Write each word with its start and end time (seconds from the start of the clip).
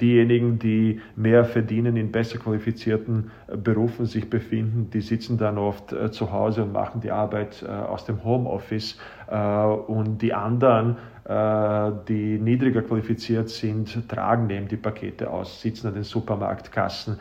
Diejenigen, 0.00 0.58
die 0.58 1.00
mehr 1.14 1.44
verdienen, 1.44 1.96
in 1.96 2.10
besser 2.10 2.38
qualifizierten 2.38 3.30
äh, 3.46 3.56
Berufen 3.56 4.06
sich 4.06 4.28
befinden, 4.28 4.90
die 4.90 5.00
sitzen 5.00 5.38
dann 5.38 5.56
oft 5.56 5.92
äh, 5.92 6.10
zu 6.10 6.32
Hause 6.32 6.64
und 6.64 6.72
machen 6.72 7.00
die 7.00 7.12
Arbeit 7.12 7.62
äh, 7.62 7.70
aus 7.70 8.04
dem 8.04 8.24
Homeoffice. 8.24 8.98
Und 9.26 10.18
die 10.18 10.34
anderen, 10.34 10.98
die 11.26 12.38
niedriger 12.38 12.82
qualifiziert 12.82 13.48
sind, 13.48 14.06
tragen 14.06 14.50
eben 14.50 14.68
die 14.68 14.76
Pakete 14.76 15.30
aus, 15.30 15.62
sitzen 15.62 15.86
an 15.86 15.94
den 15.94 16.02
Supermarktkassen, 16.02 17.18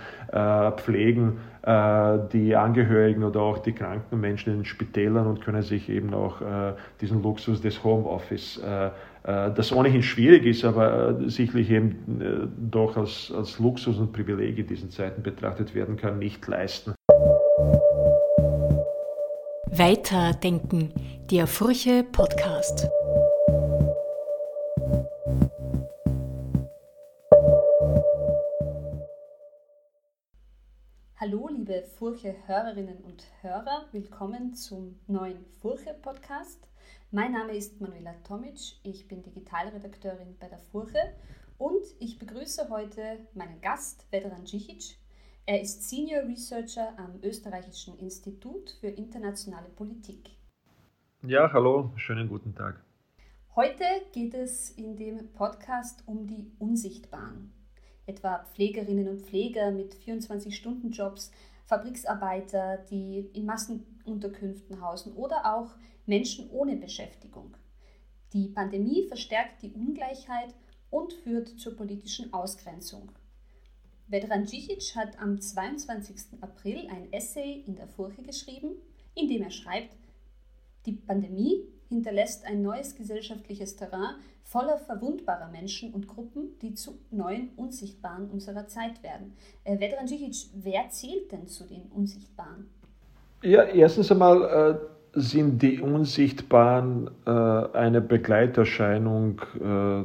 pflegen 0.75 1.37
die 2.33 2.55
Angehörigen 2.57 3.23
oder 3.23 3.39
auch 3.39 3.59
die 3.59 3.71
kranken 3.71 4.19
Menschen 4.19 4.51
in 4.51 4.59
den 4.59 4.65
Spitälern 4.65 5.27
und 5.27 5.39
können 5.39 5.61
sich 5.61 5.87
eben 5.87 6.13
auch 6.13 6.41
diesen 6.99 7.23
Luxus 7.23 7.61
des 7.61 7.81
Homeoffice 7.85 8.61
das 9.23 9.71
ohnehin 9.71 10.03
schwierig 10.03 10.45
ist, 10.45 10.65
aber 10.65 11.19
äh, 11.21 11.29
sicherlich 11.29 11.69
eben 11.69 12.21
äh, 12.21 12.47
doch 12.69 12.97
als, 12.97 13.31
als 13.35 13.57
Luxus 13.57 13.97
und 13.97 14.11
Privileg 14.11 14.57
in 14.57 14.67
diesen 14.67 14.89
Zeiten 14.89 15.23
betrachtet 15.23 15.73
werden 15.73 15.95
kann, 15.95 16.19
nicht 16.19 16.45
leisten. 16.47 16.93
Weiterdenken, 19.71 20.91
der 21.31 21.47
Furche 21.47 22.03
Podcast. 22.03 22.89
Hallo, 31.15 31.47
liebe 31.47 31.83
Furche-Hörerinnen 31.97 32.97
und 32.97 33.23
Hörer, 33.41 33.85
willkommen 33.93 34.53
zum 34.53 34.99
neuen 35.07 35.45
Furche-Podcast. 35.61 36.67
Mein 37.15 37.33
Name 37.33 37.51
ist 37.55 37.79
Manuela 37.79 38.15
Tomic, 38.27 38.57
ich 38.81 39.07
bin 39.07 39.21
Digitalredakteurin 39.21 40.35
bei 40.39 40.47
der 40.47 40.57
Furche 40.57 40.97
und 41.59 41.83
ich 41.99 42.17
begrüße 42.17 42.71
heute 42.71 43.19
meinen 43.35 43.61
Gast 43.61 44.07
Vedran 44.09 44.45
Džikic. 44.45 44.97
Er 45.45 45.61
ist 45.61 45.87
Senior 45.87 46.23
Researcher 46.23 46.97
am 46.97 47.19
Österreichischen 47.21 47.99
Institut 47.99 48.75
für 48.81 48.87
internationale 48.87 49.69
Politik. 49.69 50.31
Ja, 51.21 51.53
hallo, 51.53 51.91
schönen 51.97 52.27
guten 52.27 52.55
Tag. 52.55 52.83
Heute 53.55 53.83
geht 54.11 54.33
es 54.33 54.71
in 54.71 54.95
dem 54.95 55.31
Podcast 55.33 56.01
um 56.07 56.25
die 56.25 56.51
Unsichtbaren, 56.57 57.53
etwa 58.07 58.43
Pflegerinnen 58.55 59.07
und 59.07 59.21
Pfleger 59.21 59.69
mit 59.69 59.93
24-Stunden-Jobs, 59.93 61.29
Fabriksarbeiter, 61.65 62.77
die 62.89 63.19
in 63.33 63.45
Massenunterkünften 63.45 64.81
hausen 64.81 65.13
oder 65.13 65.53
auch 65.55 65.75
Menschen 66.05 66.49
ohne 66.49 66.75
Beschäftigung. 66.75 67.55
Die 68.33 68.47
Pandemie 68.47 69.07
verstärkt 69.07 69.61
die 69.61 69.71
Ungleichheit 69.71 70.53
und 70.89 71.13
führt 71.13 71.47
zur 71.47 71.75
politischen 71.75 72.33
Ausgrenzung. 72.33 73.11
Vedran 74.07 74.45
Džikic 74.45 74.95
hat 74.95 75.19
am 75.19 75.39
22. 75.39 76.41
April 76.41 76.87
ein 76.89 77.11
Essay 77.13 77.63
in 77.65 77.75
der 77.75 77.87
Furche 77.87 78.21
geschrieben, 78.21 78.71
in 79.15 79.27
dem 79.27 79.43
er 79.43 79.51
schreibt, 79.51 79.95
die 80.85 80.93
Pandemie 80.93 81.63
hinterlässt 81.87 82.45
ein 82.45 82.61
neues 82.61 82.95
gesellschaftliches 82.95 83.75
Terrain 83.75 84.15
voller 84.43 84.77
verwundbarer 84.77 85.49
Menschen 85.49 85.93
und 85.93 86.07
Gruppen, 86.07 86.57
die 86.61 86.73
zu 86.73 86.99
neuen 87.11 87.49
Unsichtbaren 87.55 88.29
unserer 88.29 88.67
Zeit 88.67 89.01
werden. 89.03 89.37
Äh, 89.63 89.79
Vedran 89.79 90.07
Džikic, 90.07 90.49
wer 90.55 90.89
zählt 90.89 91.31
denn 91.31 91.47
zu 91.47 91.65
den 91.65 91.83
Unsichtbaren? 91.83 92.69
Ja, 93.41 93.63
erstens 93.63 94.11
einmal 94.11 94.43
äh 94.89 94.93
sind 95.13 95.61
die 95.61 95.79
Unsichtbaren 95.79 97.09
äh, 97.25 97.29
eine 97.29 98.01
Begleiterscheinung 98.01 99.41
äh, 99.61 100.03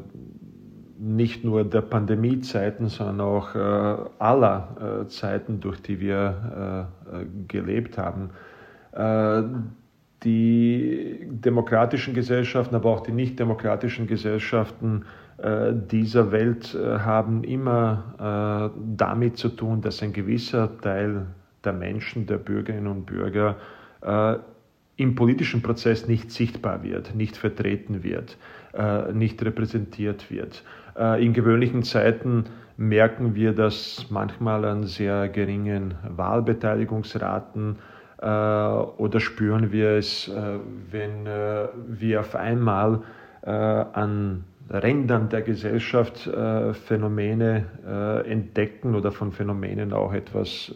nicht 0.99 1.45
nur 1.45 1.65
der 1.65 1.83
Pandemiezeiten, 1.83 2.89
sondern 2.89 3.21
auch 3.21 3.55
äh, 3.55 3.59
aller 4.19 5.05
äh, 5.05 5.09
Zeiten, 5.09 5.61
durch 5.61 5.81
die 5.81 6.01
wir 6.01 6.89
äh, 7.07 7.25
gelebt 7.47 7.97
haben. 7.97 8.31
Äh, 8.93 9.43
die 10.25 11.29
demokratischen 11.31 12.13
Gesellschaften, 12.13 12.75
aber 12.75 12.91
auch 12.91 13.01
die 13.01 13.13
nicht 13.13 13.39
demokratischen 13.39 14.07
Gesellschaften 14.09 15.05
dieser 15.93 16.33
Welt 16.33 16.77
haben 16.77 17.45
immer 17.45 18.73
damit 18.97 19.37
zu 19.37 19.51
tun, 19.51 19.81
dass 19.81 20.03
ein 20.03 20.13
gewisser 20.13 20.77
Teil 20.81 21.27
der 21.63 21.73
Menschen, 21.73 22.27
der 22.27 22.39
Bürgerinnen 22.39 22.89
und 22.89 23.07
Bürger, 23.07 23.55
im 24.99 25.15
politischen 25.15 25.63
Prozess 25.63 26.09
nicht 26.09 26.31
sichtbar 26.33 26.83
wird, 26.83 27.15
nicht 27.15 27.37
vertreten 27.37 28.03
wird, 28.03 28.37
äh, 28.75 29.13
nicht 29.13 29.43
repräsentiert 29.43 30.29
wird. 30.31 30.65
Äh, 30.99 31.25
in 31.25 31.33
gewöhnlichen 31.33 31.85
Zeiten 31.85 32.45
merken 32.77 33.37
wir 33.37 33.53
das 33.53 34.07
manchmal 34.11 34.65
an 34.65 34.85
sehr 34.85 35.29
geringen 35.29 35.95
Wahlbeteiligungsraten 36.03 37.77
äh, 38.21 38.27
oder 38.27 39.21
spüren 39.21 39.71
wir 39.71 39.91
es, 39.91 40.31
wenn 40.91 41.27
wir 41.87 42.21
auf 42.21 42.35
einmal 42.35 43.03
an 43.43 44.45
Rändern 44.69 45.29
der 45.29 45.43
Gesellschaft 45.43 46.29
Phänomene 46.87 47.65
entdecken 48.27 48.95
oder 48.95 49.13
von 49.13 49.33
Phänomenen 49.33 49.93
auch 49.93 50.13
etwas 50.13 50.75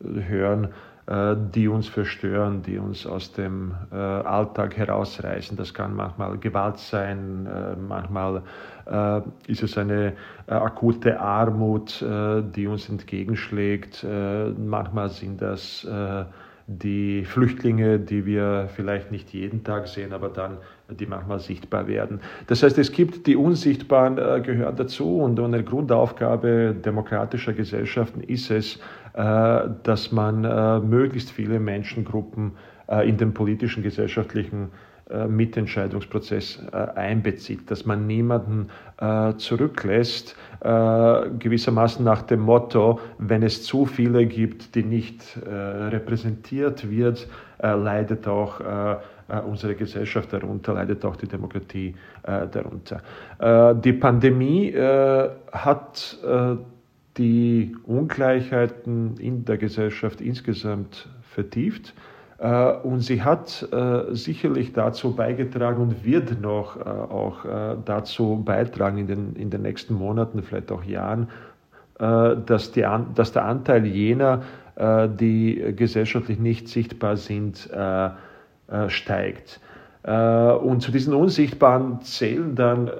hören, 0.00 0.68
die 1.06 1.68
uns 1.68 1.86
verstören, 1.86 2.62
die 2.62 2.78
uns 2.78 3.06
aus 3.06 3.32
dem 3.32 3.74
äh, 3.92 3.96
Alltag 3.96 4.76
herausreißen. 4.78 5.54
Das 5.54 5.74
kann 5.74 5.94
manchmal 5.94 6.38
Gewalt 6.38 6.78
sein, 6.78 7.46
äh, 7.46 7.76
manchmal 7.76 8.42
ist 9.46 9.62
es 9.62 9.78
eine 9.78 10.12
akute 10.46 11.18
Armut, 11.18 12.04
die 12.54 12.66
uns 12.66 12.86
entgegenschlägt, 12.90 14.06
manchmal 14.58 15.08
sind 15.08 15.40
das 15.40 15.88
die 16.66 17.24
Flüchtlinge, 17.24 17.98
die 17.98 18.24
wir 18.24 18.68
vielleicht 18.74 19.10
nicht 19.10 19.32
jeden 19.34 19.64
Tag 19.64 19.86
sehen, 19.86 20.12
aber 20.12 20.30
dann 20.30 20.58
die 20.88 21.06
manchmal 21.06 21.38
sichtbar 21.38 21.86
werden. 21.86 22.20
Das 22.46 22.62
heißt, 22.62 22.78
es 22.78 22.92
gibt 22.92 23.26
die 23.26 23.36
Unsichtbaren 23.36 24.18
äh, 24.18 24.40
gehören 24.40 24.76
dazu 24.76 25.18
und 25.18 25.38
eine 25.40 25.62
Grundaufgabe 25.62 26.74
demokratischer 26.74 27.52
Gesellschaften 27.52 28.20
ist 28.20 28.50
es, 28.50 28.78
äh, 29.14 29.68
dass 29.82 30.12
man 30.12 30.44
äh, 30.44 30.80
möglichst 30.80 31.30
viele 31.30 31.60
Menschengruppen 31.60 32.52
äh, 32.88 33.08
in 33.08 33.16
den 33.16 33.34
politischen, 33.34 33.82
gesellschaftlichen 33.82 34.70
Mitentscheidungsprozess 35.28 36.62
äh, 36.72 36.76
einbezieht, 36.76 37.70
dass 37.70 37.84
man 37.84 38.06
niemanden 38.06 38.70
äh, 38.98 39.34
zurücklässt, 39.36 40.36
gewissermaßen 40.60 42.02
nach 42.02 42.22
dem 42.22 42.40
Motto, 42.40 42.98
wenn 43.18 43.42
es 43.42 43.64
zu 43.64 43.84
viele 43.84 44.24
gibt, 44.24 44.74
die 44.74 44.82
nicht 44.82 45.38
repräsentiert 45.44 46.88
wird, 46.88 47.28
leidet 47.58 48.26
auch 48.26 48.62
unsere 49.46 49.74
Gesellschaft 49.74 50.32
darunter, 50.32 50.72
leidet 50.72 51.04
auch 51.04 51.16
die 51.16 51.28
Demokratie 51.28 51.94
darunter. 52.22 53.02
Die 53.84 53.92
Pandemie 53.92 54.74
hat 55.52 56.18
die 57.18 57.76
Ungleichheiten 57.84 59.18
in 59.18 59.44
der 59.44 59.58
Gesellschaft 59.58 60.22
insgesamt 60.22 61.10
vertieft. 61.22 61.92
Äh, 62.44 62.72
und 62.82 63.00
sie 63.00 63.22
hat 63.22 63.66
äh, 63.72 64.14
sicherlich 64.14 64.74
dazu 64.74 65.16
beigetragen 65.16 65.80
und 65.80 66.04
wird 66.04 66.42
noch 66.42 66.76
äh, 66.76 66.80
auch 66.82 67.46
dazu 67.84 68.42
beitragen 68.44 68.98
in 68.98 69.06
den, 69.06 69.36
in 69.36 69.48
den 69.48 69.62
nächsten 69.62 69.94
Monaten, 69.94 70.42
vielleicht 70.42 70.70
auch 70.70 70.84
Jahren, 70.84 71.28
dass, 71.98 72.72
die, 72.72 72.84
dass 73.14 73.32
der 73.32 73.44
Anteil 73.44 73.86
jener, 73.86 74.42
die 74.76 75.74
gesellschaftlich 75.76 76.40
nicht 76.40 76.68
sichtbar 76.68 77.16
sind, 77.16 77.70
steigt. 78.88 79.60
Und 80.02 80.80
zu 80.80 80.90
diesen 80.90 81.14
Unsichtbaren 81.14 82.00
zählen 82.00 82.56
dann 82.56 82.90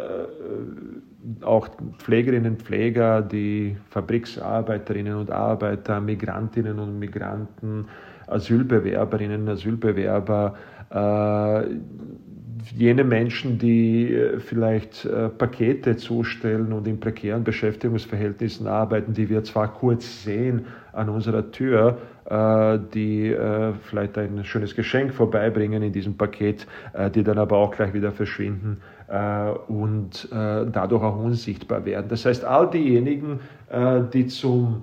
auch 1.43 1.69
Pflegerinnen 1.99 2.53
und 2.53 2.63
Pfleger, 2.63 3.23
die 3.23 3.77
Fabriksarbeiterinnen 3.91 5.17
und 5.17 5.31
Arbeiter, 5.31 6.01
Migrantinnen 6.01 6.79
und 6.79 6.99
Migranten, 6.99 7.87
Asylbewerberinnen, 8.27 9.43
und 9.43 9.49
Asylbewerber, 9.49 10.55
äh, 10.91 11.77
jene 12.77 13.05
Menschen, 13.05 13.59
die 13.59 14.15
äh, 14.15 14.41
vielleicht 14.41 15.05
äh, 15.05 15.29
Pakete 15.29 15.97
zustellen 15.97 16.73
und 16.73 16.87
in 16.87 16.99
prekären 16.99 17.45
Beschäftigungsverhältnissen 17.45 18.67
arbeiten, 18.67 19.13
die 19.13 19.29
wir 19.29 19.45
zwar 19.45 19.73
kurz 19.73 20.25
sehen 20.25 20.67
an 20.93 21.09
unserer 21.09 21.51
Tür, 21.51 21.99
äh, 22.25 22.79
die 22.95 23.31
äh, 23.31 23.73
vielleicht 23.83 24.17
ein 24.19 24.45
schönes 24.45 24.75
Geschenk 24.75 25.13
vorbeibringen 25.13 25.83
in 25.83 25.93
diesem 25.93 26.17
Paket, 26.17 26.67
äh, 26.95 27.11
die 27.11 27.23
dann 27.23 27.39
aber 27.39 27.59
auch 27.59 27.75
gleich 27.75 27.93
wieder 27.93 28.13
verschwinden 28.13 28.79
und 29.09 30.29
dadurch 30.33 31.03
auch 31.03 31.19
unsichtbar 31.19 31.85
werden. 31.85 32.07
Das 32.09 32.25
heißt, 32.25 32.45
all 32.45 32.71
diejenigen, 32.71 33.41
die 34.13 34.27
zum 34.27 34.83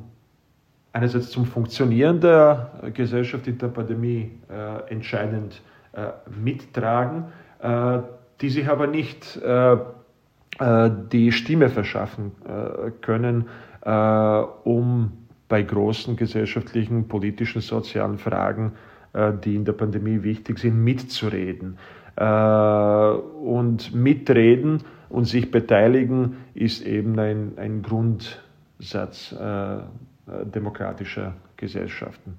einerseits 0.94 1.30
zum 1.30 1.46
Funktionieren 1.46 2.20
der 2.20 2.72
Gesellschaft 2.94 3.48
in 3.48 3.58
der 3.58 3.68
Pandemie 3.68 4.32
äh, 4.50 4.92
entscheidend 4.92 5.62
äh, 5.94 6.08
mittragen, 6.42 7.26
äh, 7.60 8.00
die 8.40 8.50
sich 8.50 8.68
aber 8.68 8.88
nicht 8.88 9.38
äh, 9.38 9.78
die 11.12 11.32
Stimme 11.32 11.70
verschaffen 11.70 12.34
können, 13.02 13.46
um 14.64 15.12
bei 15.48 15.64
großen 15.64 16.18
gesellschaftlichen, 16.18 17.08
politischen, 17.08 17.62
sozialen 17.62 18.20
Fragen, 18.20 18.74
die 19.44 19.56
in 19.56 19.66
der 19.66 19.72
Pandemie 19.72 20.22
wichtig 20.22 20.60
sind, 20.60 20.84
mitzureden. 20.84 21.80
Und 22.22 23.94
mitreden 23.96 24.84
und 25.10 25.26
sich 25.26 25.50
beteiligen 25.50 26.38
ist 26.54 26.82
eben 26.86 27.18
ein, 27.20 27.58
ein 27.58 27.82
Grundsatz 27.82 29.36
demokratischer 30.28 31.36
Gesellschaften. 31.58 32.38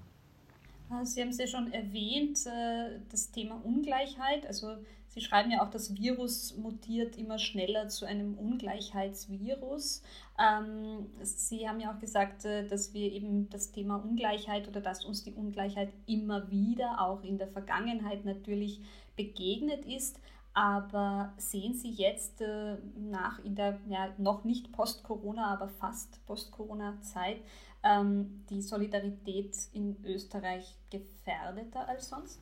Sie 1.05 1.21
haben 1.21 1.31
es 1.31 1.39
ja 1.39 1.47
schon 1.47 1.73
erwähnt, 1.73 2.39
äh, 2.47 3.01
das 3.11 3.31
Thema 3.31 3.61
Ungleichheit. 3.65 4.47
Also 4.47 4.77
Sie 5.09 5.21
schreiben 5.21 5.51
ja 5.51 5.63
auch, 5.63 5.69
das 5.69 5.95
Virus 5.95 6.57
mutiert 6.57 7.19
immer 7.19 7.39
schneller 7.39 7.89
zu 7.89 8.07
einem 8.07 8.33
Ungleichheitsvirus. 8.39 10.03
Ähm, 10.39 11.07
Sie 11.21 11.69
haben 11.69 11.81
ja 11.81 11.95
auch 11.95 11.99
gesagt, 11.99 12.47
äh, 12.47 12.67
dass 12.67 12.95
wir 12.95 13.13
eben 13.13 13.51
das 13.51 13.73
Thema 13.73 13.97
Ungleichheit 13.97 14.69
oder 14.69 14.81
dass 14.81 15.05
uns 15.05 15.23
die 15.23 15.35
Ungleichheit 15.35 15.93
immer 16.07 16.51
wieder, 16.51 17.01
auch 17.01 17.23
in 17.25 17.37
der 17.37 17.49
Vergangenheit 17.49 18.25
natürlich, 18.25 18.81
begegnet 19.17 19.85
ist. 19.85 20.21
Aber 20.55 21.33
sehen 21.39 21.73
Sie 21.75 21.91
jetzt 21.91 22.43
äh, 22.43 22.77
nach 22.97 23.43
in 23.43 23.55
der 23.55 23.79
ja, 23.89 24.09
noch 24.19 24.45
nicht 24.45 24.71
Post-Corona, 24.73 25.47
aber 25.47 25.69
fast 25.69 26.25
Post-Corona-Zeit 26.27 27.39
ähm, 27.83 28.45
die 28.51 28.61
Solidarität 28.61 29.57
in 29.73 29.97
Österreich 30.05 30.77
gefährdeter 30.91 31.89
als 31.89 32.11
sonst? 32.11 32.41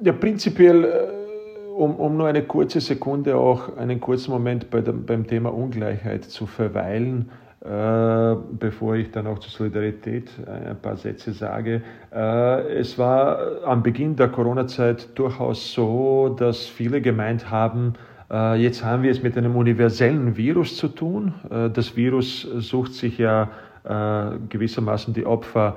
Ja, 0.00 0.12
prinzipiell, 0.12 0.84
äh, 0.84 1.70
um, 1.70 1.94
um 1.96 2.16
nur 2.16 2.26
eine 2.26 2.44
kurze 2.44 2.80
Sekunde 2.80 3.36
auch 3.36 3.76
einen 3.76 4.00
kurzen 4.00 4.32
Moment 4.32 4.70
bei 4.70 4.80
dem, 4.80 5.06
beim 5.06 5.26
Thema 5.26 5.54
Ungleichheit 5.54 6.24
zu 6.24 6.46
verweilen, 6.46 7.30
äh, 7.64 8.36
bevor 8.58 8.94
ich 8.96 9.10
dann 9.10 9.26
auch 9.26 9.38
zur 9.38 9.50
Solidarität 9.50 10.30
ein 10.46 10.76
paar 10.80 10.96
Sätze 10.96 11.32
sage. 11.32 11.82
Äh, 12.12 12.78
es 12.78 12.98
war 12.98 13.64
am 13.64 13.82
Beginn 13.82 14.16
der 14.16 14.28
Corona-Zeit 14.28 15.18
durchaus 15.18 15.72
so, 15.72 16.34
dass 16.38 16.66
viele 16.66 17.00
gemeint 17.00 17.50
haben, 17.50 17.94
äh, 18.30 18.56
jetzt 18.56 18.84
haben 18.84 19.02
wir 19.02 19.10
es 19.10 19.22
mit 19.22 19.36
einem 19.36 19.56
universellen 19.56 20.36
Virus 20.36 20.76
zu 20.76 20.88
tun. 20.88 21.34
Äh, 21.50 21.70
das 21.70 21.96
Virus 21.96 22.42
sucht 22.42 22.94
sich 22.94 23.18
ja 23.18 23.50
äh, 23.84 24.38
gewissermaßen 24.48 25.14
die 25.14 25.26
Opfer 25.26 25.76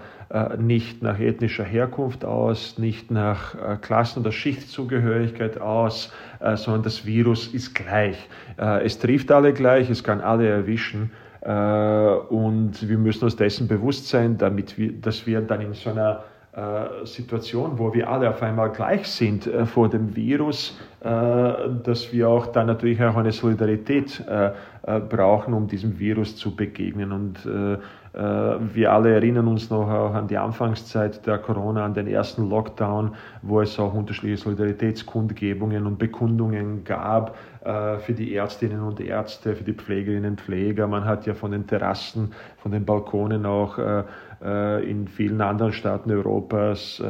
nicht 0.58 1.04
nach 1.04 1.22
ethnischer 1.22 1.64
Herkunft 1.64 2.26
aus, 2.26 2.78
nicht 2.78 3.12
nach 3.12 3.80
Klassen- 3.80 4.20
oder 4.20 4.34
Schichtzugehörigkeit 4.34 5.62
aus, 5.62 6.12
sondern 6.56 6.84
das 6.84 7.06
Virus 7.06 7.48
ist 7.48 7.74
gleich. 7.74 8.28
Es 8.58 9.00
trifft 9.00 9.32
alle 9.32 9.54
gleich, 9.54 9.90
es 9.90 10.04
kann 10.04 10.20
alle 10.20 10.50
erwischen. 10.50 11.12
Äh, 11.42 11.52
und 11.52 12.88
wir 12.88 12.98
müssen 12.98 13.24
uns 13.26 13.36
dessen 13.36 13.68
bewusst 13.68 14.08
sein, 14.08 14.38
damit 14.38 14.78
wir, 14.78 14.94
dass 14.94 15.26
wir 15.28 15.42
dann 15.42 15.62
in 15.62 15.74
so 15.74 15.92
einer 15.92 16.24
Situation, 17.04 17.78
wo 17.78 17.94
wir 17.94 18.10
alle 18.10 18.32
auf 18.32 18.42
einmal 18.42 18.72
gleich 18.72 19.08
sind 19.08 19.48
vor 19.66 19.90
dem 19.90 20.16
Virus, 20.16 20.76
dass 21.00 22.12
wir 22.12 22.30
auch 22.30 22.48
dann 22.48 22.66
natürlich 22.66 23.00
auch 23.04 23.16
eine 23.16 23.32
Solidarität 23.32 24.24
brauchen, 25.08 25.54
um 25.54 25.68
diesem 25.68 26.00
Virus 26.00 26.36
zu 26.36 26.56
begegnen. 26.56 27.12
Und 27.12 27.46
äh, 27.46 27.78
wir 28.20 28.92
alle 28.92 29.14
erinnern 29.14 29.48
uns 29.48 29.70
noch 29.70 29.88
auch 29.90 30.16
an 30.16 30.28
die 30.28 30.38
Anfangszeit 30.38 31.26
der 31.28 31.38
Corona, 31.38 31.86
an 31.86 31.94
den 31.94 32.08
ersten 32.08 32.50
Lockdown, 32.50 33.16
wo 33.44 33.62
es 33.62 33.78
auch 33.80 33.94
unterschiedliche 33.94 34.38
Solidaritätskundgebungen 34.38 35.86
und 35.86 36.00
Bekundungen 36.00 36.84
gab 36.84 37.38
äh, 37.64 38.00
für 38.00 38.14
die 38.14 38.34
Ärztinnen 38.34 38.82
und 38.82 39.00
Ärzte, 39.00 39.56
für 39.56 39.64
die 39.64 39.74
Pflegerinnen 39.74 40.32
und 40.32 40.42
Pfleger. 40.42 40.88
Man 40.88 41.06
hat 41.06 41.28
ja 41.28 41.36
von 41.36 41.52
den 41.52 41.68
Terrassen, 41.68 42.34
von 42.58 42.72
den 42.72 42.86
Balkonen 42.86 43.46
auch 43.46 43.78
äh, 43.78 44.04
in 44.90 45.08
vielen 45.08 45.42
anderen 45.42 45.74
Staaten 45.74 46.12
Europas 46.12 47.02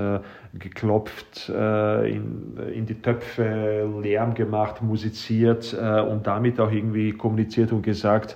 geklopft, 0.54 1.50
in, 1.50 2.58
in 2.74 2.86
die 2.86 3.02
Töpfe 3.02 3.90
Lärm 4.02 4.34
gemacht, 4.34 4.82
musiziert 4.82 5.74
und 5.74 6.26
damit 6.26 6.60
auch 6.60 6.72
irgendwie 6.72 7.14
kommuniziert 7.14 7.72
und 7.72 7.82
gesagt, 7.84 8.36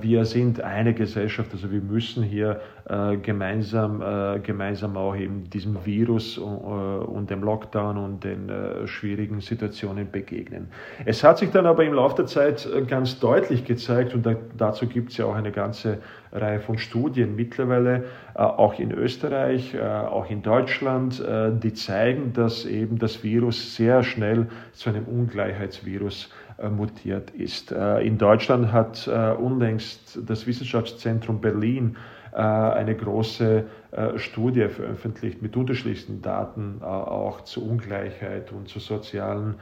wir 0.00 0.24
sind 0.24 0.60
eine 0.60 0.94
Gesellschaft, 0.94 1.52
also 1.52 1.70
wir 1.70 1.80
müssen 1.80 2.22
hier 2.22 2.60
äh, 2.88 3.16
gemeinsam, 3.16 4.00
äh, 4.00 4.38
gemeinsam 4.38 4.96
auch 4.96 5.16
eben 5.16 5.50
diesem 5.50 5.84
Virus 5.84 6.38
und, 6.38 7.24
äh, 7.24 7.26
dem 7.26 7.42
Lockdown 7.42 7.96
und 7.96 8.22
den 8.22 8.48
äh, 8.48 8.86
schwierigen 8.86 9.40
Situationen 9.40 10.08
begegnen. 10.12 10.68
Es 11.04 11.24
hat 11.24 11.38
sich 11.38 11.50
dann 11.50 11.66
aber 11.66 11.84
im 11.84 11.94
Laufe 11.94 12.14
der 12.14 12.26
Zeit 12.26 12.64
äh, 12.64 12.82
ganz 12.82 13.18
deutlich 13.18 13.64
gezeigt 13.64 14.14
und 14.14 14.24
da, 14.24 14.36
dazu 14.56 14.86
gibt 14.86 15.10
es 15.10 15.16
ja 15.16 15.24
auch 15.24 15.34
eine 15.34 15.50
ganze 15.50 15.98
Reihe 16.32 16.60
von 16.60 16.78
Studien 16.78 17.34
mittlerweile, 17.34 17.96
äh, 17.96 18.04
auch 18.38 18.78
in 18.78 18.92
Österreich, 18.92 19.80
auch 19.80 20.28
in 20.28 20.42
Deutschland, 20.42 21.22
die 21.62 21.72
zeigen, 21.72 22.34
dass 22.34 22.66
eben 22.66 22.98
das 22.98 23.24
Virus 23.24 23.76
sehr 23.76 24.02
schnell 24.02 24.48
zu 24.72 24.90
einem 24.90 25.04
Ungleichheitsvirus 25.04 26.30
mutiert 26.70 27.30
ist. 27.30 27.72
In 27.72 28.18
Deutschland 28.18 28.72
hat 28.72 29.08
unlängst 29.08 30.18
das 30.26 30.46
Wissenschaftszentrum 30.46 31.40
Berlin 31.40 31.96
äh, 32.36 32.40
eine 32.40 32.94
große 32.94 33.64
äh, 33.92 34.18
Studie 34.18 34.68
veröffentlicht 34.68 35.40
mit 35.40 35.56
unterschiedlichsten 35.56 36.20
Daten 36.20 36.82
äh, 36.82 36.84
auch 36.84 37.40
zu 37.40 37.66
Ungleichheit 37.66 38.52
und 38.52 38.68
zu 38.68 38.78
sozialen 38.78 39.56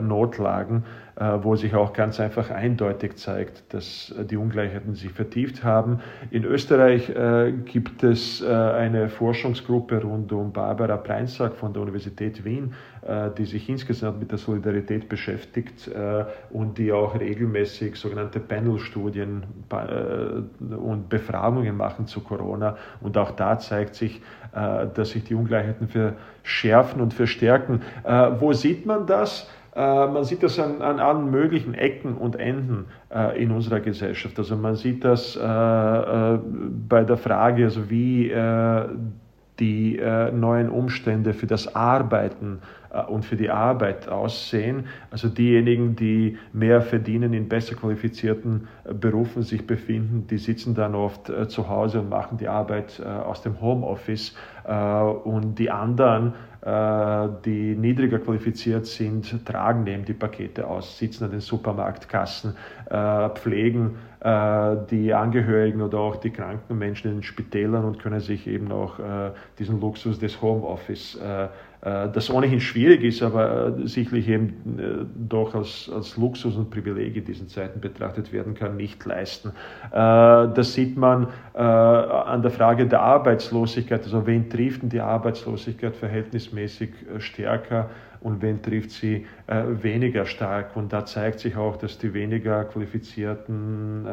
Notlagen, 0.00 0.82
wo 1.42 1.54
sich 1.54 1.74
auch 1.74 1.92
ganz 1.92 2.18
einfach 2.18 2.50
eindeutig 2.50 3.16
zeigt, 3.16 3.74
dass 3.74 4.14
die 4.30 4.38
Ungleichheiten 4.38 4.94
sich 4.94 5.10
vertieft 5.10 5.62
haben. 5.62 6.00
In 6.30 6.44
Österreich 6.44 7.12
gibt 7.66 8.02
es 8.02 8.42
eine 8.42 9.10
Forschungsgruppe 9.10 10.00
rund 10.02 10.32
um 10.32 10.50
Barbara 10.52 10.96
Preinsack 10.96 11.56
von 11.56 11.74
der 11.74 11.82
Universität 11.82 12.42
Wien, 12.46 12.72
die 13.36 13.44
sich 13.44 13.68
insgesamt 13.68 14.20
mit 14.20 14.30
der 14.30 14.38
Solidarität 14.38 15.10
beschäftigt 15.10 15.90
und 16.50 16.78
die 16.78 16.90
auch 16.90 17.18
regelmäßig 17.18 17.96
sogenannte 17.96 18.40
Panel-Studien 18.40 19.42
und 20.58 21.08
Befragungen 21.10 21.76
machen 21.76 22.06
zu 22.06 22.20
Corona. 22.20 22.78
Und 23.02 23.18
auch 23.18 23.32
da 23.32 23.58
zeigt 23.58 23.94
sich, 23.94 24.22
äh, 24.54 24.86
dass 24.94 25.10
sich 25.10 25.24
die 25.24 25.34
Ungleichheiten 25.34 25.88
verschärfen 25.88 27.00
und 27.00 27.14
verstärken. 27.14 27.82
Äh, 28.04 28.30
wo 28.40 28.52
sieht 28.52 28.86
man 28.86 29.06
das? 29.06 29.48
Äh, 29.74 30.06
man 30.06 30.24
sieht 30.24 30.42
das 30.42 30.58
an, 30.58 30.82
an, 30.82 30.98
allen 30.98 31.30
möglichen 31.30 31.74
Ecken 31.74 32.16
und 32.16 32.36
Enden 32.36 32.86
in 33.36 33.50
unserer 33.50 33.80
Gesellschaft. 33.80 34.38
Also 34.38 34.56
man 34.56 34.76
sieht 34.76 35.04
das 35.04 35.36
bei 35.36 37.04
der 37.04 37.16
Frage, 37.16 37.64
also 37.64 37.90
wie 37.90 38.32
die 39.60 39.98
äh, 39.98 40.32
neuen 40.32 40.70
Umstände 40.70 41.34
für 41.34 41.46
das 41.46 41.74
Arbeiten 41.74 42.60
äh, 42.62 42.79
und 43.08 43.24
für 43.24 43.36
die 43.36 43.50
Arbeit 43.50 44.08
aussehen. 44.08 44.86
Also 45.10 45.28
diejenigen, 45.28 45.94
die 45.94 46.38
mehr 46.52 46.82
verdienen, 46.82 47.32
in 47.32 47.48
besser 47.48 47.76
qualifizierten 47.76 48.68
äh, 48.84 48.94
Berufen 48.94 49.42
sich 49.42 49.66
befinden, 49.66 50.26
die 50.28 50.38
sitzen 50.38 50.74
dann 50.74 50.94
oft 50.94 51.28
äh, 51.30 51.48
zu 51.48 51.68
Hause 51.68 52.00
und 52.00 52.08
machen 52.08 52.38
die 52.38 52.48
Arbeit 52.48 53.00
äh, 53.00 53.06
aus 53.06 53.42
dem 53.42 53.60
Homeoffice. 53.60 54.34
Äh, 54.64 54.74
und 54.74 55.58
die 55.58 55.70
anderen, 55.70 56.34
die 56.62 57.74
niedriger 57.74 58.18
qualifiziert 58.18 58.84
sind, 58.84 59.46
tragen 59.46 59.86
eben 59.86 60.04
die 60.04 60.12
Pakete 60.12 60.66
aus, 60.66 60.98
sitzen 60.98 61.24
an 61.24 61.30
den 61.30 61.40
Supermarktkassen, 61.40 62.54
pflegen 63.34 63.96
die 64.90 65.14
Angehörigen 65.14 65.80
oder 65.80 66.00
auch 66.00 66.16
die 66.16 66.28
kranken 66.28 66.76
Menschen 66.76 67.12
in 67.12 67.16
den 67.16 67.22
Spitälern 67.22 67.86
und 67.86 67.98
können 67.98 68.20
sich 68.20 68.46
eben 68.46 68.70
auch 68.72 69.00
diesen 69.58 69.80
Luxus 69.80 70.18
des 70.18 70.42
Homeoffice 70.42 71.14
äh, 71.14 71.48
das 71.82 72.28
ohnehin 72.28 72.60
schwierig 72.60 73.02
ist, 73.02 73.22
aber 73.22 73.78
äh, 73.78 73.86
sicherlich 73.86 74.28
eben 74.28 74.78
äh, 74.78 75.06
doch 75.28 75.54
als, 75.54 75.90
als 75.94 76.18
Luxus 76.18 76.56
und 76.56 76.70
Privileg 76.70 77.16
in 77.16 77.24
diesen 77.24 77.48
Zeiten 77.48 77.80
betrachtet 77.80 78.32
werden 78.32 78.54
kann, 78.54 78.76
nicht 78.76 79.04
leisten. 79.06 79.52
Das 79.90 80.74
sieht 80.74 80.96
man 80.96 81.28
an 81.54 82.42
der 82.42 82.50
Frage 82.50 82.86
der 82.86 83.00
Arbeitslosigkeit, 83.00 84.02
also 84.04 84.26
wen 84.26 84.48
trifft 84.50 84.82
denn 84.82 84.88
die 84.90 85.00
Arbeitslosigkeit 85.00 85.96
verhältnismäßig 85.96 86.90
stärker 87.18 87.88
und 88.20 88.42
wen 88.42 88.62
trifft 88.62 88.90
sie 88.90 89.26
weniger 89.46 90.26
stark. 90.26 90.76
Und 90.76 90.92
da 90.92 91.04
zeigt 91.04 91.40
sich 91.40 91.56
auch, 91.56 91.76
dass 91.76 91.98
die 91.98 92.12
weniger 92.14 92.64
qualifizierten 92.64 94.06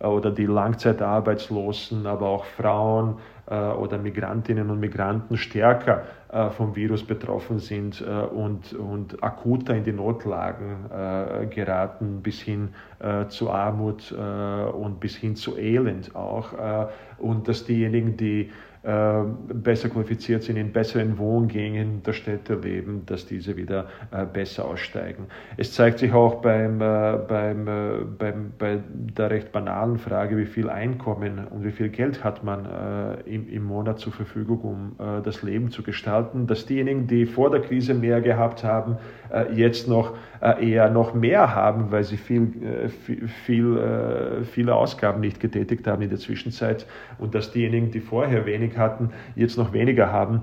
oder 0.00 0.30
die 0.30 0.46
Langzeitarbeitslosen, 0.46 2.06
aber 2.06 2.28
auch 2.28 2.44
Frauen, 2.44 3.16
oder 3.46 3.98
Migrantinnen 3.98 4.70
und 4.70 4.78
Migranten 4.78 5.36
stärker 5.36 6.04
vom 6.56 6.76
Virus 6.76 7.04
betroffen 7.04 7.58
sind 7.58 8.00
und, 8.00 8.72
und 8.72 9.22
akuter 9.22 9.74
in 9.74 9.84
die 9.84 9.92
Notlagen 9.92 11.48
geraten, 11.50 12.22
bis 12.22 12.40
hin 12.40 12.68
zu 13.28 13.50
Armut 13.50 14.12
und 14.12 15.00
bis 15.00 15.16
hin 15.16 15.34
zu 15.34 15.58
Elend 15.58 16.14
auch. 16.14 16.52
Und 17.18 17.48
dass 17.48 17.64
diejenigen, 17.64 18.16
die 18.16 18.50
äh, 18.84 19.22
besser 19.54 19.90
qualifiziert 19.90 20.42
sind, 20.42 20.56
in 20.56 20.72
besseren 20.72 21.16
Wohngängen 21.16 22.02
der 22.02 22.14
Städte 22.14 22.56
leben, 22.56 23.02
dass 23.06 23.26
diese 23.26 23.56
wieder 23.56 23.86
äh, 24.10 24.26
besser 24.26 24.64
aussteigen. 24.64 25.26
Es 25.56 25.72
zeigt 25.72 26.00
sich 26.00 26.12
auch 26.12 26.42
beim, 26.42 26.80
äh, 26.80 27.16
beim, 27.28 28.16
beim, 28.18 28.52
bei 28.58 28.80
der 28.90 29.30
recht 29.30 29.52
banalen 29.52 29.98
Frage, 29.98 30.36
wie 30.36 30.46
viel 30.46 30.68
Einkommen 30.68 31.46
und 31.48 31.64
wie 31.64 31.70
viel 31.70 31.90
Geld 31.90 32.24
hat 32.24 32.42
man 32.42 32.66
im, 33.24 33.48
im 33.48 33.62
Monat 33.62 33.98
zur 33.98 34.12
Verfügung, 34.12 34.60
um 34.62 35.22
das 35.22 35.42
Leben 35.42 35.70
zu 35.70 35.82
gestalten, 35.82 36.46
dass 36.46 36.66
diejenigen, 36.66 37.06
die 37.06 37.26
vor 37.26 37.50
der 37.50 37.60
Krise 37.60 37.94
mehr 37.94 38.20
gehabt 38.20 38.64
haben, 38.64 38.96
jetzt 39.52 39.88
noch 39.88 40.16
eher 40.60 40.90
noch 40.90 41.14
mehr 41.14 41.54
haben, 41.54 41.90
weil 41.90 42.04
sie 42.04 42.16
viel, 42.16 42.88
viel, 43.04 43.28
viel, 43.28 44.44
viele 44.50 44.74
Ausgaben 44.74 45.20
nicht 45.20 45.40
getätigt 45.40 45.86
haben 45.86 46.02
in 46.02 46.10
der 46.10 46.18
Zwischenzeit 46.18 46.86
und 47.18 47.34
dass 47.34 47.52
diejenigen, 47.52 47.90
die 47.90 48.00
vorher 48.00 48.46
wenig 48.46 48.71
wenig 48.72 48.78
hatten, 48.78 49.10
jetzt 49.34 49.58
noch 49.58 49.72
weniger 49.72 50.12
haben, 50.12 50.42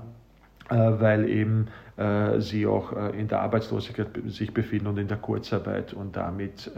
äh, 0.69 0.75
weil 0.75 1.29
eben 1.29 1.67
äh, 1.97 2.39
sie 2.39 2.65
auch 2.65 2.93
äh, 2.93 3.19
in 3.19 3.27
der 3.27 3.41
Arbeitslosigkeit 3.41 4.07
sich 4.27 4.53
befinden 4.53 4.87
und 4.87 4.97
in 4.97 5.07
der 5.07 5.17
Kurzarbeit 5.17 5.93
und 5.93 6.15
damit, 6.15 6.71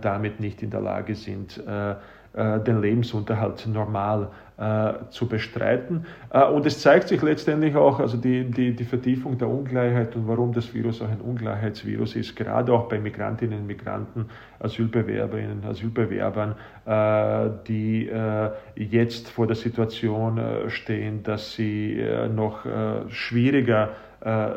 damit 0.00 0.40
nicht 0.40 0.62
in 0.62 0.70
der 0.70 0.80
Lage 0.80 1.14
sind, 1.14 1.62
den 2.34 2.80
Lebensunterhalt 2.80 3.66
normal 3.66 4.28
äh, 4.58 5.08
zu 5.10 5.28
bestreiten. 5.28 6.04
Äh, 6.30 6.42
und 6.42 6.66
es 6.66 6.80
zeigt 6.80 7.06
sich 7.06 7.22
letztendlich 7.22 7.76
auch, 7.76 8.00
also 8.00 8.16
die, 8.16 8.42
die, 8.50 8.74
die 8.74 8.84
Vertiefung 8.84 9.38
der 9.38 9.46
Ungleichheit 9.48 10.16
und 10.16 10.26
warum 10.26 10.52
das 10.52 10.74
Virus 10.74 11.00
auch 11.00 11.08
ein 11.08 11.20
Ungleichheitsvirus 11.20 12.16
ist, 12.16 12.34
gerade 12.34 12.72
auch 12.72 12.88
bei 12.88 12.98
Migrantinnen 12.98 13.68
Migranten, 13.68 14.26
Asylbewerberinnen, 14.58 15.64
Asylbewerbern, 15.64 16.56
äh, 16.86 17.50
die 17.68 18.10
jetzt 18.74 19.28
vor 19.30 19.46
der 19.46 19.54
Situation 19.54 20.40
stehen, 20.66 21.22
dass 21.22 21.52
sie 21.52 22.04
noch 22.34 22.66
schwieriger 23.08 23.90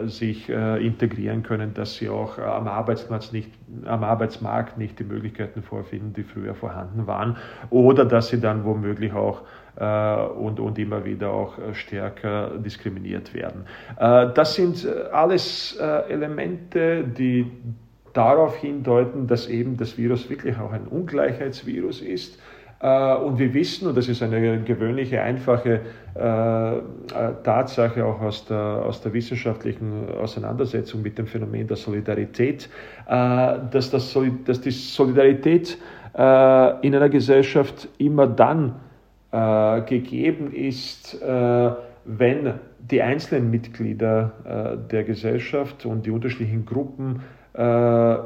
sich 0.06 0.50
integrieren 0.50 1.44
können, 1.44 1.76
dass 1.76 1.96
sie 1.96 2.10
auch 2.10 2.40
am 2.40 2.68
Arbeitsplatz 2.68 3.32
nicht, 3.32 3.52
am 3.86 4.04
Arbeitsmarkt 4.04 4.78
nicht 4.78 4.98
die 4.98 5.04
Möglichkeiten 5.04 5.62
vorfinden, 5.62 6.14
die 6.14 6.24
früher 6.24 6.56
vorhanden 6.56 7.06
waren, 7.06 7.38
oder 7.70 8.06
dass 8.06 8.30
sie 8.30 8.40
dann 8.40 8.66
womöglich 8.66 9.14
auch 9.14 9.44
äh, 9.78 10.16
und, 10.16 10.60
und 10.60 10.78
immer 10.80 11.06
wieder 11.06 11.32
auch 11.32 11.58
äh, 11.58 11.74
stärker 11.74 12.58
diskriminiert 12.58 13.34
werden. 13.34 13.66
Äh, 13.98 14.28
das 14.34 14.56
sind 14.56 14.86
alles 15.14 15.78
Elemente, 15.78 17.06
die 17.06 17.50
darauf 18.12 18.58
hindeuten, 18.58 19.28
dass 19.28 19.48
eben 19.48 19.78
das 19.78 19.98
Virus 19.98 20.30
wirklich 20.30 20.58
auch 20.58 20.74
ein 20.74 20.88
Ungleichheitsvirus 20.88 22.02
ist. 22.02 22.38
Und 22.82 23.38
wir 23.38 23.54
wissen, 23.54 23.88
und 23.88 23.96
das 23.96 24.08
ist 24.08 24.24
eine 24.24 24.60
gewöhnliche, 24.64 25.22
einfache 25.22 25.82
Tatsache 26.16 28.04
auch 28.04 28.20
aus 28.22 28.46
der, 28.46 28.58
aus 28.58 29.02
der 29.02 29.14
wissenschaftlichen 29.14 30.10
Auseinandersetzung 30.20 31.04
mit 31.04 31.16
dem 31.16 31.28
Phänomen 31.28 31.68
der 31.68 31.78
Solidarität, 31.78 32.70
dass, 33.06 33.92
das, 33.92 34.18
dass 34.46 34.62
die 34.62 34.72
Solidarität 34.72 35.78
in 36.16 36.20
einer 36.96 37.10
Gesellschaft 37.10 37.88
immer 38.00 38.26
dann 38.26 38.76
äh, 39.32 39.82
gegeben 39.84 40.52
ist, 40.52 41.22
äh, 41.22 41.72
wenn 42.04 42.54
die 42.80 43.02
einzelnen 43.02 43.50
Mitglieder 43.50 44.32
äh, 44.44 44.90
der 44.90 45.04
Gesellschaft 45.04 45.86
und 45.86 46.06
die 46.06 46.12
unterschiedlichen 46.12 46.66
Gruppen 46.66 47.22
äh, 47.54 48.18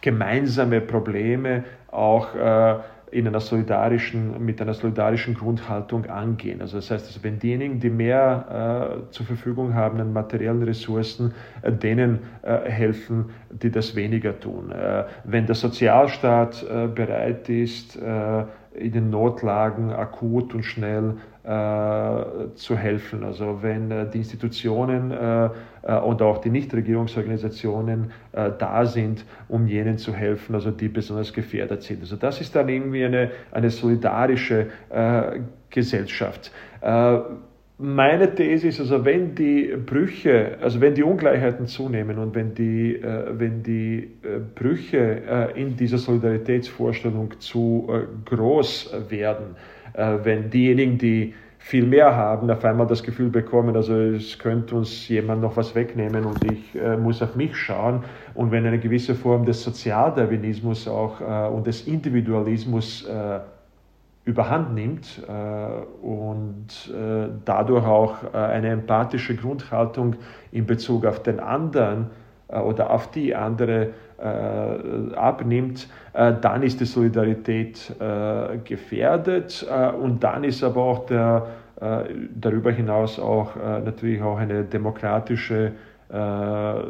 gemeinsame 0.00 0.80
Probleme 0.80 1.64
auch 1.90 2.34
äh, 2.34 2.76
in 3.12 3.28
einer 3.28 3.40
solidarischen, 3.40 4.42
mit 4.44 4.60
einer 4.60 4.72
solidarischen 4.72 5.34
Grundhaltung 5.34 6.06
angehen. 6.06 6.62
Also 6.62 6.76
das 6.78 6.90
heißt, 6.90 7.06
also 7.06 7.22
wenn 7.22 7.38
diejenigen, 7.38 7.78
die 7.78 7.90
mehr 7.90 9.04
äh, 9.06 9.12
zur 9.12 9.26
Verfügung 9.26 9.74
haben 9.74 10.00
an 10.00 10.12
materiellen 10.14 10.62
Ressourcen, 10.62 11.34
äh, 11.60 11.70
denen 11.70 12.20
äh, 12.40 12.70
helfen, 12.70 13.26
die 13.50 13.70
das 13.70 13.94
weniger 13.94 14.40
tun. 14.40 14.72
Äh, 14.72 15.04
wenn 15.24 15.44
der 15.44 15.54
Sozialstaat 15.54 16.62
äh, 16.62 16.88
bereit 16.88 17.48
ist, 17.50 17.96
äh, 17.96 18.44
in 18.74 18.92
den 18.92 19.10
Notlagen 19.10 19.92
akut 19.92 20.54
und 20.54 20.62
schnell 20.62 21.16
äh, 21.44 22.54
zu 22.54 22.76
helfen. 22.76 23.24
Also 23.24 23.62
wenn 23.62 23.90
äh, 23.90 24.08
die 24.08 24.18
Institutionen 24.18 25.10
äh, 25.10 25.50
äh 25.82 25.98
und 25.98 26.22
auch 26.22 26.38
die 26.38 26.50
Nichtregierungsorganisationen 26.50 28.12
äh, 28.32 28.50
da 28.58 28.86
sind, 28.86 29.24
um 29.48 29.66
jenen 29.66 29.98
zu 29.98 30.14
helfen, 30.14 30.54
also 30.54 30.70
die 30.70 30.88
besonders 30.88 31.32
gefährdet 31.32 31.82
sind. 31.82 32.00
Also 32.00 32.16
das 32.16 32.40
ist 32.40 32.54
dann 32.54 32.68
irgendwie 32.68 33.04
eine, 33.04 33.30
eine 33.50 33.70
solidarische 33.70 34.68
äh, 34.90 35.40
Gesellschaft. 35.70 36.52
Meine 37.84 38.32
These 38.32 38.68
ist 38.68 38.78
also, 38.78 39.04
wenn 39.04 39.34
die 39.34 39.74
Brüche, 39.74 40.56
also 40.60 40.80
wenn 40.80 40.94
die 40.94 41.02
Ungleichheiten 41.02 41.66
zunehmen 41.66 42.16
und 42.16 42.32
wenn 42.32 42.54
die, 42.54 42.94
äh, 42.94 43.24
wenn 43.36 43.64
die 43.64 44.08
äh, 44.22 44.38
Brüche 44.54 44.98
äh, 44.98 45.60
in 45.60 45.74
dieser 45.76 45.98
Solidaritätsvorstellung 45.98 47.40
zu 47.40 47.90
groß 48.24 48.94
werden, 49.08 49.56
wenn 49.94 50.48
diejenigen, 50.48 50.96
die 50.96 51.34
viel 51.58 51.86
mehr 51.86 52.14
haben, 52.16 52.50
auf 52.50 52.64
einmal 52.64 52.86
das 52.86 53.02
Gefühl 53.02 53.30
bekommen, 53.30 53.76
also 53.76 53.94
es 53.94 54.38
könnte 54.38 54.74
uns 54.74 55.08
jemand 55.08 55.42
noch 55.42 55.56
was 55.56 55.74
wegnehmen 55.74 56.24
und 56.24 56.38
ich 56.50 56.74
äh, 56.74 56.96
muss 56.96 57.22
auf 57.22 57.36
mich 57.36 57.56
schauen. 57.56 58.04
Und 58.34 58.50
wenn 58.50 58.66
eine 58.66 58.78
gewisse 58.78 59.14
Form 59.14 59.44
des 59.44 59.62
Sozialdarwinismus 59.62 60.88
auch 60.88 61.20
äh, 61.20 61.48
und 61.48 61.66
des 61.66 61.86
Individualismus 61.86 63.06
äh, 63.06 63.40
überhand 64.24 64.74
nimmt 64.74 65.22
äh, 65.26 66.02
und 66.04 66.92
äh, 66.94 67.28
dadurch 67.44 67.84
auch 67.84 68.22
äh, 68.22 68.36
eine 68.36 68.68
empathische 68.68 69.34
Grundhaltung 69.34 70.16
in 70.52 70.64
Bezug 70.66 71.04
auf 71.06 71.22
den 71.22 71.40
anderen 71.40 72.10
äh, 72.52 72.60
oder 72.60 72.90
auf 72.90 73.10
die 73.10 73.34
andere 73.34 73.88
äh, 74.18 75.14
abnimmt, 75.16 75.88
äh, 76.12 76.32
dann 76.40 76.62
ist 76.62 76.80
die 76.80 76.84
Solidarität 76.84 77.94
gefährdet 78.64 79.66
und 80.00 80.22
dann 80.22 80.44
ist 80.44 80.62
aber 80.62 80.82
auch 80.82 81.06
der, 81.06 81.46
darüber 82.34 82.70
hinaus 82.70 83.18
auch 83.18 83.56
natürlich 83.56 84.22
auch 84.22 84.38
eine 84.38 84.62
demokratische 84.62 85.72
oder 86.08 86.84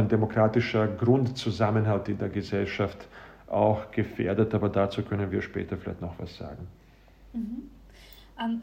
ein 0.00 0.08
demokratischer 0.08 0.86
Grundzusammenhalt 0.86 2.08
in 2.08 2.18
der 2.18 2.30
Gesellschaft 2.30 3.06
auch 3.48 3.90
gefährdet, 3.90 4.54
aber 4.54 4.68
dazu 4.68 5.02
können 5.02 5.30
wir 5.30 5.42
später 5.42 5.76
vielleicht 5.76 6.00
noch 6.00 6.18
was 6.18 6.36
sagen. 6.36 6.66
Mhm. 7.32 7.70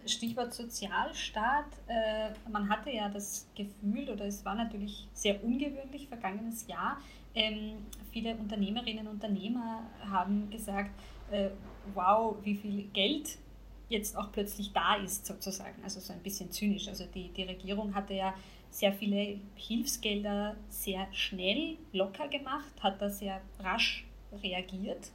Stichwort 0.06 0.54
Sozialstaat. 0.54 1.66
Äh, 1.88 2.32
man 2.52 2.70
hatte 2.70 2.92
ja 2.92 3.08
das 3.08 3.48
Gefühl, 3.56 4.10
oder 4.10 4.26
es 4.26 4.44
war 4.44 4.56
natürlich 4.56 5.08
sehr 5.14 5.42
ungewöhnlich 5.44 6.08
vergangenes 6.08 6.68
Jahr, 6.68 6.98
ähm, 7.34 7.86
viele 8.12 8.36
Unternehmerinnen 8.36 9.08
und 9.08 9.14
Unternehmer 9.14 9.84
haben 10.10 10.50
gesagt, 10.50 10.92
äh, 11.32 11.50
wow, 11.94 12.36
wie 12.44 12.56
viel 12.56 12.84
Geld 12.94 13.38
jetzt 13.88 14.18
auch 14.18 14.32
plötzlich 14.32 14.74
da 14.74 14.96
ist, 14.96 15.26
sozusagen. 15.26 15.82
Also 15.84 16.00
so 16.00 16.14
ein 16.14 16.20
bisschen 16.20 16.52
zynisch. 16.52 16.88
Also 16.88 17.06
die, 17.06 17.30
die 17.30 17.44
Regierung 17.44 17.94
hatte 17.96 18.14
ja 18.14 18.34
sehr 18.70 18.94
viele 18.94 19.40
Hilfsgelder 19.56 20.56
sehr 20.70 21.08
schnell 21.12 21.78
locker 21.94 22.28
gemacht, 22.28 22.72
hat 22.82 23.02
da 23.02 23.10
sehr 23.10 23.42
rasch 23.60 24.06
reagiert, 24.44 25.12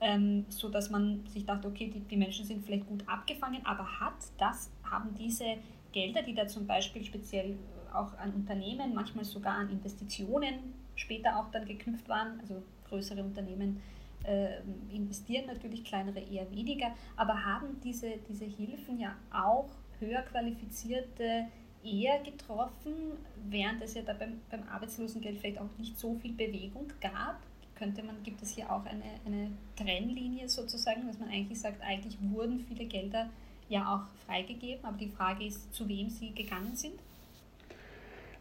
ähm, 0.00 0.44
so 0.48 0.68
dass 0.68 0.90
man 0.90 1.26
sich 1.26 1.44
dachte, 1.46 1.68
okay, 1.68 1.90
die, 1.92 2.00
die 2.00 2.16
Menschen 2.16 2.44
sind 2.44 2.64
vielleicht 2.64 2.86
gut 2.86 3.02
abgefangen, 3.08 3.64
aber 3.64 4.00
hat 4.00 4.16
das, 4.38 4.70
haben 4.84 5.14
diese 5.14 5.56
Gelder, 5.92 6.22
die 6.22 6.34
da 6.34 6.46
zum 6.46 6.66
Beispiel 6.66 7.04
speziell 7.04 7.56
auch 7.92 8.16
an 8.18 8.32
Unternehmen, 8.34 8.94
manchmal 8.94 9.24
sogar 9.24 9.54
an 9.54 9.70
Investitionen 9.70 10.74
später 10.94 11.38
auch 11.38 11.50
dann 11.50 11.64
geknüpft 11.66 12.08
waren, 12.08 12.38
also 12.40 12.62
größere 12.88 13.22
Unternehmen 13.22 13.80
äh, 14.24 14.60
investieren 14.92 15.46
natürlich, 15.46 15.84
kleinere 15.84 16.20
eher 16.20 16.50
weniger, 16.50 16.94
aber 17.16 17.44
haben 17.44 17.80
diese, 17.82 18.14
diese 18.28 18.44
Hilfen 18.44 18.98
ja 18.98 19.14
auch 19.32 19.68
höher 19.98 20.22
qualifizierte 20.22 21.46
eher 21.82 22.20
getroffen, 22.22 23.12
während 23.48 23.82
es 23.82 23.94
ja 23.94 24.02
da 24.02 24.12
beim, 24.12 24.40
beim 24.50 24.64
Arbeitslosengeld 24.68 25.38
vielleicht 25.38 25.60
auch 25.60 25.78
nicht 25.78 25.98
so 25.98 26.14
viel 26.16 26.32
Bewegung 26.32 26.92
gab 27.00 27.40
könnte 27.78 28.02
man, 28.02 28.22
gibt 28.22 28.42
es 28.42 28.50
hier 28.50 28.70
auch 28.70 28.84
eine, 28.86 29.04
eine 29.24 29.50
Trennlinie 29.76 30.48
sozusagen, 30.48 31.06
dass 31.06 31.18
man 31.18 31.28
eigentlich 31.28 31.60
sagt, 31.60 31.82
eigentlich 31.82 32.16
wurden 32.20 32.64
viele 32.68 32.86
Gelder 32.86 33.28
ja 33.68 33.94
auch 33.94 34.26
freigegeben, 34.26 34.84
aber 34.84 34.96
die 34.96 35.08
Frage 35.08 35.44
ist, 35.44 35.74
zu 35.74 35.88
wem 35.88 36.08
sie 36.08 36.32
gegangen 36.34 36.74
sind? 36.74 36.94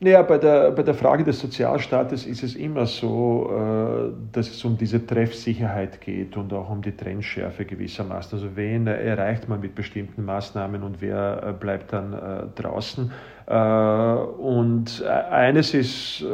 Naja, 0.02 0.24
bei 0.24 0.38
der, 0.38 0.72
bei 0.72 0.84
der 0.84 0.94
Frage 0.94 1.24
des 1.24 1.40
Sozialstaates 1.40 2.26
ist 2.26 2.44
es 2.44 2.56
immer 2.56 2.86
so, 2.86 3.50
äh, 3.50 4.12
dass 4.34 4.50
es 4.50 4.64
um 4.66 4.78
diese 4.78 5.06
Treffsicherheit 5.06 6.02
geht 6.02 6.36
und 6.36 6.52
auch 6.52 6.70
um 6.70 6.82
die 6.82 6.92
Trennschärfe 6.92 7.64
gewissermaßen. 7.64 8.38
Also 8.38 8.56
wen 8.58 8.88
erreicht 8.88 9.48
man 9.48 9.62
mit 9.62 9.74
bestimmten 9.74 10.26
Maßnahmen 10.26 10.84
und 10.84 11.00
wer 11.00 11.42
äh, 11.44 11.54
bleibt 11.54 11.94
dann 11.94 12.14
äh, 12.14 12.62
draußen. 12.62 13.12
Und 13.48 15.04
eines 15.04 15.76
ist 15.76 16.26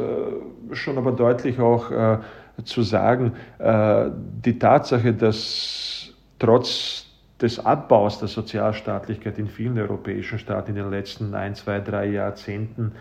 schon 0.72 0.96
aber 0.96 1.12
deutlich 1.12 1.60
auch 1.60 1.90
zu 2.64 2.82
sagen, 2.82 3.32
die 3.58 4.58
Tatsache, 4.58 5.12
dass 5.12 6.12
trotz 6.38 7.06
des 7.40 7.58
Abbaus 7.58 8.18
der 8.18 8.28
Sozialstaatlichkeit 8.28 9.38
in 9.38 9.48
vielen 9.48 9.78
europäischen 9.78 10.38
Staaten 10.38 10.70
in 10.70 10.76
den 10.76 10.90
letzten 10.90 11.34
ein, 11.34 11.54
zwei, 11.54 11.80
drei 11.80 12.06
Jahrzehnten 12.06 12.92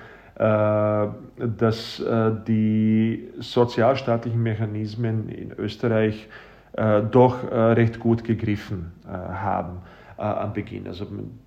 äh, 0.41 1.07
dass 1.37 1.99
äh, 1.99 2.31
die 2.47 3.29
sozialstaatlichen 3.39 4.41
Mechanismen 4.41 5.29
in 5.29 5.51
Österreich 5.51 6.29
äh, 6.73 7.01
doch 7.03 7.43
recht 7.51 7.99
gut 7.99 8.23
gegriffen 8.23 8.93
haben 9.05 9.79
am 10.17 10.53
Beginn. 10.53 10.87
Also 10.87 11.05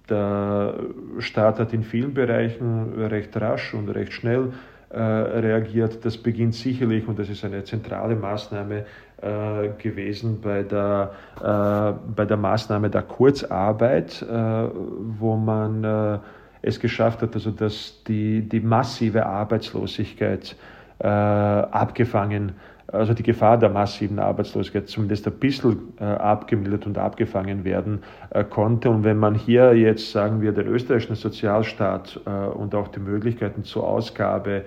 der 0.08 0.74
Staat 1.18 1.58
hat 1.58 1.72
in 1.72 1.82
vielen 1.82 2.12
Bereichen 2.12 2.92
recht 3.06 3.36
rasch 3.36 3.72
und 3.72 3.88
recht 3.88 4.12
schnell 4.12 4.52
reagiert. 4.94 6.04
Das 6.04 6.16
beginnt 6.16 6.54
sicherlich, 6.54 7.06
und 7.08 7.18
das 7.18 7.28
ist 7.28 7.44
eine 7.44 7.64
zentrale 7.64 8.16
Maßnahme 8.16 8.84
gewesen 9.78 10.40
bei 10.40 10.62
der, 10.62 11.12
bei 11.40 12.24
der 12.24 12.36
Maßnahme 12.36 12.90
der 12.90 13.02
Kurzarbeit, 13.02 14.24
wo 14.28 15.36
man 15.36 16.20
es 16.64 16.80
geschafft 16.80 17.22
hat, 17.22 17.34
also 17.34 17.50
dass 17.50 18.02
die, 18.04 18.40
die 18.48 18.60
massive 18.60 19.26
Arbeitslosigkeit 19.26 20.56
äh, 20.98 21.06
abgefangen, 21.06 22.52
also 22.94 23.12
die 23.12 23.22
Gefahr 23.22 23.58
der 23.58 23.68
massiven 23.68 24.18
Arbeitslosigkeit 24.18 24.88
zumindest 24.88 25.26
ein 25.26 25.34
bisschen 25.34 25.94
äh, 26.00 26.04
abgemildert 26.04 26.86
und 26.86 26.96
abgefangen 26.96 27.64
werden 27.64 28.02
äh, 28.30 28.44
konnte. 28.44 28.90
Und 28.90 29.04
wenn 29.04 29.18
man 29.18 29.34
hier 29.34 29.74
jetzt, 29.76 30.12
sagen 30.12 30.40
wir, 30.40 30.52
den 30.52 30.66
österreichischen 30.66 31.16
Sozialstaat 31.16 32.20
äh, 32.24 32.30
und 32.30 32.74
auch 32.74 32.88
die 32.88 33.00
Möglichkeiten 33.00 33.64
zur 33.64 33.86
Ausgabe, 33.86 34.64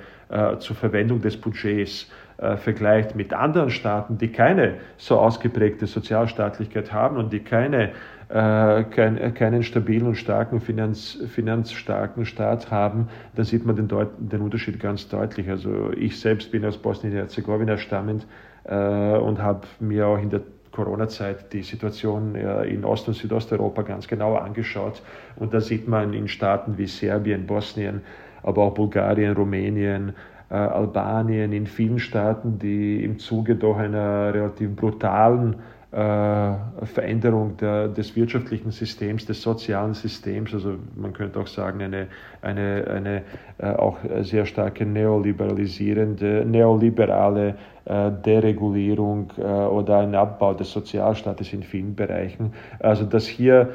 zur 0.59 0.75
Verwendung 0.75 1.21
des 1.21 1.37
Budgets 1.37 2.11
vergleicht 2.37 3.15
mit 3.15 3.33
anderen 3.33 3.71
Staaten, 3.71 4.17
die 4.17 4.31
keine 4.31 4.75
so 4.97 5.17
ausgeprägte 5.19 5.87
Sozialstaatlichkeit 5.87 6.93
haben 6.93 7.17
und 7.17 7.33
die 7.33 7.39
keine 7.39 7.93
äh, 8.29 8.83
kein, 8.83 9.33
keinen 9.35 9.63
stabilen 9.63 10.07
und 10.07 10.15
starken 10.15 10.59
Finanz, 10.59 11.17
finanzstarken 11.29 12.25
Staat 12.25 12.69
haben, 12.69 13.07
dann 13.35 13.45
sieht 13.45 13.65
man 13.65 13.77
den, 13.77 13.87
Deut 13.87 14.09
den 14.19 14.41
Unterschied 14.41 14.81
ganz 14.81 15.07
deutlich. 15.07 15.49
Also 15.49 15.91
ich 15.93 16.19
selbst 16.19 16.51
bin 16.51 16.65
aus 16.65 16.77
Bosnien-Herzegowina 16.77 17.77
stammend 17.77 18.27
äh, 18.65 18.75
und 19.17 19.41
habe 19.41 19.61
mir 19.79 20.07
auch 20.07 20.17
in 20.17 20.29
der 20.29 20.41
Corona-Zeit 20.73 21.53
die 21.53 21.63
Situation 21.63 22.35
in 22.35 22.85
Ost- 22.85 23.07
und 23.07 23.15
Südosteuropa 23.15 23.81
ganz 23.81 24.07
genau 24.07 24.35
angeschaut. 24.35 25.01
Und 25.37 25.53
da 25.53 25.59
sieht 25.59 25.87
man 25.87 26.13
in 26.13 26.27
Staaten 26.27 26.77
wie 26.77 26.85
Serbien, 26.85 27.47
Bosnien, 27.47 28.01
aber 28.43 28.61
auch 28.61 28.73
Bulgarien, 28.75 29.33
Rumänien, 29.33 30.09
äh, 30.09 30.13
Albanien, 30.49 31.51
in 31.51 31.67
vielen 31.67 31.99
Staaten, 31.99 32.57
die 32.59 33.03
im 33.03 33.19
Zuge 33.19 33.55
doch 33.55 33.77
einer 33.77 34.33
relativ 34.33 34.75
brutalen 34.75 35.57
äh, 35.89 36.53
Veränderung 36.83 37.55
der, 37.57 37.87
des 37.87 38.15
wirtschaftlichen 38.15 38.71
Systems, 38.71 39.25
des 39.25 39.41
sozialen 39.41 39.93
Systems, 39.93 40.53
also 40.53 40.75
man 40.95 41.13
könnte 41.13 41.39
auch 41.39 41.47
sagen, 41.47 41.81
eine, 41.81 42.07
eine, 42.41 42.85
eine 42.87 43.21
äh, 43.57 43.71
auch 43.73 43.97
sehr 44.19 44.45
starke 44.45 44.85
neoliberalisierende, 44.85 46.45
neoliberale 46.45 47.55
äh, 47.85 48.11
Deregulierung 48.11 49.31
oder 49.37 49.99
ein 49.99 50.13
Abbau 50.13 50.53
des 50.53 50.71
Sozialstaates 50.71 51.53
in 51.53 51.63
vielen 51.63 51.95
Bereichen. 51.95 52.53
Also 52.79 53.05
dass 53.05 53.25
hier 53.25 53.69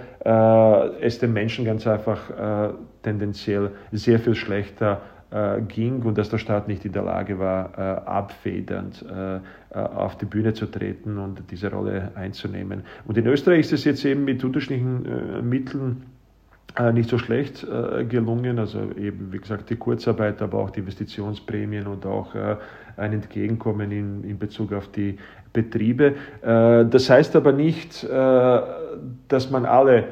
es 1.00 1.18
den 1.18 1.32
Menschen 1.32 1.64
ganz 1.64 1.86
einfach 1.86 2.30
tendenziell 3.02 3.70
sehr 3.90 4.20
viel 4.20 4.36
schlechter 4.36 4.92
äh, 4.92 5.21
ging 5.68 6.02
und 6.02 6.18
dass 6.18 6.28
der 6.28 6.38
Staat 6.38 6.68
nicht 6.68 6.84
in 6.84 6.92
der 6.92 7.02
Lage 7.02 7.38
war, 7.38 7.70
äh, 7.78 7.80
abfedernd 8.08 9.04
äh, 9.08 9.78
auf 9.78 10.18
die 10.18 10.26
Bühne 10.26 10.52
zu 10.52 10.66
treten 10.66 11.16
und 11.18 11.42
diese 11.50 11.70
Rolle 11.70 12.12
einzunehmen. 12.14 12.82
Und 13.06 13.16
in 13.16 13.26
Österreich 13.26 13.60
ist 13.60 13.72
es 13.72 13.84
jetzt 13.84 14.04
eben 14.04 14.24
mit 14.24 14.44
unterschiedlichen 14.44 15.48
Mitteln 15.48 16.02
nicht 16.92 17.08
so 17.08 17.16
schlecht 17.16 17.66
gelungen. 18.08 18.58
Also 18.58 18.80
eben, 18.98 19.32
wie 19.32 19.38
gesagt, 19.38 19.70
die 19.70 19.76
Kurzarbeit, 19.76 20.42
aber 20.42 20.58
auch 20.58 20.70
die 20.70 20.80
Investitionsprämien 20.80 21.86
und 21.86 22.04
auch 22.04 22.34
ein 22.34 23.12
Entgegenkommen 23.14 23.90
in, 23.92 24.24
in 24.24 24.38
Bezug 24.38 24.74
auf 24.74 24.88
die 24.88 25.16
Betriebe. 25.54 26.14
Das 26.42 27.08
heißt 27.08 27.34
aber 27.36 27.52
nicht, 27.52 28.04
dass 28.04 29.50
man 29.50 29.64
alle 29.64 30.04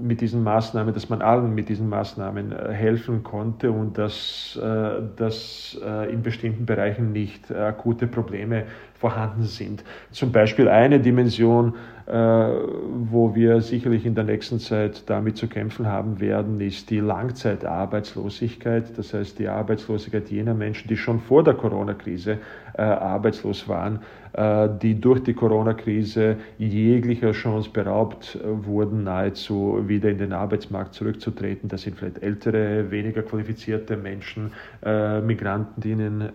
mit 0.00 0.20
diesen 0.20 0.42
Maßnahmen, 0.44 0.94
dass 0.94 1.08
man 1.08 1.22
allen 1.22 1.54
mit 1.54 1.68
diesen 1.68 1.88
Maßnahmen 1.88 2.52
äh, 2.52 2.72
helfen 2.72 3.22
konnte 3.22 3.72
und 3.72 3.98
dass, 3.98 4.58
äh, 4.62 5.02
dass 5.16 5.78
äh, 5.84 6.12
in 6.12 6.22
bestimmten 6.22 6.66
Bereichen 6.66 7.12
nicht 7.12 7.52
akute 7.52 8.06
Probleme 8.06 8.64
vorhanden 8.94 9.42
sind. 9.42 9.84
Zum 10.10 10.32
Beispiel 10.32 10.68
eine 10.68 11.00
Dimension, 11.00 11.74
wo 12.10 13.34
wir 13.34 13.60
sicherlich 13.60 14.06
in 14.06 14.14
der 14.14 14.24
nächsten 14.24 14.58
Zeit 14.60 15.08
damit 15.10 15.36
zu 15.36 15.46
kämpfen 15.46 15.86
haben 15.86 16.20
werden, 16.20 16.58
ist 16.60 16.88
die 16.88 17.00
Langzeitarbeitslosigkeit. 17.00 18.96
Das 18.96 19.12
heißt 19.12 19.38
die 19.38 19.48
Arbeitslosigkeit 19.48 20.30
jener 20.30 20.54
Menschen, 20.54 20.88
die 20.88 20.96
schon 20.96 21.20
vor 21.20 21.44
der 21.44 21.52
Corona-Krise 21.52 22.38
arbeitslos 22.74 23.68
waren 23.68 24.00
äh, 24.38 24.68
die 24.82 25.00
durch 25.00 25.22
die 25.22 25.34
Corona-Krise 25.34 26.36
jeglicher 26.58 27.32
Chance 27.32 27.70
beraubt 27.70 28.36
äh, 28.36 28.66
wurden, 28.66 29.04
nahezu 29.04 29.82
wieder 29.86 30.10
in 30.10 30.18
den 30.18 30.32
Arbeitsmarkt 30.32 30.94
zurückzutreten. 30.94 31.68
Das 31.68 31.82
sind 31.82 31.96
vielleicht 31.96 32.22
ältere, 32.22 32.90
weniger 32.90 33.22
qualifizierte 33.22 33.96
Menschen, 33.96 34.52
äh, 34.84 35.20
Migrantinnen, 35.20 36.30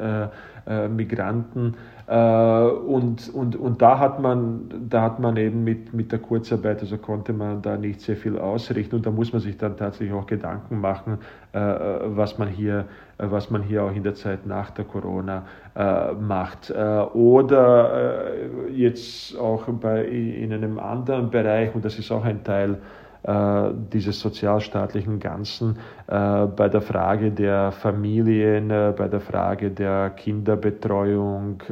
Migranten. 0.96 1.76
Und, 2.06 3.34
und, 3.34 3.56
und 3.56 3.82
da, 3.82 3.98
hat 3.98 4.22
man, 4.22 4.70
da 4.90 5.02
hat 5.04 5.20
man 5.20 5.38
eben 5.38 5.64
mit, 5.64 5.94
mit 5.94 6.12
der 6.12 6.20
Kurzarbeit, 6.20 6.82
also 6.82 6.98
konnte 6.98 7.32
man 7.32 7.62
da 7.62 7.78
nicht 7.78 8.02
sehr 8.02 8.18
viel 8.18 8.38
ausrichten 8.38 8.98
und 8.98 9.06
da 9.06 9.12
muss 9.12 9.32
man 9.32 9.42
sich 9.42 9.58
dann 9.58 9.78
tatsächlich 9.78 10.14
auch 10.14 10.28
Gedanken 10.28 10.82
machen, 10.82 11.20
was 11.54 12.38
man 12.38 12.50
hier 12.50 12.88
äh, 13.18 13.32
was 13.32 13.50
man 13.50 13.64
hier 13.64 13.84
auch 13.84 13.96
in 13.96 14.04
der 14.04 14.16
Zeit 14.16 14.46
nach 14.46 14.72
der 14.72 14.86
Corona 14.86 15.46
äh, 15.76 16.14
macht. 16.14 16.70
Äh, 16.70 16.74
oder 17.14 18.32
äh, 18.34 18.72
jetzt 18.72 19.38
auch 19.38 19.66
bei, 19.68 20.04
in 20.06 20.54
einem 20.54 20.80
anderen 20.80 21.30
Bereich, 21.30 21.74
und 21.76 21.86
das 21.86 22.00
ist 22.00 22.12
auch 22.12 22.24
ein 22.24 22.44
Teil 22.44 22.74
äh, 22.74 22.78
dieses 23.26 24.20
sozialstaatlichen 24.20 25.20
Ganzen, 25.20 25.78
äh, 26.08 26.46
bei 26.46 26.68
der 26.68 26.82
Frage 26.82 27.32
der 27.32 27.72
Familien, 27.72 28.68
bei 28.68 29.08
der 29.08 29.22
Frage 29.22 29.72
der 29.72 30.10
Kinderbetreuung, 30.10 31.64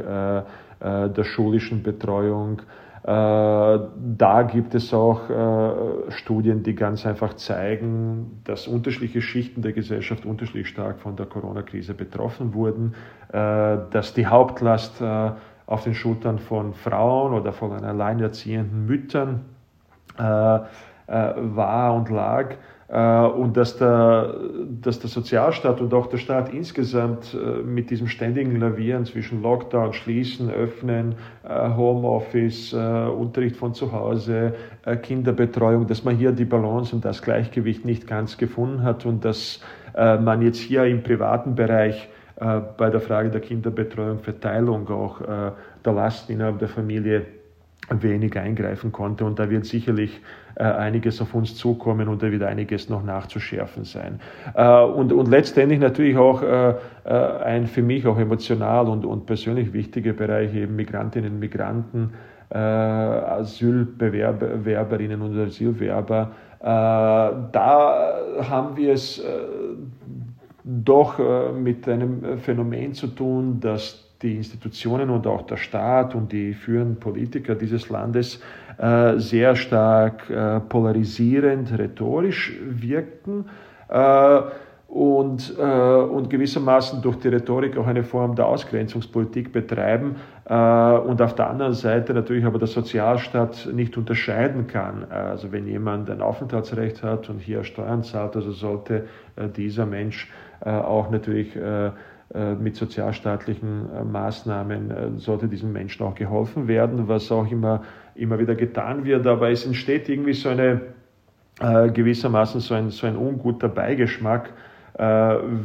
der 0.80 1.24
schulischen 1.24 1.84
Betreuung, 1.84 2.62
äh, 3.04 3.08
da 3.08 4.44
gibt 4.44 4.76
es 4.76 4.94
auch 4.94 5.28
äh, 5.28 6.12
Studien, 6.12 6.62
die 6.62 6.76
ganz 6.76 7.04
einfach 7.04 7.34
zeigen, 7.34 8.42
dass 8.44 8.68
unterschiedliche 8.68 9.24
Schichten 9.24 9.64
der 9.64 9.74
Gesellschaft 9.74 10.24
unterschiedlich 10.24 10.68
stark 10.68 11.00
von 11.00 11.16
der 11.16 11.26
Corona-Krise 11.26 11.96
betroffen 11.96 12.54
wurden, 12.54 12.94
äh, 13.30 13.78
dass 13.90 14.14
die 14.14 14.28
Hauptlast 14.28 15.02
auf 15.02 15.84
den 15.84 15.96
Schultern 15.96 16.38
von 16.38 16.74
Frauen 16.74 17.34
oder 17.34 17.54
von 17.54 17.72
alleinerziehenden 17.72 18.86
Müttern 18.86 19.46
war 21.08 21.94
und 21.96 22.10
lag 22.10 22.56
äh, 22.92 23.26
und 23.26 23.56
dass 23.56 23.78
der, 23.78 24.36
dass 24.82 25.00
der 25.00 25.10
Sozialstaat 25.10 25.80
und 25.80 25.94
auch 25.94 26.08
der 26.08 26.18
Staat 26.18 26.54
insgesamt 26.54 27.34
äh, 27.34 27.64
mit 27.64 27.90
diesem 27.90 28.08
ständigen 28.08 28.60
Lavieren 28.60 29.06
zwischen 29.06 29.42
Lockdown, 29.42 29.94
Schließen, 29.94 30.52
Öffnen, 30.52 31.16
äh, 31.48 31.70
Homeoffice, 31.74 32.74
Unterricht 32.74 33.56
von 33.56 33.74
zu 33.74 33.92
Hause, 33.92 34.54
Kinderbetreuung, 35.04 35.88
dass 35.88 36.04
man 36.04 36.18
hier 36.18 36.32
die 36.32 36.46
Balance 36.46 36.96
und 36.96 37.06
das 37.06 37.22
Gleichgewicht 37.22 37.86
nicht 37.86 38.08
ganz 38.08 38.38
gefunden 38.38 38.84
hat 38.84 39.06
und 39.06 39.24
dass 39.24 39.60
man 39.94 40.42
jetzt 40.42 40.60
hier 40.60 40.86
im 40.86 41.04
privaten 41.04 41.56
Bereich 41.56 42.10
bei 42.36 42.90
der 42.90 43.00
Frage 43.00 43.30
der 43.30 43.42
Kinderbetreuung, 43.42 44.20
Verteilung 44.20 44.90
auch 44.90 45.22
der 45.22 45.94
Lasten 45.94 46.34
innerhalb 46.34 46.60
der 46.60 46.70
Familie 46.70 47.26
wenig 47.99 48.38
eingreifen 48.38 48.91
konnte. 48.91 49.25
Und 49.25 49.39
da 49.39 49.49
wird 49.49 49.65
sicherlich 49.65 50.21
äh, 50.56 50.63
einiges 50.63 51.19
auf 51.21 51.34
uns 51.34 51.56
zukommen 51.56 52.08
und 52.08 52.21
da 52.23 52.32
wird 52.32 52.43
einiges 52.43 52.88
noch 52.89 53.04
nachzuschärfen 53.04 53.84
sein. 53.84 54.21
Äh, 54.56 54.82
und, 54.82 55.12
und 55.12 55.27
letztendlich 55.27 55.80
natürlich 55.80 56.15
auch 56.17 56.41
äh, 56.41 56.75
äh 57.04 57.41
ein 57.43 57.67
für 57.67 57.82
mich 57.82 58.08
auch 58.08 58.17
emotional 58.17 58.88
und, 58.88 59.06
und 59.06 59.25
persönlich 59.25 59.73
wichtiger 59.73 60.13
Bereich 60.13 60.56
eben 60.56 60.73
Migrantinnen 60.75 61.34
und 61.34 61.39
Migranten, 61.39 62.13
äh, 62.49 62.58
Asylbewerberinnen 62.58 65.21
und 65.21 65.38
Asylwerber. 65.39 66.32
Äh, 66.60 66.63
da 66.63 68.13
haben 68.49 68.77
wir 68.77 68.93
es 68.93 69.21
doch 70.63 71.19
mit 71.56 71.89
einem 71.89 72.38
Phänomen 72.38 72.93
zu 72.93 73.08
tun, 73.08 73.60
dass 73.60 74.11
die 74.22 74.36
Institutionen 74.36 75.10
und 75.10 75.28
auch 75.28 75.44
der 75.44 75.58
Staat 75.58 76.16
und 76.16 76.32
die 76.32 76.54
führenden 76.54 77.00
Politiker 77.00 77.56
dieses 77.56 77.90
Landes 77.90 78.42
äh, 78.78 79.18
sehr 79.18 79.56
stark 79.56 80.30
äh, 80.30 80.60
polarisierend, 80.60 81.78
rhetorisch 81.78 82.54
wirken 82.62 83.46
äh, 83.90 84.42
und, 84.88 85.56
äh, 85.58 85.62
und 85.62 86.30
gewissermaßen 86.30 87.02
durch 87.02 87.16
die 87.18 87.30
Rhetorik 87.30 87.78
auch 87.78 87.88
eine 87.88 88.04
Form 88.04 88.36
der 88.36 88.48
Ausgrenzungspolitik 88.48 89.54
betreiben 89.54 90.18
äh, 90.46 90.54
und 90.54 91.22
auf 91.22 91.34
der 91.36 91.50
anderen 91.50 91.74
Seite 91.74 92.14
natürlich 92.14 92.44
aber 92.44 92.60
der 92.60 92.68
Sozialstaat 92.68 93.70
nicht 93.74 93.96
unterscheiden 93.98 94.68
kann. 94.68 95.10
Also 95.10 95.54
wenn 95.54 95.66
jemand 95.66 96.10
ein 96.10 96.22
Aufenthaltsrecht 96.22 97.04
hat 97.04 97.30
und 97.30 97.40
hier 97.40 97.64
Steuern 97.64 98.04
zahlt, 98.04 98.36
also 98.36 98.52
sollte 98.52 99.08
äh, 99.38 99.48
dieser 99.48 99.86
Mensch 99.86 100.30
auch 100.64 101.10
natürlich 101.10 101.58
mit 102.34 102.78
sozialstaatlichen 102.78 104.12
Maßnahmen 104.12 105.20
sollte 105.20 105.48
diesen 105.50 105.74
Menschen 105.74 106.06
auch 106.06 106.15
geholfen 106.15 106.67
werden, 106.67 107.08
was 107.10 107.32
auch 107.32 107.52
immer, 107.52 107.84
immer 108.15 108.39
wieder 108.39 108.56
getan 108.56 109.04
wird. 109.04 109.28
Aber 109.28 109.50
es 109.50 109.65
entsteht 109.65 110.08
irgendwie 110.08 110.34
so 110.34 110.50
eine 110.50 110.82
gewissermaßen 111.60 112.62
so 112.62 112.74
ein, 112.74 112.89
so 112.89 113.06
ein 113.06 113.15
unguter 113.15 113.70
Beigeschmack, 113.70 114.52
äh, 114.94 115.04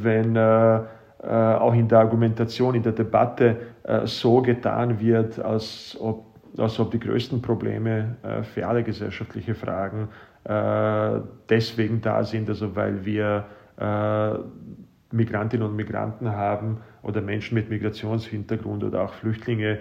wenn 0.02 0.36
äh, 0.36 0.80
äh, 1.22 1.28
auch 1.28 1.74
in 1.74 1.88
der 1.88 1.98
Argumentation, 1.98 2.74
in 2.74 2.82
der 2.82 2.92
Debatte 2.92 3.56
so 4.04 4.42
getan 4.42 4.98
wird, 4.98 5.38
als 5.38 5.96
ob, 6.00 6.24
als 6.58 6.80
ob 6.80 6.90
die 6.90 6.98
größten 6.98 7.40
Probleme 7.40 8.16
für 8.52 8.66
alle 8.66 8.82
gesellschaftliche 8.82 9.54
Fragen 9.54 10.08
deswegen 11.48 12.00
da 12.00 12.24
sind, 12.24 12.48
also 12.48 12.74
weil 12.74 13.04
wir 13.04 13.44
Migrantinnen 15.12 15.66
und 15.68 15.76
Migranten 15.76 16.32
haben 16.32 16.78
oder 17.02 17.20
Menschen 17.20 17.54
mit 17.54 17.70
Migrationshintergrund 17.70 18.82
oder 18.84 19.02
auch 19.02 19.12
Flüchtlinge, 19.12 19.78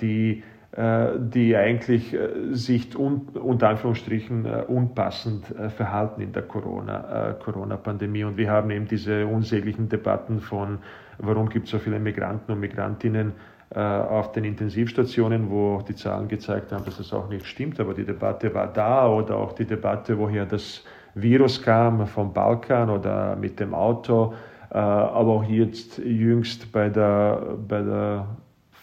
die 0.00 0.42
äh, 0.76 1.18
die 1.18 1.56
eigentlich 1.56 2.12
äh, 2.12 2.52
sich 2.52 2.98
un, 2.98 3.28
unter 3.32 3.70
Anführungsstrichen 3.70 4.44
äh, 4.44 4.64
unpassend 4.68 5.46
verhalten 5.74 6.20
in 6.20 6.32
der 6.32 6.42
Corona-Pandemie. 6.42 8.24
und 8.24 8.36
wir 8.36 8.50
haben 8.50 8.70
eben 8.70 8.86
diese 8.86 9.26
unsäglichen 9.26 9.88
Debatten 9.88 10.40
von, 10.40 10.78
warum 11.16 11.48
gibt 11.48 11.64
es 11.64 11.70
so 11.70 11.78
viele 11.78 11.98
Migranten 11.98 12.52
und 12.52 12.60
Migrantinnen 12.60 13.32
auf 13.74 14.30
den 14.30 14.44
Intensivstationen, 14.44 15.50
wo 15.50 15.82
die 15.82 15.96
Zahlen 15.96 16.28
gezeigt 16.28 16.70
haben, 16.70 16.84
dass 16.84 16.98
das 16.98 17.12
auch 17.12 17.28
nicht 17.28 17.46
stimmt, 17.46 17.80
aber 17.80 17.94
die 17.94 18.04
Debatte 18.04 18.54
war 18.54 18.72
da 18.72 19.08
oder 19.08 19.36
auch 19.36 19.54
die 19.54 19.64
Debatte, 19.64 20.16
woher 20.16 20.46
das 20.46 20.84
Virus 21.16 21.62
kam, 21.62 22.06
vom 22.06 22.32
Balkan 22.32 22.90
oder 22.90 23.36
mit 23.36 23.58
dem 23.58 23.74
Auto, 23.74 24.34
aber 24.70 25.32
auch 25.32 25.44
jetzt 25.44 25.98
jüngst 25.98 26.70
bei 26.72 26.90
der, 26.90 27.56
bei 27.66 27.80
der 27.80 28.26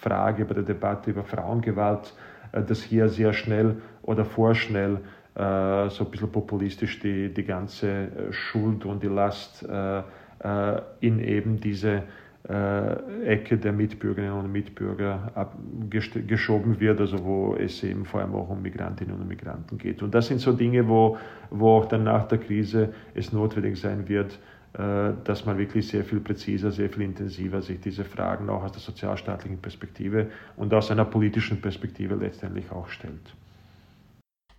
Frage, 0.04 0.44
bei 0.44 0.56
der 0.56 0.64
Debatte 0.64 1.12
über 1.12 1.24
Frauengewalt, 1.24 2.14
äh, 2.52 2.62
dass 2.62 2.84
hier 2.84 3.08
sehr 3.08 3.34
schnell 3.34 3.78
oder 4.02 4.26
vorschnell 4.26 5.00
äh, 5.36 5.90
so 5.90 6.04
ein 6.04 6.12
bisschen 6.12 6.32
populistisch 6.32 7.00
die, 7.00 7.34
die 7.34 7.44
ganze 7.44 7.88
äh, 7.90 8.34
Schuld 8.34 8.86
und 8.86 9.02
die 9.02 9.08
Last 9.08 9.66
in 11.00 11.20
eben 11.20 11.62
diese 11.62 12.04
Ecke 12.46 13.58
der 13.58 13.72
Mitbürgerinnen 13.72 14.38
und 14.38 14.52
Mitbürger 14.52 15.50
geschoben 16.28 16.78
wird, 16.78 17.00
also 17.00 17.24
wo 17.24 17.56
es 17.56 17.82
eben 17.84 18.04
vor 18.04 18.20
allem 18.20 18.36
auch 18.36 18.50
um 18.50 18.62
Migrantinnen 18.62 19.16
und 19.16 19.28
Migranten 19.30 19.78
geht. 19.78 20.04
Und 20.04 20.14
das 20.14 20.28
sind 20.28 20.40
so 20.40 20.52
Dinge, 20.52 20.86
wo, 20.90 21.18
wo 21.52 21.78
auch 21.78 21.86
dann 21.86 22.04
nach 22.04 22.28
der 22.28 22.40
Krise 22.40 22.94
es 23.16 23.32
notwendig 23.32 23.80
sein 23.80 24.10
wird, 24.10 24.40
äh, 24.74 25.14
dass 25.24 25.46
man 25.46 25.60
wirklich 25.60 25.88
sehr 25.88 26.04
viel 26.04 26.20
präziser, 26.20 26.72
sehr 26.72 26.90
viel 26.90 27.04
intensiver 27.04 27.62
sich 27.62 27.80
diese 27.80 28.04
Fragen 28.04 28.50
auch 28.50 28.64
aus 28.64 28.72
der 28.72 28.82
sozialstaatlichen 28.82 29.60
Perspektive 29.60 30.32
und 30.58 30.74
aus 30.74 30.90
einer 30.90 31.06
politischen 31.06 31.62
Perspektive 31.62 32.16
letztendlich 32.16 32.72
auch 32.72 32.88
stellt. 32.90 33.36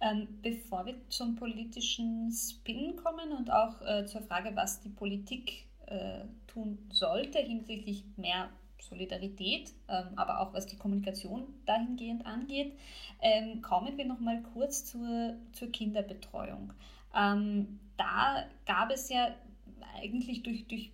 Ähm, 0.01 0.29
bevor 0.41 0.87
wir 0.87 0.95
zum 1.09 1.35
politischen 1.35 2.31
Spin 2.31 2.95
kommen 2.95 3.33
und 3.37 3.51
auch 3.51 3.81
äh, 3.83 4.07
zur 4.07 4.23
Frage, 4.23 4.53
was 4.55 4.81
die 4.81 4.91
Politik 4.91 5.67
äh, 5.95 6.25
tun 6.47 6.79
sollte 6.91 7.39
hinsichtlich 7.39 8.05
mehr 8.17 8.51
Solidarität, 8.81 9.73
ähm, 9.89 10.09
aber 10.17 10.41
auch 10.41 10.53
was 10.53 10.67
die 10.67 10.77
Kommunikation 10.77 11.47
dahingehend 11.67 12.27
angeht, 12.27 12.73
ähm, 13.21 13.63
kommen 13.63 13.97
wir 13.97 14.05
noch 14.05 14.21
mal 14.21 14.43
kurz 14.55 14.85
zur, 14.85 15.37
zur 15.53 15.71
Kinderbetreuung. 15.71 16.73
Ähm, 17.17 17.81
da 17.97 18.45
gab 18.67 18.91
es 18.91 19.09
ja 19.09 19.35
eigentlich 19.97 20.43
durch, 20.43 20.67
durch, 20.67 20.91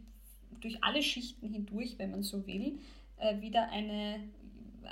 durch 0.60 0.82
alle 0.84 1.02
Schichten 1.02 1.48
hindurch, 1.48 1.98
wenn 1.98 2.10
man 2.10 2.22
so 2.22 2.46
will, 2.46 2.78
äh, 3.16 3.40
wieder 3.40 3.70
eine, 3.70 4.20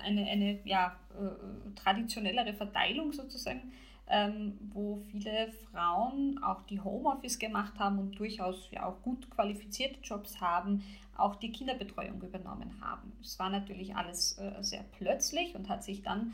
eine, 0.03 0.27
eine 0.27 0.59
ja, 0.64 0.99
äh, 1.18 1.75
traditionellere 1.75 2.55
Verteilung 2.55 3.12
sozusagen, 3.12 3.73
ähm, 4.11 4.59
wo 4.73 5.03
viele 5.11 5.53
Frauen 5.71 6.42
auch 6.42 6.62
die 6.62 6.81
Homeoffice 6.81 7.38
gemacht 7.38 7.79
haben 7.79 7.99
und 7.99 8.18
durchaus 8.18 8.71
ja 8.71 8.87
auch 8.87 9.03
gut 9.03 9.31
qualifizierte 9.31 10.01
Jobs 10.03 10.40
haben, 10.40 10.83
auch 11.16 11.37
die 11.37 11.53
Kinderbetreuung 11.53 12.23
übernommen 12.23 12.81
haben. 12.81 13.12
Es 13.21 13.38
war 13.38 13.51
natürlich 13.51 13.97
alles 13.97 14.38
äh, 14.38 14.53
sehr 14.62 14.85
plötzlich 14.99 15.55
und 15.55 15.68
hat 15.68 15.85
sich 15.85 16.03
dann, 16.03 16.33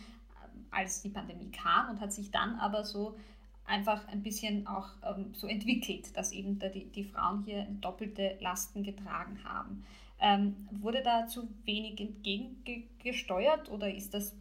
als 0.70 1.02
die 1.02 1.08
Pandemie 1.08 1.50
kam, 1.50 1.90
und 1.90 2.00
hat 2.00 2.12
sich 2.12 2.30
dann 2.30 2.58
aber 2.60 2.84
so 2.84 3.16
einfach 3.66 4.06
ein 4.08 4.22
bisschen 4.22 4.66
auch 4.66 4.88
ähm, 5.02 5.32
so 5.32 5.46
entwickelt, 5.46 6.16
dass 6.16 6.32
eben 6.32 6.58
da 6.58 6.68
die, 6.68 6.84
die 6.86 7.04
Frauen 7.04 7.42
hier 7.44 7.66
doppelte 7.80 8.36
Lasten 8.40 8.82
getragen 8.82 9.42
haben. 9.44 9.84
Ähm, 10.20 10.68
wurde 10.70 11.02
da 11.02 11.26
zu 11.26 11.48
wenig 11.64 12.00
entgegengesteuert 12.00 13.70
oder 13.70 13.92
ist 13.92 14.14
das 14.14 14.36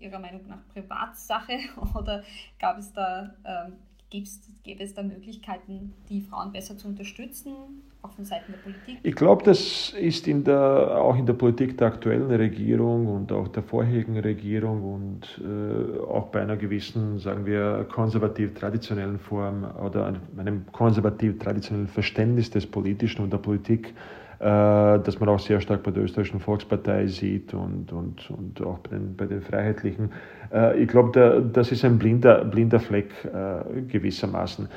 Ihrer 0.00 0.18
Meinung 0.18 0.46
nach 0.46 0.66
Privatsache 0.72 1.58
oder 1.94 2.22
gab 2.58 2.78
es 2.78 2.92
da, 2.92 3.34
ähm, 3.44 3.74
gäbe 4.10 4.82
es 4.82 4.94
da 4.94 5.02
Möglichkeiten, 5.02 5.94
die 6.08 6.20
Frauen 6.20 6.52
besser 6.52 6.76
zu 6.76 6.88
unterstützen? 6.88 7.82
auch 8.06 8.12
von 8.14 8.24
Seiten 8.24 8.52
der 8.52 8.58
Politik? 8.58 8.98
Ich 9.02 9.14
glaube, 9.14 9.44
das 9.44 9.90
ist 9.90 10.28
in 10.28 10.44
der, 10.44 10.98
auch 11.00 11.16
in 11.16 11.26
der 11.26 11.34
Politik 11.34 11.76
der 11.78 11.88
aktuellen 11.88 12.30
Regierung 12.30 13.06
und 13.08 13.32
auch 13.32 13.48
der 13.48 13.62
vorherigen 13.62 14.18
Regierung 14.18 14.94
und 14.94 15.40
äh, 15.42 15.98
auch 16.00 16.26
bei 16.28 16.40
einer 16.40 16.56
gewissen, 16.56 17.18
sagen 17.18 17.46
wir, 17.46 17.86
konservativ-traditionellen 17.90 19.18
Form 19.18 19.64
oder 19.84 20.14
einem 20.38 20.66
konservativ-traditionellen 20.72 21.88
Verständnis 21.88 22.50
des 22.50 22.66
Politischen 22.66 23.22
und 23.22 23.32
der 23.32 23.38
Politik 23.38 23.94
dass 24.38 25.18
man 25.18 25.28
auch 25.28 25.38
sehr 25.38 25.60
stark 25.60 25.82
bei 25.82 25.90
der 25.90 26.02
österreichischen 26.02 26.40
Volkspartei 26.40 27.06
sieht 27.06 27.54
und, 27.54 27.92
und, 27.92 28.30
und 28.30 28.62
auch 28.62 28.78
bei 28.78 28.90
den, 28.90 29.16
bei 29.16 29.26
den 29.26 29.40
Freiheitlichen. 29.40 30.10
Äh, 30.52 30.82
ich 30.82 30.88
glaube, 30.88 31.42
das 31.52 31.72
ist 31.72 31.84
ein 31.84 31.98
blinder, 31.98 32.44
blinder 32.44 32.80
Fleck 32.80 33.10
äh, 33.24 33.80
gewissermaßen. 33.82 34.68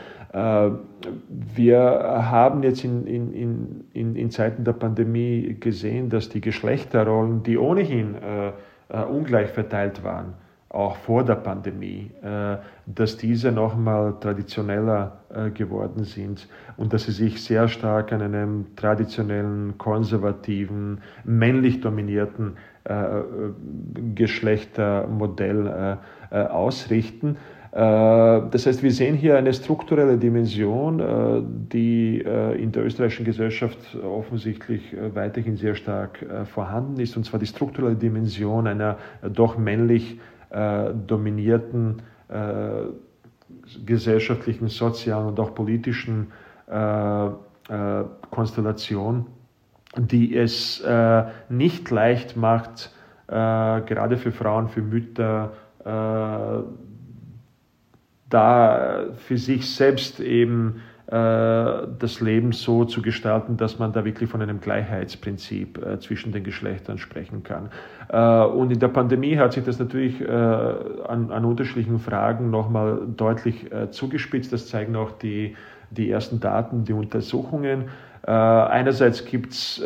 Wir 1.55 1.79
haben 1.79 2.61
jetzt 2.61 2.83
in, 2.83 3.07
in, 3.07 3.83
in, 3.93 4.15
in 4.15 4.29
Zeiten 4.29 4.63
der 4.63 4.73
Pandemie 4.73 5.57
gesehen, 5.59 6.09
dass 6.09 6.29
die 6.29 6.39
Geschlechterrollen, 6.39 7.41
die 7.41 7.57
ohnehin 7.57 8.13
ungleich 9.09 9.49
verteilt 9.49 10.03
waren, 10.03 10.35
auch 10.69 10.97
vor 10.97 11.23
der 11.25 11.35
Pandemie, 11.35 12.11
äh, 12.21 12.57
dass 12.85 13.17
diese 13.17 13.51
nochmal 13.51 14.13
traditioneller 14.19 15.19
äh, 15.33 15.49
geworden 15.49 16.03
sind 16.03 16.47
und 16.77 16.93
dass 16.93 17.05
sie 17.05 17.11
sich 17.11 17.43
sehr 17.43 17.67
stark 17.67 18.13
an 18.13 18.21
einem 18.21 18.75
traditionellen, 18.75 19.79
konservativen, 19.79 21.01
männlich 21.23 21.81
dominierten 21.81 22.57
äh, 22.83 23.07
Geschlechtermodell 24.15 25.97
ausrichten. 26.31 27.37
Das 27.71 28.65
heißt, 28.65 28.81
wir 28.81 28.91
sehen 28.91 29.15
hier 29.15 29.37
eine 29.37 29.53
strukturelle 29.53 30.17
Dimension, 30.17 31.67
die 31.71 32.19
in 32.19 32.71
der 32.71 32.85
österreichischen 32.85 33.25
Gesellschaft 33.25 33.95
offensichtlich 33.95 34.95
weiterhin 35.13 35.55
sehr 35.55 35.75
stark 35.75 36.25
vorhanden 36.51 36.99
ist, 36.99 37.15
und 37.15 37.25
zwar 37.25 37.39
die 37.39 37.45
strukturelle 37.45 37.95
Dimension 37.95 38.65
einer 38.65 38.97
doch 39.21 39.57
männlich 39.57 40.19
äh, 40.49 40.93
dominierten 40.93 42.01
äh, 42.27 42.85
gesellschaftlichen, 43.85 44.67
sozialen 44.67 45.27
und 45.27 45.39
auch 45.39 45.53
politischen 45.53 46.31
äh, 46.67 47.27
äh 47.27 47.31
Konstellation, 48.31 49.27
die 49.95 50.35
es 50.35 50.83
nicht 51.49 51.89
leicht 51.89 52.37
macht, 52.37 52.91
gerade 53.27 54.17
für 54.17 54.31
Frauen, 54.31 54.69
für 54.69 54.81
Mütter, 54.81 55.51
da 58.29 59.05
für 59.17 59.37
sich 59.37 59.75
selbst 59.75 60.19
eben 60.19 60.81
das 61.09 62.21
Leben 62.21 62.51
so 62.51 62.85
zu 62.85 63.01
gestalten, 63.01 63.57
dass 63.57 63.79
man 63.79 63.91
da 63.93 64.05
wirklich 64.05 64.29
von 64.29 64.43
einem 64.43 64.61
Gleichheitsprinzip 64.61 65.83
äh, 65.83 65.99
zwischen 65.99 66.31
den 66.31 66.43
Geschlechtern 66.43 66.99
sprechen 66.99 67.41
kann. 67.41 67.71
Äh, 68.09 68.45
und 68.45 68.71
in 68.71 68.79
der 68.79 68.89
Pandemie 68.89 69.35
hat 69.37 69.53
sich 69.53 69.63
das 69.63 69.79
natürlich 69.79 70.21
an, 70.21 71.31
an 71.31 71.45
unterschiedlichen 71.45 71.99
Fragen 71.99 72.51
nochmal 72.51 72.99
deutlich 73.17 73.65
zugespitzt. 73.91 74.53
Das 74.53 74.67
zeigen 74.67 74.95
auch 74.95 75.11
die, 75.11 75.55
die 75.89 76.11
ersten 76.11 76.39
Daten, 76.39 76.83
die 76.83 76.93
Untersuchungen. 76.93 77.85
einerseits 78.23 79.25
gibt 79.25 79.53
es 79.53 79.83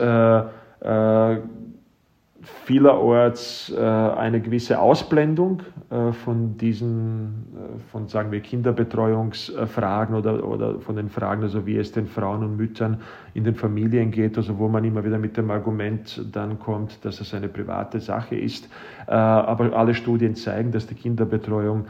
vielerorts 2.43 3.73
äh, 3.75 3.79
eine 3.79 4.41
gewisse 4.41 4.79
Ausblendung 4.79 5.62
äh, 5.89 6.12
von 6.12 6.58
diesen, 6.58 7.45
äh, 7.56 7.79
von 7.91 8.08
sagen 8.08 8.32
wir 8.32 8.41
Kinderbetreuungsfragen 8.41 10.15
oder, 10.15 10.45
oder 10.45 10.79
von 10.79 10.95
den 10.95 11.10
Fragen, 11.10 11.43
also 11.43 11.65
wie 11.65 11.77
es 11.77 11.91
den 11.91 12.06
Frauen 12.06 12.43
und 12.43 12.58
Müttern 12.58 13.01
in 13.34 13.45
den 13.45 13.56
Familien 13.56 14.12
geht, 14.12 14.38
also 14.38 14.58
wo 14.58 14.67
man 14.67 14.84
immer 14.84 15.06
wieder 15.06 15.17
mit 15.17 15.38
dem 15.38 15.51
Argument 15.51 16.25
dann 16.32 16.60
kommt, 16.60 17.03
dass 17.06 17.21
es 17.21 17.34
eine 17.34 17.47
private 17.47 17.99
Sache 17.99 18.36
ist. 18.36 18.69
aber 19.08 19.73
alle 19.73 19.93
Studien 19.93 20.36
zeigen, 20.36 20.71
dass 20.71 20.88
die 20.88 20.95
Kinderbetreuung 20.95 21.86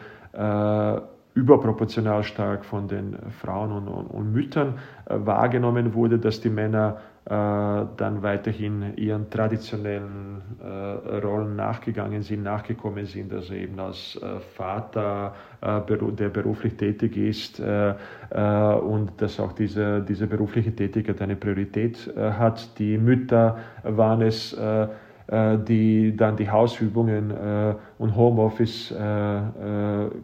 überproportional 1.33 2.23
stark 2.23 2.63
von 2.63 2.87
den 2.87 3.17
Frauen 3.41 3.71
und, 3.71 3.87
und, 3.87 4.07
und 4.07 4.33
Müttern 4.33 4.75
wahrgenommen 5.05 5.93
wurde, 5.93 6.19
dass 6.19 6.41
die 6.41 6.49
Männer 6.49 6.97
äh, 6.97 7.12
dann 7.25 8.21
weiterhin 8.21 8.97
ihren 8.97 9.29
traditionellen 9.29 10.41
äh, 10.61 11.15
Rollen 11.19 11.55
nachgegangen 11.55 12.21
sind, 12.21 12.43
nachgekommen 12.43 13.05
sind, 13.05 13.31
also 13.31 13.53
eben 13.53 13.79
als 13.79 14.19
äh, 14.21 14.39
Vater, 14.55 15.33
der 15.61 16.29
beruflich 16.29 16.75
tätig 16.75 17.15
ist 17.15 17.61
und 17.61 19.11
dass 19.17 19.39
auch 19.39 19.53
diese, 19.53 20.01
diese 20.01 20.27
berufliche 20.27 20.75
Tätigkeit 20.75 21.21
eine 21.21 21.37
Priorität 21.37 22.13
hat. 22.17 22.77
Die 22.79 22.97
Mütter 22.97 23.57
waren 23.83 24.21
es, 24.21 24.51
äh, 24.53 24.87
die 25.31 26.15
dann 26.17 26.35
die 26.35 26.49
Hausübungen 26.49 27.31
äh, 27.31 27.75
und 27.97 28.15
Homeoffice 28.15 28.91
äh, 28.91 29.41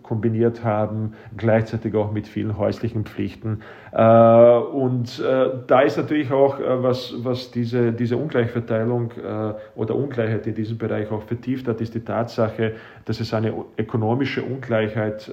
kombiniert 0.03 0.63
haben, 0.63 1.13
gleichzeitig 1.37 1.95
auch 1.95 2.11
mit 2.11 2.27
vielen 2.27 2.57
häuslichen 2.57 3.05
Pflichten. 3.05 3.61
Und 3.91 5.23
da 5.67 5.81
ist 5.81 5.97
natürlich 5.97 6.31
auch, 6.31 6.59
was, 6.59 7.13
was 7.23 7.49
diese, 7.49 7.91
diese 7.91 8.17
Ungleichverteilung 8.17 9.11
oder 9.75 9.95
Ungleichheit 9.95 10.45
in 10.45 10.53
diesem 10.53 10.77
Bereich 10.77 11.09
auch 11.11 11.23
vertieft 11.23 11.67
hat, 11.67 11.81
ist 11.81 11.95
die 11.95 12.03
Tatsache, 12.03 12.73
dass 13.05 13.19
es 13.19 13.33
eine 13.33 13.53
ökonomische 13.77 14.43
Ungleichheit 14.43 15.31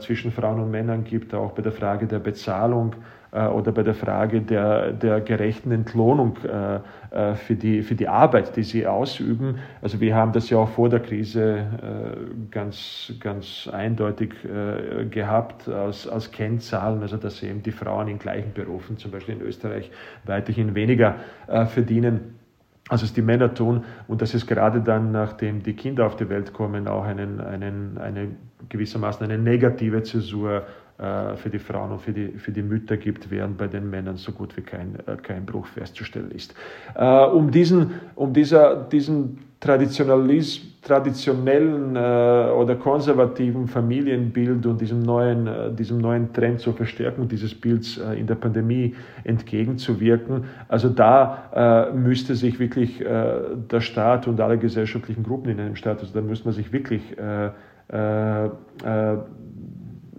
zwischen 0.00 0.30
Frauen 0.30 0.60
und 0.60 0.70
Männern 0.70 1.04
gibt, 1.04 1.34
auch 1.34 1.52
bei 1.52 1.62
der 1.62 1.72
Frage 1.72 2.06
der 2.06 2.18
Bezahlung 2.18 2.92
äh, 2.92 2.96
oder 3.34 3.72
bei 3.72 3.82
der 3.82 3.94
Frage 3.94 4.42
der, 4.42 4.92
der 4.92 5.20
gerechten 5.20 5.72
Entlohnung 5.72 6.36
äh, 6.44 6.76
äh, 7.10 7.34
für, 7.34 7.56
die, 7.56 7.82
für 7.82 7.96
die 7.96 8.06
Arbeit, 8.06 8.56
die 8.56 8.62
sie 8.62 8.86
ausüben. 8.86 9.56
Also 9.82 10.00
wir 10.00 10.14
haben 10.14 10.32
das 10.32 10.50
ja 10.50 10.58
auch 10.58 10.68
vor 10.68 10.88
der 10.88 11.00
Krise 11.00 11.66
ganz, 12.50 13.12
ganz 13.20 13.68
eindeutig 13.72 14.34
gehabt 15.10 15.68
als, 15.68 16.06
als 16.06 16.30
Kennzahlen, 16.30 17.02
also 17.02 17.16
dass 17.16 17.42
eben 17.42 17.62
die 17.62 17.72
Frauen 17.72 18.08
in 18.08 18.18
gleichen 18.18 18.52
Berufen, 18.52 18.98
zum 18.98 19.10
Beispiel 19.10 19.34
in 19.34 19.42
Österreich, 19.42 19.90
weiterhin 20.24 20.74
weniger 20.74 21.16
verdienen 21.66 22.34
als 22.90 23.02
es 23.02 23.14
die 23.14 23.22
Männer 23.22 23.54
tun 23.54 23.84
und 24.08 24.20
dass 24.20 24.34
es 24.34 24.46
gerade 24.46 24.82
dann, 24.82 25.10
nachdem 25.10 25.62
die 25.62 25.72
Kinder 25.72 26.04
auf 26.06 26.16
die 26.16 26.28
Welt 26.28 26.52
kommen, 26.52 26.86
auch 26.86 27.04
einen, 27.04 27.40
einen, 27.40 27.96
eine 27.96 28.28
gewissermaßen 28.68 29.24
eine 29.24 29.38
negative 29.38 30.02
Zäsur 30.02 30.58
äh, 30.58 30.62
für 30.96 31.50
die 31.50 31.58
Frauen 31.58 31.90
und 31.90 32.02
für 32.02 32.12
die, 32.12 32.28
für 32.38 32.52
die 32.52 32.62
Mütter 32.62 32.96
gibt, 32.96 33.28
während 33.28 33.58
bei 33.58 33.66
den 33.66 33.90
Männern 33.90 34.16
so 34.16 34.30
gut 34.30 34.56
wie 34.56 34.60
kein, 34.60 34.96
äh, 35.06 35.16
kein 35.20 35.44
Bruch 35.44 35.66
festzustellen 35.66 36.30
ist. 36.30 36.54
Äh, 36.94 37.04
um 37.04 37.50
diesen, 37.50 37.94
um 38.14 38.32
dieser, 38.32 38.76
diesen 38.84 39.38
traditionellen 40.84 41.96
äh, 41.96 42.50
oder 42.52 42.76
konservativen 42.76 43.66
Familienbild 43.66 44.66
und 44.66 44.80
diesem 44.80 45.00
neuen, 45.00 45.46
äh, 45.46 45.72
diesem 45.72 45.98
neuen 45.98 46.32
Trend 46.34 46.60
zur 46.60 46.74
Verstärkung 46.74 47.28
dieses 47.28 47.54
Bilds 47.54 47.96
äh, 47.96 48.20
in 48.20 48.26
der 48.26 48.34
Pandemie 48.34 48.94
entgegenzuwirken. 49.24 50.44
Also 50.68 50.90
da 50.90 51.90
müsste 51.94 52.34
sich 52.34 52.58
wirklich 52.58 52.98
der 52.98 53.80
Staat 53.80 54.28
und 54.28 54.40
alle 54.40 54.58
gesellschaftlichen 54.58 55.22
Gruppen 55.22 55.50
in 55.50 55.60
einem 55.60 55.76
Staat, 55.76 56.00
also 56.00 56.12
da 56.12 56.20
müsste 56.20 56.46
man 56.46 56.54
sich 56.54 56.72
wirklich 56.72 57.02
einen, 57.18 57.52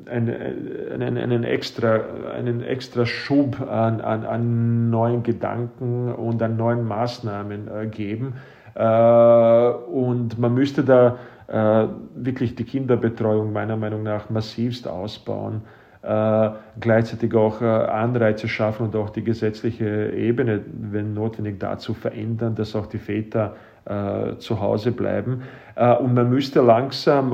einen, 0.08 1.18
einen, 1.18 1.44
extra, 1.44 2.00
einen 2.36 2.64
extra 2.64 3.06
Schub 3.06 3.62
an, 3.62 4.02
an, 4.02 4.26
an 4.26 4.90
neuen 4.90 5.24
Gedanken 5.24 6.14
und 6.14 6.42
an 6.42 6.58
neuen 6.58 6.88
Maßnahmen 6.88 7.68
äh, 7.68 7.88
geben. 7.88 8.34
Äh, 8.76 8.84
und 8.84 10.38
man 10.38 10.54
müsste 10.54 10.84
da 10.84 11.18
äh, 11.48 11.88
wirklich 12.16 12.56
die 12.56 12.64
Kinderbetreuung 12.64 13.54
meiner 13.54 13.78
Meinung 13.78 14.04
nach 14.04 14.30
massivst 14.30 14.88
ausbauen. 14.88 15.62
Äh, 16.06 16.52
gleichzeitig 16.80 17.34
auch 17.34 17.62
äh, 17.62 17.66
Anreize 17.66 18.48
schaffen 18.48 18.88
und 18.88 18.96
auch 18.96 19.10
die 19.10 19.24
gesetzliche 19.24 20.12
Ebene, 20.12 20.62
wenn 20.72 21.16
notwendig, 21.16 21.60
dazu 21.60 21.96
verändern, 21.96 22.54
dass 22.54 22.76
auch 22.76 22.86
die 22.86 23.00
Väter 23.00 23.56
äh, 23.86 24.38
zu 24.38 24.62
Hause 24.62 24.92
bleiben. 24.92 25.42
und 25.76 26.14
man 26.14 26.30
müsste 26.30 26.62
langsam 26.62 27.34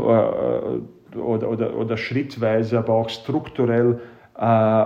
oder, 1.16 1.50
oder, 1.50 1.76
oder 1.76 1.98
schrittweise, 1.98 2.80
aber 2.80 2.94
auch 2.94 3.10
strukturell 3.10 4.00
äh, 4.38 4.86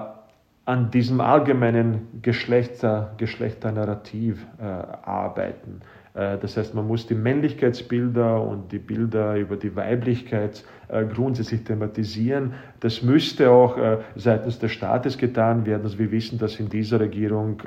an 0.65 0.89
diesem 0.91 1.21
allgemeinen 1.21 2.21
Geschlechter, 2.21 3.13
Geschlechternarrativ 3.17 4.45
äh, 4.59 4.63
arbeiten. 4.63 5.81
Äh, 6.15 6.37
das 6.39 6.57
heißt, 6.57 6.73
man 6.73 6.87
muss 6.87 7.05
die 7.05 7.15
Männlichkeitsbilder 7.15 8.41
und 8.41 8.71
die 8.71 8.79
Bilder 8.79 9.35
über 9.35 9.57
die 9.57 9.75
Weiblichkeit 9.75 10.63
äh, 10.87 11.05
grundsätzlich 11.05 11.63
thematisieren. 11.63 12.53
Das 12.79 13.03
müsste 13.03 13.51
auch 13.51 13.77
äh, 13.77 13.97
seitens 14.15 14.57
des 14.57 14.71
Staates 14.71 15.17
getan 15.17 15.65
werden. 15.65 15.83
Also 15.83 15.99
wir 15.99 16.11
wissen, 16.11 16.39
dass 16.39 16.59
in 16.59 16.69
dieser 16.69 16.99
Regierung 16.99 17.61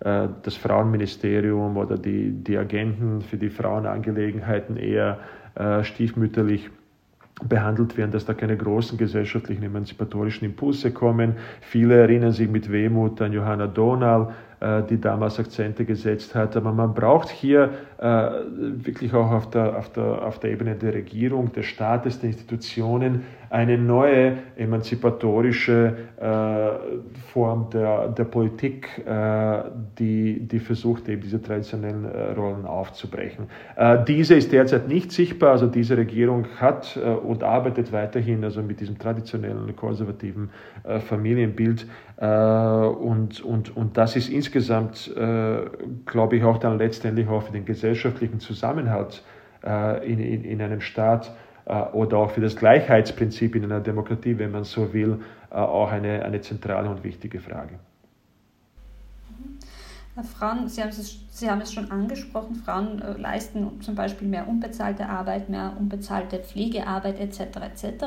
das 0.00 0.54
Frauenministerium 0.54 1.76
oder 1.76 1.98
die, 1.98 2.30
die 2.30 2.56
Agenten 2.56 3.20
für 3.20 3.36
die 3.36 3.50
Frauenangelegenheiten 3.50 4.76
eher 4.76 5.18
stiefmütterlich 5.82 6.70
behandelt 7.44 7.96
werden, 7.96 8.10
dass 8.10 8.24
da 8.24 8.34
keine 8.34 8.56
großen 8.56 8.98
gesellschaftlichen 8.98 9.62
emanzipatorischen 9.62 10.44
Impulse 10.44 10.92
kommen. 10.92 11.36
Viele 11.60 11.96
erinnern 11.96 12.32
sich 12.32 12.48
mit 12.48 12.70
Wehmut 12.72 13.20
an 13.22 13.32
Johanna 13.32 13.66
Donal, 13.66 14.32
äh, 14.60 14.82
die 14.82 15.00
damals 15.00 15.38
Akzente 15.38 15.84
gesetzt 15.84 16.34
hat. 16.34 16.56
Aber 16.56 16.72
man 16.72 16.94
braucht 16.94 17.28
hier 17.28 17.70
äh, 17.98 18.30
wirklich 18.48 19.14
auch 19.14 19.30
auf 19.30 19.50
der, 19.50 19.76
auf, 19.76 19.92
der, 19.92 20.24
auf 20.24 20.40
der 20.40 20.50
Ebene 20.50 20.74
der 20.74 20.94
Regierung, 20.94 21.52
des 21.52 21.66
Staates, 21.66 22.18
der 22.18 22.30
Institutionen 22.30 23.22
eine 23.50 23.78
neue 23.78 24.38
emanzipatorische 24.56 25.96
äh, 26.18 26.26
Form 27.32 27.70
der, 27.70 28.08
der 28.08 28.24
Politik, 28.24 28.88
die, 29.98 30.40
die 30.40 30.58
versucht, 30.58 31.08
eben 31.08 31.22
diese 31.22 31.40
traditionellen 31.40 32.06
Rollen 32.36 32.64
aufzubrechen. 32.64 33.46
diese 34.06 34.34
ist 34.34 34.52
derzeit 34.52 34.88
nicht 34.88 35.12
sichtbar, 35.12 35.52
also 35.52 35.66
diese 35.66 35.96
Regierung 35.96 36.46
hat 36.56 36.96
und 36.96 37.44
arbeitet 37.44 37.92
weiterhin 37.92 38.44
also 38.44 38.62
mit 38.62 38.80
diesem 38.80 38.98
traditionellen 38.98 39.74
konservativen 39.76 40.50
Familienbild 41.06 41.86
und, 42.18 43.40
und, 43.40 43.76
und 43.76 43.96
das 43.96 44.16
ist 44.16 44.28
insgesamt 44.28 45.12
äh, 45.16 45.60
glaube 46.06 46.36
ich, 46.36 46.44
auch 46.44 46.58
dann 46.58 46.78
letztendlich 46.78 47.28
auch 47.28 47.42
für 47.42 47.52
den 47.52 47.64
gesellschaftlichen 47.64 48.40
Zusammenhalt 48.40 49.22
äh, 49.64 50.10
in, 50.10 50.20
in, 50.20 50.44
in, 50.44 50.62
einem 50.62 50.80
Staat 50.80 51.28
äh, 51.28 51.47
oder 51.68 52.18
auch 52.18 52.30
für 52.30 52.40
das 52.40 52.56
Gleichheitsprinzip 52.56 53.54
in 53.54 53.64
einer 53.64 53.80
Demokratie, 53.80 54.38
wenn 54.38 54.50
man 54.50 54.64
so 54.64 54.92
will, 54.92 55.20
äh, 55.50 55.54
auch 55.54 55.90
eine, 55.90 56.24
eine 56.24 56.40
zentrale 56.40 56.88
und 56.88 57.04
wichtige 57.04 57.40
Frage. 57.40 57.78
Frauen, 60.22 60.68
Sie 60.68 60.82
haben, 60.82 60.88
es, 60.88 61.20
Sie 61.30 61.48
haben 61.48 61.60
es 61.60 61.72
schon 61.72 61.90
angesprochen, 61.90 62.56
Frauen 62.56 63.00
äh, 63.00 63.12
leisten 63.12 63.80
zum 63.80 63.94
Beispiel 63.94 64.26
mehr 64.26 64.48
unbezahlte 64.48 65.08
Arbeit, 65.08 65.48
mehr 65.48 65.74
unbezahlte 65.78 66.38
Pflegearbeit 66.38 67.20
etc. 67.20 67.40
etc. 67.40 68.04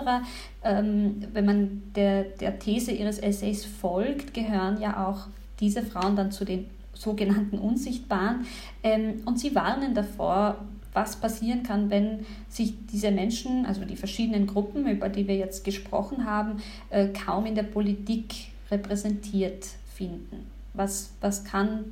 Ähm, 0.63 1.23
wenn 1.31 1.45
man 1.45 1.83
der, 1.95 2.23
der 2.23 2.59
These 2.59 2.91
Ihres 2.91 3.19
Essays 3.19 3.65
folgt, 3.65 4.33
gehören 4.33 4.81
ja 4.81 5.07
auch 5.07 5.27
diese 5.59 5.83
Frauen 5.83 6.15
dann 6.15 6.31
zu 6.31 6.43
den 6.43 6.69
sogenannten 6.93 7.57
Unsichtbaren. 7.57 8.45
Ähm, 8.83 9.21
und 9.25 9.39
sie 9.39 9.55
warnen 9.55 9.93
davor, 9.93 10.57
was 10.93 11.15
passieren 11.15 11.63
kann, 11.63 11.89
wenn 11.89 12.25
sich 12.49 12.73
diese 12.87 13.11
Menschen, 13.11 13.65
also 13.65 13.85
die 13.85 13.95
verschiedenen 13.95 14.47
Gruppen, 14.47 14.87
über 14.87 15.09
die 15.09 15.27
wir 15.27 15.35
jetzt 15.35 15.63
gesprochen 15.63 16.25
haben, 16.25 16.61
äh, 16.89 17.07
kaum 17.07 17.45
in 17.45 17.55
der 17.55 17.63
Politik 17.63 18.33
repräsentiert 18.69 19.67
finden. 19.95 20.47
Was, 20.73 21.13
was 21.21 21.43
kann 21.43 21.85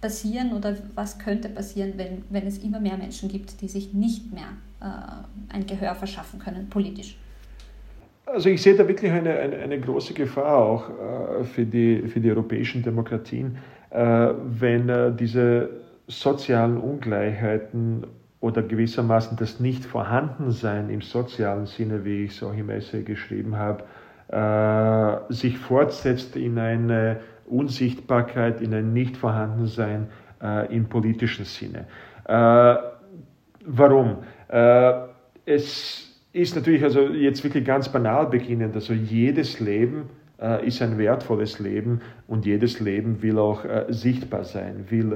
passieren 0.00 0.52
oder 0.52 0.76
was 0.94 1.18
könnte 1.18 1.48
passieren, 1.48 1.94
wenn, 1.96 2.24
wenn 2.30 2.46
es 2.46 2.58
immer 2.58 2.80
mehr 2.80 2.96
Menschen 2.96 3.28
gibt, 3.28 3.60
die 3.60 3.68
sich 3.68 3.92
nicht 3.92 4.32
mehr 4.32 4.48
äh, 4.80 5.54
ein 5.54 5.66
Gehör 5.66 5.94
verschaffen 5.94 6.38
können, 6.38 6.68
politisch? 6.68 7.16
Also 8.26 8.48
ich 8.48 8.60
sehe 8.60 8.74
da 8.74 8.86
wirklich 8.86 9.12
eine, 9.12 9.38
eine, 9.38 9.56
eine 9.56 9.80
große 9.80 10.12
Gefahr 10.12 10.56
auch 10.56 10.90
äh, 10.90 11.44
für, 11.44 11.64
die, 11.64 12.02
für 12.08 12.20
die 12.20 12.30
europäischen 12.30 12.82
Demokratien, 12.82 13.56
äh, 13.90 13.98
wenn 14.44 14.88
äh, 14.88 15.12
diese 15.14 15.70
sozialen 16.08 16.76
Ungleichheiten 16.76 18.04
oder 18.46 18.62
gewissermaßen 18.62 19.36
das 19.36 19.58
Nicht-Vorhandensein 19.58 20.88
im 20.88 21.02
sozialen 21.02 21.66
Sinne, 21.66 22.04
wie 22.04 22.24
ich 22.24 22.30
es 22.30 22.42
auch 22.42 22.54
im 22.54 22.70
Essay 22.70 23.02
geschrieben 23.02 23.56
habe, 23.56 23.82
äh, 24.28 25.32
sich 25.32 25.58
fortsetzt 25.58 26.36
in 26.36 26.58
eine 26.58 27.18
Unsichtbarkeit, 27.46 28.60
in 28.60 28.72
ein 28.72 28.92
Nichtvorhandensein 28.92 30.08
äh, 30.40 30.74
im 30.74 30.88
politischen 30.88 31.44
Sinne. 31.44 31.86
Äh, 32.24 32.76
warum? 33.64 34.18
Äh, 34.48 34.92
es 35.44 36.24
ist 36.32 36.54
natürlich 36.54 36.84
also 36.84 37.00
jetzt 37.00 37.42
wirklich 37.42 37.64
ganz 37.64 37.88
banal 37.88 38.26
beginnend, 38.26 38.76
also 38.76 38.92
jedes 38.92 39.58
Leben 39.58 40.10
äh, 40.40 40.66
ist 40.66 40.82
ein 40.82 40.98
wertvolles 40.98 41.58
Leben 41.58 42.00
und 42.28 42.46
jedes 42.46 42.78
Leben 42.78 43.22
will 43.22 43.38
auch 43.38 43.64
äh, 43.64 43.86
sichtbar 43.88 44.44
sein, 44.44 44.86
will 44.88 45.12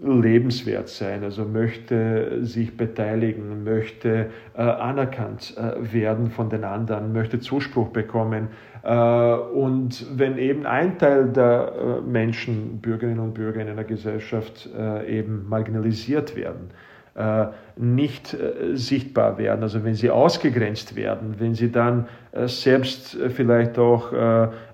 lebenswert 0.00 0.88
sein, 0.88 1.24
also 1.24 1.44
möchte 1.44 2.44
sich 2.44 2.76
beteiligen, 2.76 3.64
möchte 3.64 4.30
äh, 4.54 4.60
anerkannt 4.62 5.54
äh, 5.56 5.92
werden 5.92 6.30
von 6.30 6.50
den 6.50 6.64
anderen, 6.64 7.12
möchte 7.12 7.40
Zuspruch 7.40 7.88
bekommen. 7.88 8.48
Äh, 8.84 8.94
und 8.94 10.06
wenn 10.16 10.38
eben 10.38 10.66
ein 10.66 10.98
Teil 10.98 11.28
der 11.28 11.72
äh, 11.72 12.00
Menschen, 12.08 12.78
Bürgerinnen 12.80 13.18
und 13.18 13.34
Bürger 13.34 13.60
in 13.60 13.68
einer 13.68 13.84
Gesellschaft 13.84 14.68
äh, 14.76 15.18
eben 15.18 15.48
marginalisiert 15.48 16.36
werden, 16.36 16.70
äh, 17.16 17.46
nicht 17.74 18.36
sichtbar 18.74 19.38
werden, 19.38 19.62
also 19.62 19.84
wenn 19.84 19.94
sie 19.94 20.10
ausgegrenzt 20.10 20.94
werden, 20.94 21.34
wenn 21.38 21.54
sie 21.54 21.72
dann 21.72 22.06
selbst 22.44 23.16
vielleicht 23.30 23.78
auch 23.78 24.12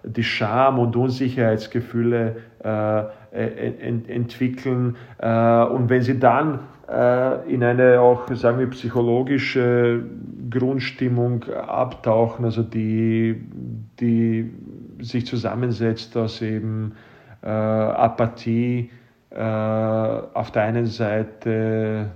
die 0.03 0.25
Scham 0.25 0.79
und 0.79 0.97
Unsicherheitsgefühle 0.97 2.37
ent 3.35 4.09
entwickeln. 4.09 4.97
Und 5.19 5.89
wenn 5.89 6.03
sie 6.03 6.19
dann 6.19 6.61
in 7.49 7.65
eine 7.65 8.01
auch, 8.01 8.29
sagen 8.35 8.59
wir, 8.59 8.69
psychologische 8.71 10.05
Grundstimmung 10.51 11.45
abtauchen, 11.45 12.45
also 12.45 12.63
die, 12.63 13.43
die 13.99 14.53
sich 15.01 15.27
zusammensetzt 15.27 16.17
aus 16.17 16.43
eben 16.43 16.93
Apathie, 17.41 18.91
auf 19.31 20.51
der 20.53 20.63
einen 20.63 20.87
Seite 20.87 22.11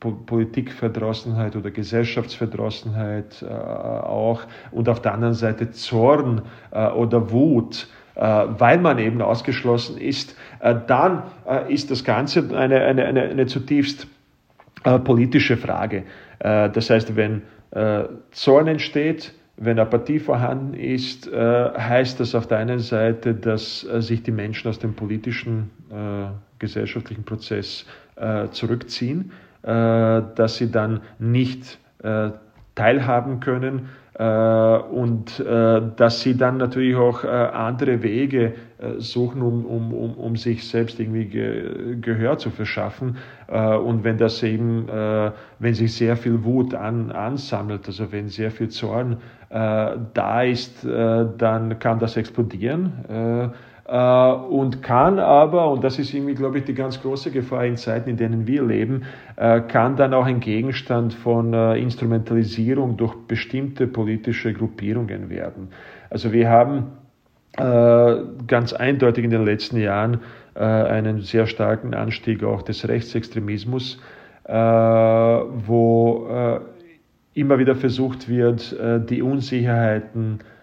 Politikverdrossenheit 0.00 1.56
oder 1.56 1.70
Gesellschaftsverdrossenheit 1.70 3.42
äh, 3.42 3.52
auch 3.52 4.42
und 4.70 4.88
auf 4.88 5.02
der 5.02 5.12
anderen 5.12 5.34
Seite 5.34 5.70
Zorn 5.72 6.42
äh, 6.70 6.88
oder 6.88 7.30
Wut, 7.30 7.86
äh, 7.86 7.99
weil 8.20 8.78
man 8.78 8.98
eben 8.98 9.22
ausgeschlossen 9.22 9.98
ist, 9.98 10.36
äh, 10.60 10.74
dann 10.86 11.22
äh, 11.48 11.72
ist 11.72 11.90
das 11.90 12.04
Ganze 12.04 12.54
eine, 12.56 12.82
eine, 12.82 13.04
eine, 13.06 13.22
eine 13.22 13.46
zutiefst 13.46 14.06
äh, 14.84 14.98
politische 14.98 15.56
Frage. 15.56 16.04
das 16.38 16.88
heißt, 16.88 17.16
wenn 17.16 17.42
Zorn 18.30 18.66
entsteht, 18.66 19.34
wenn 19.58 19.78
Apathie 19.78 20.18
vorhanden 20.18 20.72
ist, 20.72 21.30
heißt 21.30 22.18
das 22.18 22.34
auf 22.34 22.46
der 22.46 22.58
einen 22.58 22.78
Seite, 22.78 23.34
dass 23.34 23.80
sich 23.80 24.22
die 24.22 24.30
Menschen 24.30 24.68
aus 24.68 24.78
dem 24.78 24.94
politischen, 24.94 25.70
gesellschaftlichen 26.58 27.24
Prozess 27.24 27.84
zurückziehen 28.52 29.32
äh, 29.62 30.22
dass 30.36 30.56
sie 30.56 30.70
dann 30.70 31.02
nicht 31.18 31.78
äh, 32.02 32.30
teilhaben 32.74 33.40
können 33.40 33.78
äh, 33.80 33.82
und 34.20 35.42
dass 35.46 36.20
sie 36.20 36.36
dann 36.36 36.58
natürlich 36.58 36.94
auch 36.94 37.24
andere 37.24 38.02
Wege 38.02 38.52
suchen, 38.98 39.40
um, 39.40 39.64
um, 39.64 39.94
um, 39.94 40.14
um 40.14 40.36
sich 40.36 40.68
selbst 40.68 41.00
irgendwie 41.00 41.26
Gehör 42.02 42.36
zu 42.36 42.50
verschaffen. 42.50 43.16
Und 43.48 44.04
wenn 44.04 44.18
das 44.18 44.42
eben, 44.42 44.88
wenn 45.58 45.72
sich 45.72 45.94
sehr 45.94 46.18
viel 46.18 46.44
Wut 46.44 46.74
an, 46.74 47.12
ansammelt, 47.12 47.86
also 47.86 48.12
wenn 48.12 48.28
sehr 48.28 48.50
viel 48.50 48.68
Zorn 48.68 49.16
da 49.48 50.42
ist, 50.42 50.84
dann 50.84 51.78
kann 51.78 51.98
das 51.98 52.18
explodieren 52.18 52.92
äh, 53.08 53.48
und 53.90 54.82
kann 54.84 55.18
aber, 55.18 55.68
und 55.72 55.82
das 55.82 55.98
ist 55.98 56.14
irgendwie, 56.14 56.34
glaube 56.34 56.58
ich, 56.58 56.64
die 56.64 56.74
ganz 56.74 57.02
große 57.02 57.32
Gefahr 57.32 57.64
in 57.64 57.76
Zeiten, 57.76 58.08
in 58.08 58.16
denen 58.16 58.46
wir 58.46 58.62
leben, 58.62 59.02
äh, 59.34 59.60
kann 59.62 59.96
dann 59.96 60.14
auch 60.14 60.26
ein 60.26 60.38
Gegenstand 60.38 61.12
von 61.12 61.52
äh, 61.52 61.76
Instrumentalisierung 61.76 62.96
durch 62.96 63.16
bestimmte 63.26 63.88
politische 63.88 64.52
Gruppierungen 64.52 65.28
werden. 65.28 65.70
Also 66.08 66.32
wir 66.32 66.48
haben 66.48 66.92
ganz 68.46 68.72
eindeutig 68.72 69.24
in 69.24 69.30
den 69.30 69.44
letzten 69.44 69.80
Jahren 69.80 70.20
einen 70.54 71.22
sehr 71.22 71.48
starken 71.48 71.94
Anstieg 71.94 72.44
auch 72.44 72.62
des 72.62 72.86
Rechtsextremismus, 72.86 74.00
wo 74.46 76.28
immer 77.34 77.58
wieder 77.58 77.74
versucht 77.74 78.28
wird, 78.28 78.76
die 79.10 79.20
Unsicherheiten 79.20 80.38
äh, 80.38 80.59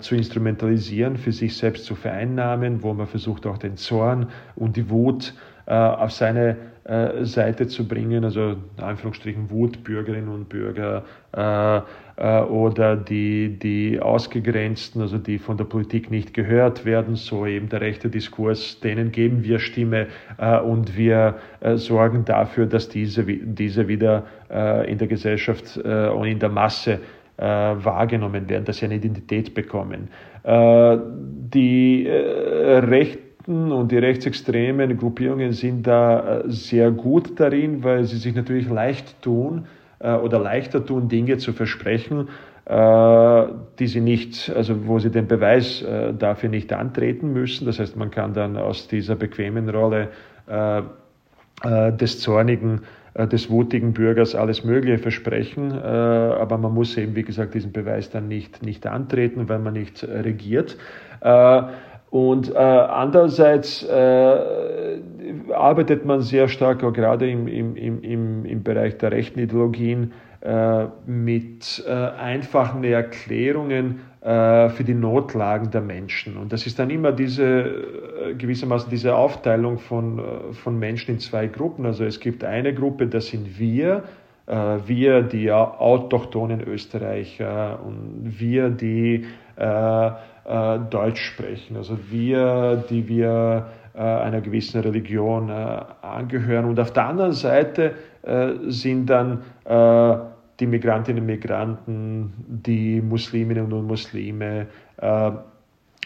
zu 0.00 0.14
instrumentalisieren, 0.14 1.16
für 1.16 1.32
sich 1.32 1.56
selbst 1.56 1.86
zu 1.86 1.96
vereinnahmen, 1.96 2.84
wo 2.84 2.94
man 2.94 3.08
versucht 3.08 3.46
auch 3.46 3.58
den 3.58 3.76
Zorn 3.76 4.28
und 4.54 4.76
die 4.76 4.88
Wut 4.90 5.34
äh, 5.66 5.74
auf 5.74 6.12
seine 6.12 6.56
äh, 6.84 7.24
Seite 7.24 7.66
zu 7.66 7.88
bringen, 7.88 8.22
also 8.22 8.52
in 8.76 8.84
Anführungsstrichen 8.84 9.50
Wut, 9.50 9.82
Bürgerinnen 9.82 10.28
und 10.28 10.48
Bürger 10.48 11.04
äh, 11.32 11.78
äh, 12.16 12.42
oder 12.44 12.94
die, 12.94 13.58
die 13.58 13.98
Ausgegrenzten, 13.98 15.00
also 15.00 15.18
die 15.18 15.38
von 15.40 15.56
der 15.56 15.64
Politik 15.64 16.12
nicht 16.12 16.32
gehört 16.32 16.84
werden, 16.84 17.16
so 17.16 17.44
eben 17.44 17.68
der 17.68 17.80
rechte 17.80 18.08
Diskurs, 18.08 18.78
denen 18.78 19.10
geben 19.10 19.42
wir 19.42 19.58
Stimme 19.58 20.06
äh, 20.38 20.60
und 20.60 20.96
wir 20.96 21.34
sorgen 21.74 22.24
dafür, 22.24 22.66
dass 22.66 22.88
diese, 22.88 23.24
diese 23.24 23.88
wieder 23.88 24.24
in 24.86 24.98
der 24.98 25.08
Gesellschaft 25.08 25.76
und 25.76 26.26
in 26.26 26.38
der 26.38 26.50
Masse 26.50 27.00
äh, 27.38 27.44
wahrgenommen 27.44 28.48
werden, 28.48 28.64
dass 28.64 28.78
sie 28.78 28.86
eine 28.86 28.96
Identität 28.96 29.54
bekommen. 29.54 30.08
Äh, 30.42 30.98
die 31.52 32.06
äh, 32.06 32.78
Rechten 32.78 33.72
und 33.72 33.92
die 33.92 33.98
rechtsextremen 33.98 34.96
Gruppierungen 34.96 35.52
sind 35.52 35.86
da 35.86 36.40
äh, 36.40 36.42
sehr 36.46 36.90
gut 36.90 37.38
darin, 37.38 37.84
weil 37.84 38.04
sie 38.04 38.16
sich 38.16 38.34
natürlich 38.34 38.68
leicht 38.68 39.22
tun 39.22 39.66
äh, 40.00 40.14
oder 40.14 40.38
leichter 40.38 40.84
tun, 40.84 41.08
Dinge 41.08 41.36
zu 41.36 41.52
versprechen, 41.52 42.28
äh, 42.64 43.44
die 43.78 43.86
sie 43.86 44.00
nicht, 44.00 44.50
also 44.54 44.86
wo 44.86 44.98
sie 44.98 45.10
den 45.10 45.28
Beweis 45.28 45.84
dafür 46.18 46.48
nicht 46.48 46.72
antreten 46.72 47.32
müssen. 47.32 47.66
Das 47.66 47.78
heißt, 47.78 47.96
man 47.96 48.10
kann 48.10 48.34
dann 48.34 48.56
aus 48.56 48.88
dieser 48.88 49.14
bequemen 49.14 49.68
Rolle 49.68 50.08
des 51.64 52.20
Zornigen 52.20 52.82
des 53.24 53.48
wutigen 53.48 53.94
Bürgers 53.94 54.34
alles 54.34 54.62
Mögliche 54.64 54.98
versprechen, 54.98 55.70
äh, 55.70 55.86
aber 55.86 56.58
man 56.58 56.74
muss 56.74 56.96
eben, 56.98 57.16
wie 57.16 57.22
gesagt, 57.22 57.54
diesen 57.54 57.72
Beweis 57.72 58.10
dann 58.10 58.28
nicht, 58.28 58.62
nicht 58.62 58.86
antreten, 58.86 59.48
weil 59.48 59.58
man 59.58 59.72
nicht 59.72 60.02
äh, 60.02 60.20
regiert. 60.20 60.76
Und 62.10 62.54
äh, 62.54 62.58
andererseits 62.58 63.82
äh, 63.82 64.38
arbeitet 65.52 66.04
man 66.04 66.20
sehr 66.20 66.48
stark, 66.48 66.84
auch 66.84 66.92
gerade 66.92 67.28
im, 67.28 67.48
im, 67.48 67.74
im, 67.76 68.44
im 68.44 68.62
Bereich 68.62 68.98
der 68.98 69.12
rechten 69.12 69.40
Ideologien, 69.40 70.12
äh, 70.42 70.86
mit 71.06 71.84
einfachen 71.86 72.84
Erklärungen 72.84 74.00
für 74.28 74.82
die 74.84 74.94
Notlagen 74.94 75.70
der 75.70 75.82
Menschen. 75.82 76.36
Und 76.36 76.52
das 76.52 76.66
ist 76.66 76.80
dann 76.80 76.90
immer 76.90 77.12
diese 77.12 78.34
gewissermaßen 78.36 78.90
diese 78.90 79.14
Aufteilung 79.14 79.78
von, 79.78 80.20
von 80.50 80.76
Menschen 80.76 81.14
in 81.14 81.20
zwei 81.20 81.46
Gruppen. 81.46 81.86
Also 81.86 82.04
es 82.04 82.18
gibt 82.18 82.42
eine 82.42 82.74
Gruppe, 82.74 83.06
das 83.06 83.28
sind 83.28 83.56
wir, 83.60 84.02
wir, 84.48 85.22
die 85.22 85.52
autochthonen 85.52 86.60
Österreicher 86.60 87.78
und 87.86 88.40
wir, 88.40 88.70
die 88.70 89.26
äh, 89.56 90.10
äh, 90.46 90.78
Deutsch 90.90 91.22
sprechen. 91.22 91.76
Also 91.76 91.98
wir, 92.08 92.84
die 92.88 93.08
wir 93.08 93.66
äh, 93.94 93.98
einer 93.98 94.40
gewissen 94.40 94.80
Religion 94.80 95.48
äh, 95.48 95.80
angehören. 96.02 96.66
Und 96.66 96.78
auf 96.78 96.92
der 96.92 97.06
anderen 97.06 97.32
Seite 97.32 97.94
äh, 98.22 98.52
sind 98.68 99.06
dann 99.06 99.42
äh, 99.64 100.16
die 100.58 100.66
Migrantinnen 100.66 101.20
und 101.20 101.26
Migranten, 101.26 102.32
die 102.48 103.00
Musliminnen 103.00 103.72
und 103.72 103.86
Muslime, 103.86 104.66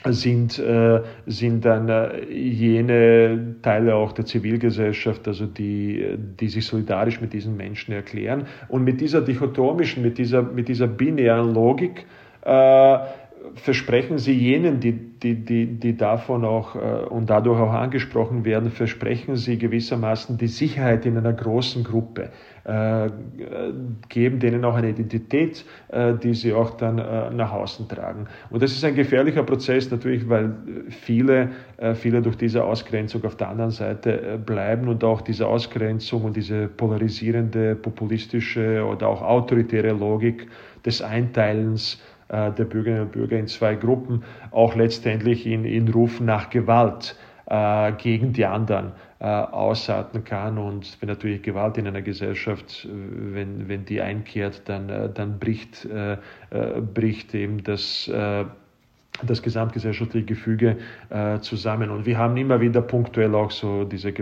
sind, 0.08 0.58
äh, 0.58 1.02
sind 1.26 1.64
dann 1.64 1.88
äh, 1.88 2.24
jene 2.32 3.56
Teile 3.62 3.94
auch 3.94 4.12
der 4.12 4.24
Zivilgesellschaft, 4.24 5.28
also 5.28 5.46
die, 5.46 6.16
die 6.40 6.48
sich 6.48 6.66
solidarisch 6.66 7.20
mit 7.20 7.32
diesen 7.32 7.56
Menschen 7.56 7.92
erklären. 7.92 8.46
Und 8.68 8.84
mit 8.84 9.00
dieser 9.00 9.20
dichotomischen, 9.20 10.02
mit 10.02 10.16
dieser, 10.16 10.42
mit 10.42 10.68
dieser 10.68 10.86
binären 10.86 11.52
Logik 11.52 12.06
äh, 12.42 12.98
versprechen 13.54 14.18
sie 14.18 14.32
jenen, 14.32 14.80
die, 14.80 14.92
die, 14.92 15.44
die, 15.44 15.66
die 15.66 15.96
davon 15.96 16.44
auch 16.44 16.76
äh, 16.76 16.78
und 16.78 17.30
dadurch 17.30 17.60
auch 17.60 17.72
angesprochen 17.72 18.44
werden, 18.44 18.70
versprechen 18.70 19.36
sie 19.36 19.58
gewissermaßen 19.58 20.38
die 20.38 20.46
Sicherheit 20.46 21.06
in 21.06 21.16
einer 21.16 21.32
großen 21.32 21.84
Gruppe, 21.84 22.30
äh, 22.64 23.10
geben 24.08 24.38
denen 24.38 24.64
auch 24.64 24.74
eine 24.74 24.90
Identität, 24.90 25.64
äh, 25.88 26.14
die 26.14 26.34
sie 26.34 26.52
auch 26.52 26.76
dann 26.76 26.98
äh, 26.98 27.30
nach 27.30 27.52
außen 27.52 27.88
tragen. 27.88 28.26
Und 28.50 28.62
das 28.62 28.72
ist 28.72 28.84
ein 28.84 28.94
gefährlicher 28.94 29.42
Prozess 29.42 29.90
natürlich, 29.90 30.28
weil 30.28 30.54
viele, 30.88 31.50
äh, 31.76 31.94
viele 31.94 32.22
durch 32.22 32.36
diese 32.36 32.64
Ausgrenzung 32.64 33.24
auf 33.24 33.36
der 33.36 33.48
anderen 33.48 33.70
Seite 33.70 34.34
äh, 34.34 34.38
bleiben 34.38 34.88
und 34.88 35.04
auch 35.04 35.20
diese 35.20 35.46
Ausgrenzung 35.46 36.24
und 36.24 36.36
diese 36.36 36.68
polarisierende, 36.68 37.74
populistische 37.74 38.84
oder 38.84 39.08
auch 39.08 39.22
autoritäre 39.22 39.92
Logik 39.92 40.48
des 40.84 41.02
Einteilens 41.02 42.00
der 42.30 42.64
Bürgerinnen 42.64 43.02
und 43.02 43.12
Bürger 43.12 43.38
in 43.38 43.48
zwei 43.48 43.74
Gruppen, 43.74 44.22
auch 44.52 44.74
letztendlich 44.76 45.46
in, 45.46 45.64
in 45.64 45.88
Rufen 45.88 46.26
nach 46.26 46.50
Gewalt 46.50 47.16
gegen 47.98 48.32
die 48.32 48.46
anderen 48.46 48.92
ausarten 49.18 50.22
kann. 50.22 50.56
Und 50.56 50.96
wenn 51.00 51.08
natürlich 51.08 51.42
Gewalt 51.42 51.76
in 51.76 51.88
einer 51.88 52.02
Gesellschaft, 52.02 52.88
wenn, 52.92 53.68
wenn 53.68 53.84
die 53.84 54.00
einkehrt, 54.00 54.62
dann, 54.66 55.12
dann 55.12 55.40
bricht, 55.40 55.88
bricht 56.94 57.34
eben 57.34 57.64
das 57.64 58.08
das 59.26 59.42
gesamtgesellschaftliche 59.42 60.26
Gefüge 60.26 60.76
äh, 61.10 61.40
zusammen. 61.40 61.90
Und 61.90 62.06
wir 62.06 62.18
haben 62.18 62.36
immer 62.36 62.60
wieder 62.60 62.80
punktuell 62.80 63.34
auch 63.34 63.50
so 63.50 63.84
diese 63.84 64.12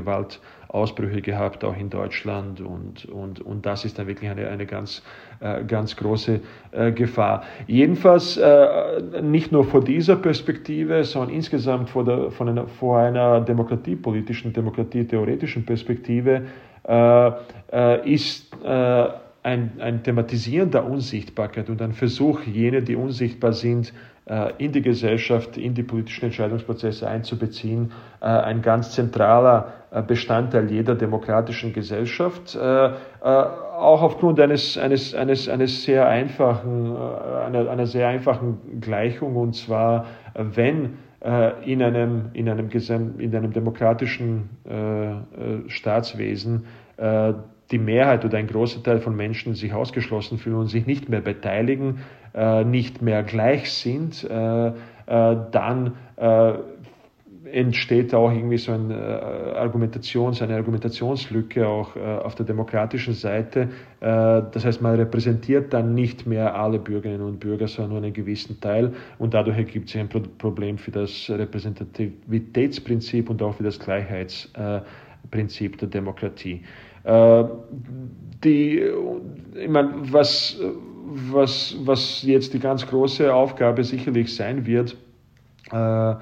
Gewaltausbrüche 0.68 1.22
gehabt, 1.22 1.64
auch 1.64 1.76
in 1.76 1.90
Deutschland. 1.90 2.60
Und, 2.60 3.06
und, 3.06 3.40
und 3.40 3.66
das 3.66 3.84
ist 3.84 3.98
dann 3.98 4.06
wirklich 4.06 4.30
eine, 4.30 4.48
eine 4.48 4.66
ganz, 4.66 5.02
äh, 5.40 5.64
ganz 5.64 5.96
große 5.96 6.40
äh, 6.72 6.92
Gefahr. 6.92 7.42
Jedenfalls 7.66 8.36
äh, 8.36 9.22
nicht 9.22 9.52
nur 9.52 9.64
vor 9.64 9.82
dieser 9.82 10.16
Perspektive, 10.16 11.04
sondern 11.04 11.34
insgesamt 11.34 11.90
vor, 11.90 12.04
der, 12.04 12.30
von 12.30 12.48
einer, 12.48 12.66
vor 12.66 12.98
einer 12.98 13.40
demokratiepolitischen, 13.40 14.52
demokratietheoretischen 14.52 15.64
Perspektive 15.64 16.42
äh, 16.86 17.30
äh, 17.72 18.12
ist 18.12 18.54
ein, 19.42 19.72
ein 19.80 20.02
Thematisieren 20.02 20.70
der 20.70 20.84
Unsichtbarkeit 20.84 21.70
und 21.70 21.80
ein 21.80 21.92
Versuch, 21.92 22.42
jene, 22.42 22.82
die 22.82 22.96
unsichtbar 22.96 23.52
sind, 23.52 23.92
äh, 24.28 24.52
in 24.58 24.72
die 24.72 24.82
Gesellschaft, 24.82 25.56
in 25.56 25.72
die 25.72 25.82
politischen 25.82 26.26
Entscheidungsprozesse 26.26 27.08
einzubeziehen, 27.08 27.92
äh, 28.20 28.26
ein 28.26 28.60
ganz 28.60 28.90
zentraler 28.90 29.72
äh, 29.90 30.02
Bestandteil 30.02 30.70
jeder 30.70 30.94
demokratischen 30.94 31.72
Gesellschaft, 31.72 32.58
auch 32.58 34.02
aufgrund 34.02 34.38
eines, 34.40 34.76
eines, 34.76 35.14
eines, 35.14 35.48
eines 35.48 35.84
sehr 35.84 36.08
einfachen, 36.08 36.94
einer, 36.96 37.70
einer 37.70 37.86
sehr 37.86 38.08
einfachen 38.08 38.80
Gleichung, 38.80 39.36
und 39.36 39.54
zwar, 39.54 40.06
wenn 40.34 40.98
in 41.64 41.82
einem, 41.82 42.30
in 42.32 42.48
einem, 42.48 42.68
in 43.18 43.34
einem 43.34 43.52
demokratischen 43.52 44.50
Staatswesen 45.68 46.64
die 47.70 47.78
Mehrheit 47.78 48.24
oder 48.24 48.38
ein 48.38 48.46
großer 48.46 48.82
Teil 48.82 48.98
von 48.98 49.14
Menschen 49.14 49.54
sich 49.54 49.72
ausgeschlossen 49.72 50.38
fühlen 50.38 50.56
und 50.56 50.68
sich 50.68 50.86
nicht 50.86 51.08
mehr 51.08 51.20
beteiligen, 51.20 52.00
äh, 52.34 52.64
nicht 52.64 53.02
mehr 53.02 53.22
gleich 53.22 53.70
sind, 53.70 54.24
äh, 54.24 54.68
äh, 54.68 54.72
dann 55.50 55.96
äh, 56.16 56.54
entsteht 57.50 58.14
auch 58.14 58.30
irgendwie 58.30 58.58
so 58.58 58.72
eine 58.72 58.94
äh, 58.94 59.56
Argumentations, 59.56 60.42
eine 60.42 60.56
Argumentationslücke 60.56 61.66
auch 61.66 61.96
äh, 61.96 62.00
auf 62.00 62.34
der 62.34 62.44
demokratischen 62.44 63.14
Seite. 63.14 63.68
das 64.00 64.64
heißt, 64.64 64.82
man 64.82 64.96
repräsentiert 64.96 65.72
dann 65.72 65.94
nicht 65.94 66.26
mehr 66.26 66.54
alle 66.54 66.78
Bürgerinnen 66.78 67.22
und 67.22 67.40
Bürger, 67.40 67.66
sondern 67.66 67.94
nur 67.94 68.02
einen 68.02 68.12
gewissen 68.12 68.60
Teil 68.60 68.92
und 69.18 69.34
dadurch 69.34 69.56
ergibt 69.56 69.88
sich 69.88 70.00
ein 70.00 70.08
Problem 70.08 70.78
für 70.78 70.92
das 70.92 71.28
Repräsentativitätsprinzip 71.28 73.30
und 73.30 73.42
auch 73.42 73.54
für 73.54 73.64
das 73.64 73.80
Gleichheitsprinzip 73.80 75.78
der 75.78 75.88
Demokratie. 75.88 76.62
Äh, 77.04 77.44
die, 78.44 78.82
ich 79.54 79.68
meine, 79.68 79.92
was, 80.12 80.58
was, 81.06 81.76
was 81.80 82.22
jetzt 82.22 82.54
die 82.54 82.58
ganz 82.58 82.86
große 82.86 83.32
Aufgabe 83.32 83.84
sicherlich 83.84 84.34
sein 84.34 84.66
wird 84.66 84.96
äh, 85.72 86.14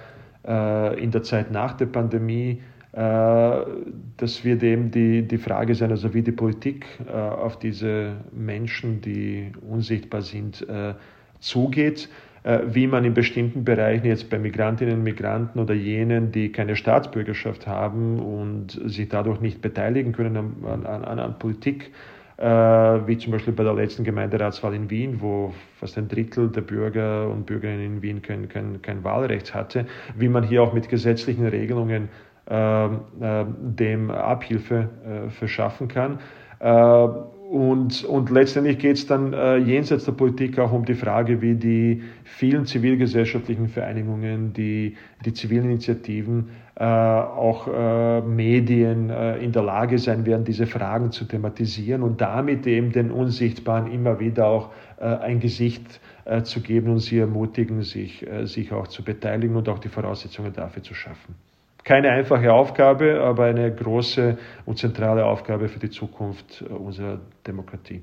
äh, 0.47 1.03
in 1.03 1.11
der 1.11 1.22
Zeit 1.22 1.51
nach 1.51 1.74
der 1.74 1.87
Pandemie, 1.87 2.62
das 2.97 4.43
wird 4.43 4.62
eben 4.62 4.91
die, 4.91 5.29
die 5.29 5.37
Frage 5.37 5.74
sein, 5.74 5.91
also 5.91 6.14
wie 6.14 6.22
die 6.22 6.33
Politik 6.33 6.87
auf 7.12 7.59
diese 7.59 8.16
Menschen, 8.33 9.03
die 9.03 9.53
unsichtbar 9.68 10.22
sind, 10.22 10.66
zugeht. 11.39 12.09
Äh, 12.47 12.61
wie 12.74 12.86
man 12.86 13.05
in 13.05 13.12
bestimmten 13.12 13.64
Bereichen 13.64 14.07
jetzt 14.07 14.30
bei 14.30 14.38
Migrantinnen 14.38 14.99
und 14.99 15.03
Migranten 15.03 15.59
oder 15.59 15.74
jenen, 15.74 16.30
die 16.30 16.53
keine 16.53 16.76
Staatsbürgerschaft 16.76 17.66
haben 17.66 18.20
und 18.20 18.80
sich 18.84 19.09
dadurch 19.09 19.40
nicht 19.40 19.61
beteiligen 19.61 20.12
können 20.12 20.64
an, 20.64 20.86
an, 20.86 21.18
an 21.18 21.38
Politik, 21.40 21.90
äh, 22.36 22.44
wie 22.47 23.18
zum 23.18 23.32
Beispiel 23.32 23.53
bei 23.53 23.64
der 23.64 23.74
letzten 23.74 24.05
Gemeinderatswahl 24.05 24.74
in 24.74 24.88
Wien, 24.90 25.20
wo 25.20 25.55
fast 25.80 25.99
ein 25.99 26.07
Drittel 26.07 26.49
der 26.49 26.61
Bürger 26.61 27.28
und 27.28 27.47
Bürgerinnen 27.47 27.84
in 27.84 28.03
Wien 28.03 28.22
kein, 28.22 28.49
kein, 28.49 28.80
kein 28.80 29.03
Wahlrecht 29.03 29.53
hatte, 29.53 29.86
wie 30.16 30.28
man 30.28 30.44
hier 30.44 30.62
auch 30.62 30.72
mit 30.72 30.88
gesetzlichen 30.88 31.49
Regelungen 31.49 32.11
äh, 32.49 32.84
äh, 32.84 33.44
dem 33.59 34.12
Abhilfe 34.12 34.88
äh, 35.05 35.30
verschaffen 35.30 35.88
kann. 35.88 36.20
Äh, 36.61 37.09
und, 37.51 38.05
und 38.05 38.30
letztendlich 38.30 38.78
geht 38.78 38.97
es 38.97 39.07
dann 39.07 39.32
äh, 39.32 39.57
jenseits 39.57 40.05
der 40.05 40.12
Politik 40.12 40.59
auch 40.59 40.72
um 40.72 40.84
die 40.84 40.94
Frage, 40.94 41.40
wie 41.40 41.55
die 41.55 42.03
vielen 42.24 42.66
zivilgesellschaftlichen 42.66 43.68
Vereinigungen, 43.68 44.53
die, 44.53 44.97
die 45.24 45.32
zivilen 45.32 45.66
Initiativen, 45.66 46.49
äh, 46.74 46.84
auch 46.84 47.68
äh, 47.68 48.20
Medien 48.22 49.11
äh, 49.11 49.38
in 49.38 49.53
der 49.53 49.62
Lage 49.62 49.99
sein 49.99 50.26
werden, 50.26 50.44
diese 50.44 50.66
Fragen 50.66 51.12
zu 51.12 51.24
thematisieren 51.24 52.03
und 52.03 52.20
damit 52.20 52.66
eben 52.66 52.90
den 52.90 53.11
Unsichtbaren 53.11 53.90
immer 53.92 54.18
wieder 54.18 54.47
auch 54.47 54.70
äh, 54.99 55.05
ein 55.05 55.38
Gesicht 55.38 56.01
äh, 56.24 56.42
zu 56.42 56.61
geben 56.61 56.90
und 56.90 56.99
sie 56.99 57.18
ermutigen, 57.18 57.82
sich, 57.82 58.26
sich 58.44 58.72
auch 58.72 58.88
zu 58.88 59.05
beteiligen 59.05 59.55
und 59.57 59.68
auch 59.68 59.78
die 59.78 59.88
Voraussetzungen 59.88 60.53
dafür 60.53 60.82
zu 60.82 60.94
schaffen. 60.94 61.36
Keine 61.87 62.11
einfache 62.11 62.53
Aufgabe, 62.53 63.20
aber 63.20 63.45
eine 63.45 63.72
große 63.72 64.37
und 64.64 64.76
zentrale 64.76 65.24
Aufgabe 65.24 65.68
für 65.68 65.78
die 65.78 65.89
Zukunft 65.89 66.61
unserer 66.62 67.20
Demokratie. 67.47 68.03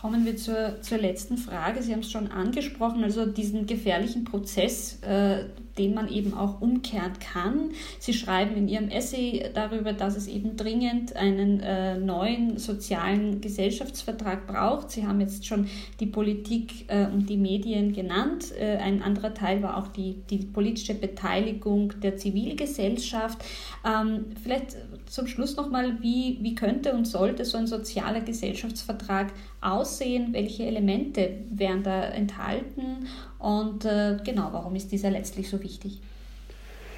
Kommen 0.00 0.26
wir 0.26 0.36
zur, 0.36 0.82
zur 0.82 0.98
letzten 0.98 1.38
Frage. 1.38 1.82
Sie 1.82 1.92
haben 1.92 2.00
es 2.00 2.10
schon 2.10 2.30
angesprochen, 2.30 3.02
also 3.02 3.24
diesen 3.24 3.66
gefährlichen 3.66 4.24
Prozess, 4.24 5.00
äh, 5.02 5.44
den 5.78 5.94
man 5.94 6.08
eben 6.08 6.34
auch 6.34 6.60
umkehren 6.60 7.14
kann. 7.18 7.70
Sie 7.98 8.12
schreiben 8.12 8.56
in 8.56 8.68
Ihrem 8.68 8.88
Essay 8.90 9.50
darüber, 9.54 9.94
dass 9.94 10.16
es 10.16 10.26
eben 10.26 10.56
dringend 10.56 11.16
einen 11.16 11.60
äh, 11.60 11.98
neuen 11.98 12.58
sozialen 12.58 13.40
Gesellschaftsvertrag 13.40 14.46
braucht. 14.46 14.90
Sie 14.90 15.06
haben 15.06 15.20
jetzt 15.20 15.46
schon 15.46 15.66
die 15.98 16.06
Politik 16.06 16.84
äh, 16.88 17.06
und 17.06 17.30
die 17.30 17.38
Medien 17.38 17.94
genannt. 17.94 18.52
Äh, 18.58 18.76
ein 18.76 19.02
anderer 19.02 19.32
Teil 19.32 19.62
war 19.62 19.78
auch 19.78 19.88
die, 19.88 20.16
die 20.28 20.38
politische 20.38 20.94
Beteiligung 20.94 21.98
der 22.02 22.18
Zivilgesellschaft. 22.18 23.42
Ähm, 23.82 24.26
vielleicht 24.42 24.76
zum 25.06 25.26
Schluss 25.26 25.56
nochmal, 25.56 26.02
wie, 26.02 26.38
wie 26.42 26.54
könnte 26.54 26.92
und 26.92 27.06
sollte 27.06 27.46
so 27.46 27.56
ein 27.56 27.66
sozialer 27.66 28.20
Gesellschaftsvertrag 28.20 29.32
aussehen? 29.62 29.85
Welche 30.32 30.64
Elemente 30.64 31.30
wären 31.50 31.82
da 31.82 32.02
enthalten? 32.02 33.06
Und 33.38 33.84
äh, 33.84 34.16
genau, 34.24 34.48
warum 34.52 34.74
ist 34.74 34.92
dieser 34.92 35.10
letztlich 35.10 35.48
so 35.48 35.62
wichtig? 35.62 36.00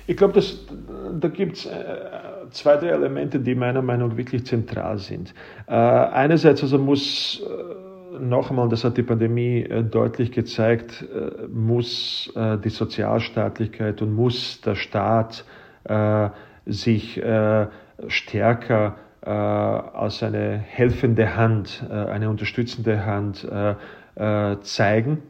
Ich 0.07 0.17
glaube, 0.17 0.43
da 1.21 1.29
gibt 1.29 1.59
es 1.59 1.67
äh, 1.67 1.71
zwei, 2.51 2.77
drei 2.77 2.89
Elemente, 2.89 3.39
die 3.39 3.55
meiner 3.55 3.83
Meinung 3.83 4.11
nach 4.11 4.17
wirklich 4.17 4.47
zentral 4.47 4.99
sind. 4.99 5.35
Äh, 5.67 5.73
einerseits 5.75 6.63
also 6.63 6.79
muss 6.79 7.43
einmal, 8.21 8.69
das 8.69 8.85
hat 8.85 8.97
die 8.97 9.03
Pandemie 9.03 9.69
deutlich 9.91 10.33
gezeigt, 10.33 11.05
muss 11.53 12.33
die 12.65 12.69
Sozialstaatlichkeit 12.69 14.03
und 14.03 14.15
muss 14.15 14.61
der 14.63 14.75
Staat 14.75 15.45
sich 16.67 17.23
stärker 18.09 18.97
als 19.31 20.23
eine 20.23 20.59
helfende 20.59 21.37
Hand, 21.37 21.85
äh, 21.91 21.93
eine 21.93 22.31
unterstützende 22.31 23.05
Hand 23.05 23.45
äh, 23.45 23.75
äh 24.17 24.61
zeigen 24.63 25.23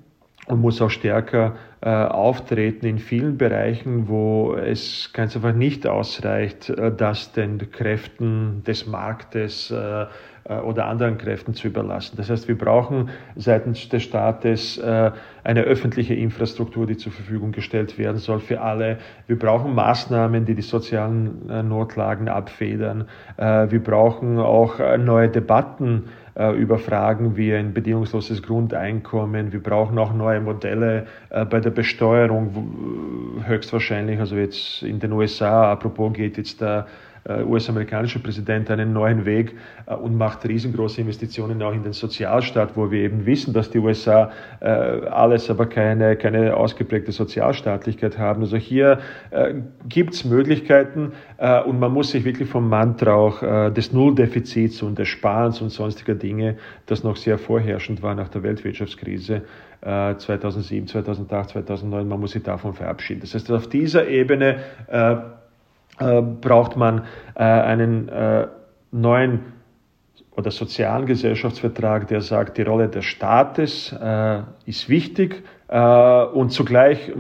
und 0.47 0.61
muss 0.61 0.81
auch 0.81 0.91
stärker 0.91 1.57
äh, 1.81 1.91
auftreten 1.91 2.87
in 2.87 2.99
vielen 2.99 3.37
Bereichen, 3.37 4.09
wo 4.09 4.55
es 4.55 5.11
ganz 5.13 5.37
einfach 5.37 5.55
nicht 5.55 5.87
ausreicht, 5.87 6.71
äh, 6.71 6.93
das 6.95 7.33
den 7.33 7.71
Kräften 7.71 8.65
des 8.65 8.87
Marktes 8.87 9.71
äh, 9.71 10.03
äh, 10.03 10.07
oder 10.49 10.87
anderen 10.87 11.19
Kräften 11.19 11.55
zu 11.55 11.69
überlassen. 11.69 12.17
Das 12.17 12.31
heißt, 12.31 12.49
wir 12.49 12.57
brauchen 12.57 13.11
seitens 13.37 13.89
des 13.89 14.03
Staates 14.03 14.79
äh, 14.79 15.11
eine 15.45 15.63
öffentliche 15.63 16.15
Infrastruktur, 16.15 16.87
die 16.87 16.97
zur 16.97 17.13
Verfügung 17.13 17.53
gestellt 17.53 17.99
werden 17.99 18.17
soll 18.17 18.41
für 18.41 18.61
alle. 18.61 18.99
Wir 19.27 19.39
brauchen 19.39 19.75
Maßnahmen, 19.75 20.47
die 20.47 20.55
die 20.55 20.63
sozialen 20.63 21.49
äh, 21.51 21.63
Notlagen 21.63 22.29
abfedern. 22.29 23.09
Wir 23.37 23.83
brauchen 23.83 24.39
auch 24.39 24.79
neue 24.99 25.29
Debatten 25.29 26.05
über 26.35 26.79
Fragen 26.79 27.37
wie 27.37 27.55
ein 27.55 27.73
bedingungsloses 27.73 28.43
Grundeinkommen. 28.43 29.53
Wir 29.53 29.63
brauchen 29.63 29.99
auch 29.99 30.13
neue 30.13 30.41
Modelle 30.41 31.07
bei 31.31 31.61
der 31.61 31.71
Besteuerung, 31.71 33.45
höchstwahrscheinlich, 33.47 34.19
also 34.19 34.37
jetzt 34.37 34.83
in 34.83 34.99
den 34.99 35.13
USA, 35.13 35.73
apropos 35.73 36.13
geht 36.13 36.37
jetzt 36.37 36.61
da 36.61 36.87
US-amerikanische 37.29 38.21
Präsident 38.21 38.71
einen 38.71 38.93
neuen 38.93 39.27
Weg 39.27 39.55
und 39.87 40.17
macht 40.17 40.49
riesengroße 40.49 41.03
Investitionen 41.03 41.63
auch 41.63 41.75
in 41.75 41.83
den 41.83 41.93
Sozialstaat, 41.93 42.77
wo 42.77 42.91
wir 42.91 43.03
eben 43.03 43.27
wissen, 43.27 43.53
dass 43.53 43.71
die 43.71 43.79
USA 43.79 44.31
alles, 44.61 45.51
aber 45.51 45.67
keine, 45.67 46.17
keine 46.17 46.57
ausgeprägte 46.57 47.13
Sozialstaatlichkeit 47.13 48.19
haben. 48.19 48.41
Also 48.43 48.57
hier 48.57 49.01
gibt 49.89 50.15
es 50.15 50.25
Möglichkeiten 50.25 51.13
und 51.67 51.79
man 51.79 51.93
muss 51.93 52.13
sich 52.13 52.25
wirklich 52.25 52.49
vom 52.49 52.69
Mantra 52.69 53.13
auch 53.13 53.73
des 53.73 53.93
Nulldefizits 53.93 54.83
und 54.83 54.99
des 54.99 55.09
Sparens 55.09 55.61
und 55.61 55.71
sonstiger 55.71 56.15
Dinge, 56.15 56.57
das 56.87 57.05
noch 57.05 57.17
sehr 57.17 57.39
vorherrschend 57.39 58.03
war 58.03 58.15
nach 58.15 58.29
der 58.29 58.43
Weltwirtschaftskrise, 58.43 59.43
2007, 59.81 60.89
2008, 60.89 61.51
2009, 61.51 62.09
man 62.09 62.19
muss 62.19 62.33
sich 62.33 62.43
davon 62.43 62.75
verabschieden. 62.75 63.21
Das 63.21 63.35
heißt, 63.35 63.53
auf 63.53 63.69
dieser 63.69 64.09
Ebene 64.09 64.57
äh, 65.99 66.23
braucht 66.23 66.77
man 66.77 67.05
äh, 67.35 67.43
einen 67.43 68.09
äh, 68.09 68.47
neuen 68.91 69.53
oder 70.37 70.51
sozialen 70.51 71.07
Gesellschaftsvertrag, 71.07 72.07
der 72.07 72.21
sagt, 72.21 72.59
die 72.59 72.63
Rolle 72.63 72.89
des 72.89 73.05
Staates 73.05 73.93
äh, 73.93 74.43
ist 74.67 74.89
wichtig 74.89 75.43
und 75.69 76.51
zugleich 76.51 77.13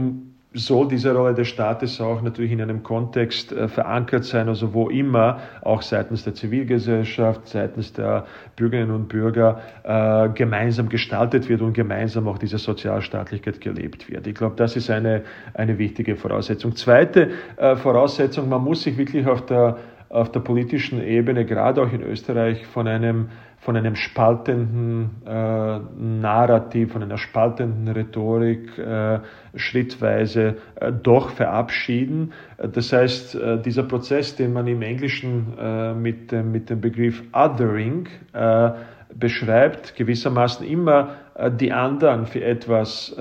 soll 0.54 0.88
diese 0.88 1.14
Rolle 1.14 1.34
des 1.34 1.48
Staates 1.48 2.00
auch 2.00 2.22
natürlich 2.22 2.52
in 2.52 2.62
einem 2.62 2.82
Kontext 2.82 3.52
äh, 3.52 3.68
verankert 3.68 4.24
sein, 4.24 4.48
also 4.48 4.72
wo 4.72 4.88
immer 4.88 5.40
auch 5.60 5.82
seitens 5.82 6.24
der 6.24 6.34
Zivilgesellschaft, 6.34 7.46
seitens 7.48 7.92
der 7.92 8.26
Bürgerinnen 8.56 8.90
und 8.90 9.08
Bürger 9.08 9.60
äh, 9.84 10.30
gemeinsam 10.30 10.88
gestaltet 10.88 11.48
wird 11.50 11.60
und 11.60 11.74
gemeinsam 11.74 12.28
auch 12.28 12.38
diese 12.38 12.56
Sozialstaatlichkeit 12.56 13.60
gelebt 13.60 14.10
wird. 14.10 14.26
Ich 14.26 14.34
glaube, 14.34 14.56
das 14.56 14.74
ist 14.76 14.90
eine, 14.90 15.22
eine 15.52 15.76
wichtige 15.78 16.16
Voraussetzung. 16.16 16.74
Zweite 16.76 17.30
äh, 17.56 17.76
Voraussetzung, 17.76 18.48
man 18.48 18.64
muss 18.64 18.82
sich 18.82 18.96
wirklich 18.96 19.26
auf 19.26 19.44
der, 19.44 19.76
auf 20.08 20.32
der 20.32 20.40
politischen 20.40 21.02
Ebene, 21.02 21.44
gerade 21.44 21.82
auch 21.82 21.92
in 21.92 22.02
Österreich, 22.02 22.66
von 22.66 22.88
einem 22.88 23.28
von 23.60 23.76
einem 23.76 23.96
spaltenden 23.96 25.22
äh, 25.26 25.78
Narrativ, 25.98 26.92
von 26.92 27.02
einer 27.02 27.18
spaltenden 27.18 27.88
Rhetorik 27.88 28.78
äh, 28.78 29.18
schrittweise 29.56 30.56
äh, 30.76 30.92
doch 30.92 31.30
verabschieden. 31.30 32.32
Das 32.56 32.92
heißt, 32.92 33.34
äh, 33.34 33.60
dieser 33.60 33.82
Prozess, 33.82 34.36
den 34.36 34.52
man 34.52 34.66
im 34.68 34.82
Englischen 34.82 35.54
äh, 35.58 35.92
mit, 35.92 36.32
mit 36.32 36.70
dem 36.70 36.80
Begriff 36.80 37.22
Othering 37.32 38.08
äh, 38.32 38.70
beschreibt, 39.14 39.96
gewissermaßen 39.96 40.66
immer 40.66 41.14
die 41.58 41.72
anderen 41.72 42.26
für 42.26 42.42
etwas 42.44 43.16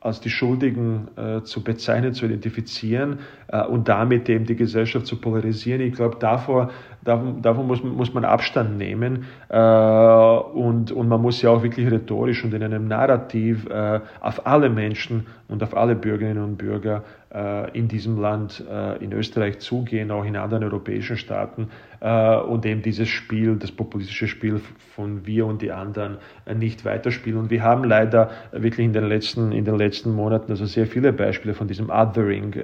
als 0.00 0.20
die 0.20 0.30
Schuldigen 0.30 1.08
äh, 1.16 1.42
zu 1.42 1.62
bezeichnen, 1.62 2.14
zu 2.14 2.24
identifizieren 2.24 3.20
äh, 3.48 3.62
und 3.62 3.88
damit 3.88 4.28
eben 4.30 4.46
die 4.46 4.56
Gesellschaft 4.56 5.06
zu 5.06 5.20
polarisieren. 5.20 5.82
Ich 5.82 5.94
glaube, 5.94 6.16
davor, 6.18 6.70
davon, 7.02 7.42
davon 7.42 7.66
muss, 7.66 7.82
muss 7.82 8.12
man 8.14 8.24
Abstand 8.24 8.76
nehmen 8.78 9.26
äh, 9.48 9.56
und, 9.56 10.92
und 10.92 11.08
man 11.08 11.20
muss 11.20 11.42
ja 11.42 11.50
auch 11.50 11.62
wirklich 11.62 11.90
rhetorisch 11.90 12.44
und 12.44 12.54
in 12.54 12.62
einem 12.62 12.88
Narrativ 12.88 13.66
äh, 13.66 14.00
auf 14.20 14.46
alle 14.46 14.68
Menschen 14.68 15.26
und 15.48 15.62
auf 15.62 15.76
alle 15.76 15.96
Bürgerinnen 15.96 16.42
und 16.42 16.56
Bürger 16.56 17.02
äh, 17.32 17.76
in 17.76 17.88
diesem 17.88 18.20
Land, 18.20 18.64
äh, 18.70 19.02
in 19.02 19.12
Österreich 19.12 19.58
zugehen, 19.60 20.10
auch 20.10 20.24
in 20.24 20.36
anderen 20.36 20.64
europäischen 20.64 21.16
Staaten 21.16 21.68
und 22.02 22.64
eben 22.64 22.80
dieses 22.80 23.10
Spiel, 23.10 23.56
das 23.56 23.70
populistische 23.72 24.26
Spiel 24.26 24.58
von 24.96 25.26
wir 25.26 25.44
und 25.44 25.60
die 25.60 25.70
anderen 25.70 26.16
nicht 26.50 26.86
weiterspielen. 26.86 27.38
Und 27.38 27.50
wir 27.50 27.62
haben 27.62 27.84
leider 27.84 28.30
wirklich 28.52 28.86
in 28.86 28.94
den 28.94 29.04
letzten, 29.04 29.52
in 29.52 29.66
den 29.66 29.76
letzten 29.76 30.14
Monaten 30.14 30.50
also 30.50 30.64
sehr 30.64 30.86
viele 30.86 31.12
Beispiele 31.12 31.52
von 31.52 31.68
diesem 31.68 31.90
Othering 31.90 32.54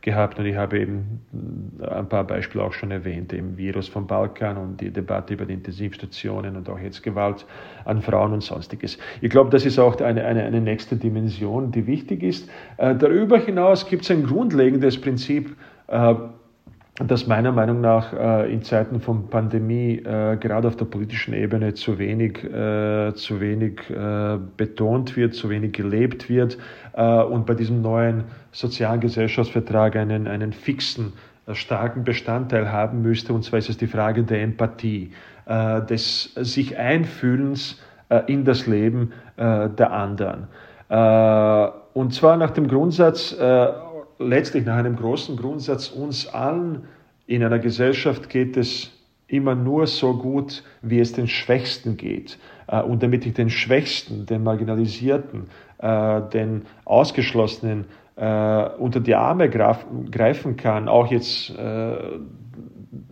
gehabt 0.00 0.38
und 0.38 0.46
ich 0.46 0.54
habe 0.54 0.78
eben 0.78 1.22
ein 1.80 2.08
paar 2.08 2.22
Beispiele 2.22 2.62
auch 2.62 2.72
schon 2.72 2.92
erwähnt, 2.92 3.32
eben 3.32 3.58
Virus 3.68 3.88
vom 3.88 4.06
Balkan 4.06 4.56
und 4.56 4.80
die 4.80 4.90
Debatte 4.90 5.34
über 5.34 5.44
die 5.44 5.52
Intensivstationen 5.52 6.56
und 6.56 6.68
auch 6.70 6.78
jetzt 6.78 7.02
Gewalt 7.02 7.44
an 7.84 8.00
Frauen 8.00 8.32
und 8.32 8.42
sonstiges. 8.42 8.98
Ich 9.20 9.28
glaube, 9.28 9.50
das 9.50 9.66
ist 9.66 9.78
auch 9.78 10.00
eine, 10.00 10.24
eine, 10.24 10.42
eine 10.44 10.60
nächste 10.60 10.96
Dimension, 10.96 11.70
die 11.70 11.86
wichtig 11.86 12.22
ist. 12.22 12.48
Äh, 12.78 12.94
darüber 12.94 13.38
hinaus 13.38 13.86
gibt 13.86 14.04
es 14.04 14.10
ein 14.10 14.24
grundlegendes 14.24 14.98
Prinzip, 14.98 15.54
äh, 15.88 16.14
das 17.06 17.28
meiner 17.28 17.52
Meinung 17.52 17.80
nach 17.80 18.12
äh, 18.12 18.52
in 18.52 18.62
Zeiten 18.62 19.00
von 19.00 19.28
Pandemie 19.28 19.98
äh, 19.98 20.36
gerade 20.36 20.66
auf 20.66 20.76
der 20.76 20.86
politischen 20.86 21.32
Ebene 21.32 21.74
zu 21.74 21.98
wenig, 21.98 22.42
äh, 22.42 23.12
zu 23.14 23.40
wenig 23.40 23.88
äh, 23.90 24.38
betont 24.56 25.16
wird, 25.16 25.34
zu 25.34 25.48
wenig 25.50 25.72
gelebt 25.74 26.28
wird 26.28 26.58
und 26.96 27.46
bei 27.46 27.54
diesem 27.54 27.80
neuen 27.80 28.24
sozialen 28.50 28.98
Gesellschaftsvertrag 28.98 29.94
einen, 29.94 30.26
einen 30.26 30.52
fixen, 30.52 31.12
starken 31.52 32.04
Bestandteil 32.04 32.70
haben 32.70 33.02
müsste. 33.02 33.32
Und 33.32 33.44
zwar 33.44 33.58
ist 33.58 33.68
es 33.68 33.76
die 33.76 33.86
Frage 33.86 34.22
der 34.22 34.42
Empathie, 34.42 35.12
des 35.48 36.34
sich 36.34 36.76
Einfühlens 36.76 37.80
in 38.26 38.44
das 38.44 38.66
Leben 38.66 39.12
der 39.38 39.92
anderen. 39.92 40.48
Und 41.94 42.14
zwar 42.14 42.36
nach 42.36 42.50
dem 42.50 42.68
Grundsatz, 42.68 43.34
letztlich 44.18 44.66
nach 44.66 44.76
einem 44.76 44.96
großen 44.96 45.36
Grundsatz, 45.36 45.88
uns 45.88 46.26
allen 46.26 46.86
in 47.26 47.44
einer 47.44 47.58
Gesellschaft 47.58 48.28
geht 48.30 48.56
es 48.56 48.90
immer 49.28 49.54
nur 49.54 49.86
so 49.86 50.14
gut, 50.14 50.64
wie 50.80 50.98
es 50.98 51.12
den 51.12 51.28
Schwächsten 51.28 51.96
geht. 51.96 52.38
Äh, 52.66 52.80
und 52.80 53.02
damit 53.02 53.26
ich 53.26 53.34
den 53.34 53.50
Schwächsten, 53.50 54.26
den 54.26 54.42
Marginalisierten, 54.42 55.48
äh, 55.78 56.22
den 56.32 56.62
Ausgeschlossenen 56.84 57.84
äh, 58.18 58.68
unter 58.78 59.00
die 59.00 59.14
Arme 59.14 59.48
greifen 59.48 60.56
kann, 60.56 60.88
auch 60.88 61.10
jetzt 61.10 61.52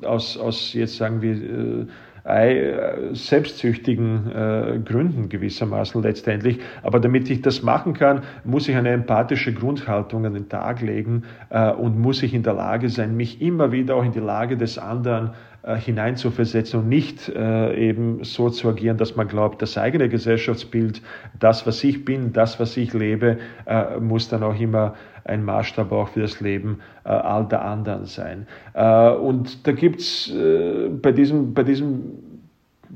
aus, 0.02 0.36
aus 0.36 0.72
jetzt 0.74 0.96
sagen 0.96 1.22
wir, 1.22 1.86
äh, 2.26 3.14
selbstsüchtigen 3.14 4.30
äh, 4.32 4.80
Gründen 4.84 5.28
gewissermaßen 5.28 6.02
letztendlich. 6.02 6.59
Aber 6.82 6.98
damit 6.98 7.30
ich 7.30 7.40
das 7.40 7.62
machen 7.62 7.94
kann, 7.94 8.22
muss 8.42 8.66
ich 8.66 8.74
eine 8.74 8.90
empathische 8.90 9.52
Grundhaltung 9.52 10.26
an 10.26 10.34
den 10.34 10.48
Tag 10.48 10.80
legen 10.80 11.22
äh, 11.50 11.70
und 11.70 12.00
muss 12.00 12.24
ich 12.24 12.34
in 12.34 12.42
der 12.42 12.54
Lage 12.54 12.88
sein, 12.88 13.16
mich 13.16 13.40
immer 13.40 13.70
wieder 13.70 13.94
auch 13.94 14.04
in 14.04 14.11
die 14.11 14.18
Lage 14.18 14.57
des 14.57 14.76
anderen 14.76 15.28
äh, 15.28 15.30
hineinzuversetzen 15.75 16.81
und 16.81 16.89
nicht 16.89 17.29
äh, 17.29 17.75
eben 17.75 18.23
so 18.23 18.51
zu 18.51 18.69
agieren, 18.69 18.97
dass 18.99 19.17
man 19.17 19.27
glaubt, 19.27 19.61
das 19.62 19.77
eigene 19.77 20.09
Gesellschaftsbild, 20.09 21.03
das, 21.41 21.67
was 21.67 21.83
ich 21.83 22.05
bin, 22.05 22.33
das, 22.33 22.61
was 22.61 22.77
ich 22.77 22.95
lebe, 22.95 23.39
äh, 23.67 23.99
muss 23.99 24.29
dann 24.29 24.45
auch 24.45 24.59
immer 24.59 24.95
ein 25.25 25.45
Maßstab 25.45 25.91
auch 25.91 26.09
für 26.09 26.21
das 26.21 26.41
Leben 26.41 26.79
äh, 27.05 27.09
all 27.09 27.47
der 27.49 27.64
anderen 27.64 28.05
sein. 28.05 28.47
Äh, 28.75 29.11
und 29.11 29.67
da 29.67 29.73
gibt's 29.73 30.31
äh, 30.31 30.89
bei 30.89 31.11
diesem, 31.12 31.53
bei 31.53 31.64
diesem 31.64 32.03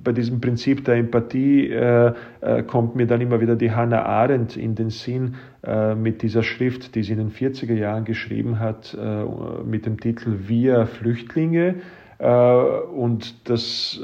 bei 0.03 0.12
diesem 0.12 0.41
Prinzip 0.41 0.85
der 0.85 0.95
Empathie 0.97 1.68
äh, 1.68 2.12
äh, 2.41 2.62
kommt 2.62 2.97
mir 2.97 3.07
dann 3.07 3.21
immer 3.21 3.41
wieder 3.41 3.57
die 3.57 3.73
Hannah 3.73 4.05
Arendt 4.05 4.57
in 4.57 4.75
den 4.75 4.89
Sinn 4.91 5.35
äh, 5.62 5.95
mit 5.95 6.23
dieser 6.23 6.43
Schrift, 6.43 6.95
die 6.95 7.03
sie 7.03 7.12
in 7.12 7.18
den 7.18 7.31
40er 7.31 7.75
Jahren 7.75 8.05
geschrieben 8.05 8.61
hat, 8.61 8.97
mit 9.66 9.87
dem 9.87 10.01
Titel 10.01 10.39
Wir 10.47 10.87
Flüchtlinge. 10.87 11.75
Und 12.21 13.49
das 13.49 13.99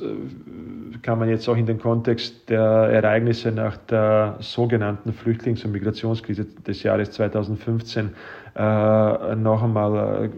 kann 1.02 1.18
man 1.18 1.28
jetzt 1.28 1.48
auch 1.48 1.56
in 1.56 1.66
den 1.66 1.78
Kontext 1.78 2.48
der 2.48 2.60
Ereignisse 2.60 3.52
nach 3.52 3.76
der 3.76 4.36
sogenannten 4.40 5.12
Flüchtlings- 5.12 5.64
und 5.64 5.72
Migrationskrise 5.72 6.46
des 6.66 6.82
Jahres 6.82 7.10
2015 7.10 8.06
äh, 8.06 8.10
noch 8.58 9.62
einmal 9.62 10.24
äh, 10.24 10.28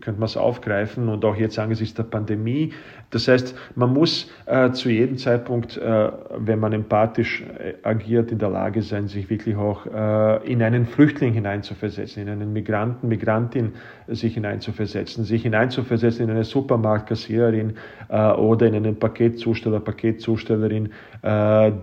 könnte 0.00 0.18
man 0.18 0.24
es 0.24 0.36
aufgreifen 0.36 1.08
und 1.08 1.24
auch 1.24 1.36
jetzt 1.36 1.56
angesichts 1.58 1.94
der 1.94 2.02
Pandemie. 2.02 2.72
Das 3.10 3.28
heißt, 3.28 3.56
man 3.76 3.92
muss 3.92 4.30
äh, 4.46 4.70
zu 4.70 4.88
jedem 4.88 5.18
Zeitpunkt, 5.18 5.76
äh, 5.76 6.10
wenn 6.36 6.58
man 6.58 6.72
empathisch 6.72 7.42
äh, 7.42 7.74
agiert, 7.82 8.32
in 8.32 8.38
der 8.38 8.50
Lage 8.50 8.82
sein, 8.82 9.06
sich 9.06 9.30
wirklich 9.30 9.56
auch 9.56 9.86
äh, 9.86 10.50
in 10.50 10.62
einen 10.62 10.86
Flüchtling 10.86 11.32
hineinzuversetzen, 11.32 12.22
in 12.22 12.28
einen 12.28 12.52
Migranten, 12.52 13.08
Migrantin 13.08 13.74
sich 14.08 14.34
hineinzuversetzen, 14.34 15.24
sich 15.24 15.42
hineinzuversetzen 15.42 16.24
in 16.24 16.30
eine 16.30 16.44
Supermarktkassiererin 16.44 17.74
oder 18.08 18.66
in 18.66 18.74
einen 18.74 18.98
Paketzusteller, 18.98 19.78
Paketzustellerin, 19.78 20.88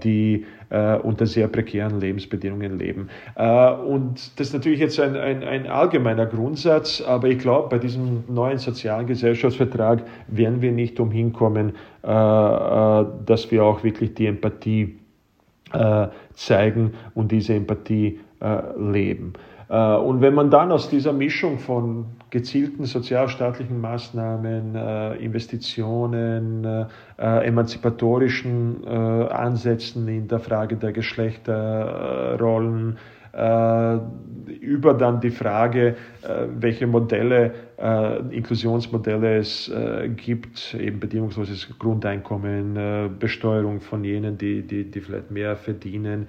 die 0.03 0.45
äh, 0.69 0.97
unter 0.97 1.25
sehr 1.25 1.47
prekären 1.47 1.99
Lebensbedingungen 1.99 2.77
leben. 2.77 3.09
Äh, 3.35 3.71
und 3.71 4.39
das 4.39 4.47
ist 4.47 4.53
natürlich 4.53 4.79
jetzt 4.79 4.99
ein, 4.99 5.15
ein, 5.15 5.43
ein 5.43 5.67
allgemeiner 5.67 6.25
Grundsatz, 6.25 7.01
aber 7.01 7.27
ich 7.27 7.39
glaube, 7.39 7.69
bei 7.69 7.77
diesem 7.77 8.23
neuen 8.27 8.57
sozialen 8.57 9.07
Gesellschaftsvertrag 9.07 10.03
werden 10.27 10.61
wir 10.61 10.71
nicht 10.71 10.99
umhin 10.99 11.33
kommen, 11.33 11.73
äh, 12.03 12.07
äh 12.09 13.05
dass 13.25 13.51
wir 13.51 13.63
auch 13.63 13.83
wirklich 13.83 14.13
die 14.15 14.25
Empathie 14.27 14.97
äh, 15.73 16.07
zeigen 16.33 16.93
und 17.13 17.31
diese 17.31 17.53
Empathie 17.53 18.19
äh, 18.41 18.61
leben. 18.77 19.33
Und 19.69 20.21
wenn 20.21 20.33
man 20.33 20.49
dann 20.49 20.71
aus 20.71 20.89
dieser 20.89 21.11
Mischung 21.11 21.59
von 21.59 22.05
gezielten 22.29 22.85
sozialstaatlichen 22.85 23.79
Maßnahmen, 23.79 24.75
äh, 24.75 25.15
Investitionen, 25.15 26.65
äh, 26.65 26.85
äh, 27.17 27.47
emanzipatorischen 27.47 28.85
Ansätzen 28.87 30.07
in 30.07 30.27
der 30.27 30.39
Frage 30.39 30.75
der 30.75 30.91
Geschlechterrollen, 30.91 32.97
über 34.61 34.95
dann 34.95 35.21
die 35.21 35.29
Frage, 35.29 35.95
welche 36.59 36.87
Modelle, 36.87 37.53
Inklusionsmodelle 38.31 39.37
es 39.37 39.71
gibt, 40.15 40.73
eben 40.73 40.99
bedingungsloses 40.99 41.77
Grundeinkommen, 41.77 43.17
Besteuerung 43.19 43.79
von 43.79 44.03
jenen, 44.03 44.37
die, 44.37 44.63
die, 44.63 44.89
die 44.89 45.01
vielleicht 45.01 45.29
mehr 45.29 45.55
verdienen, 45.55 46.27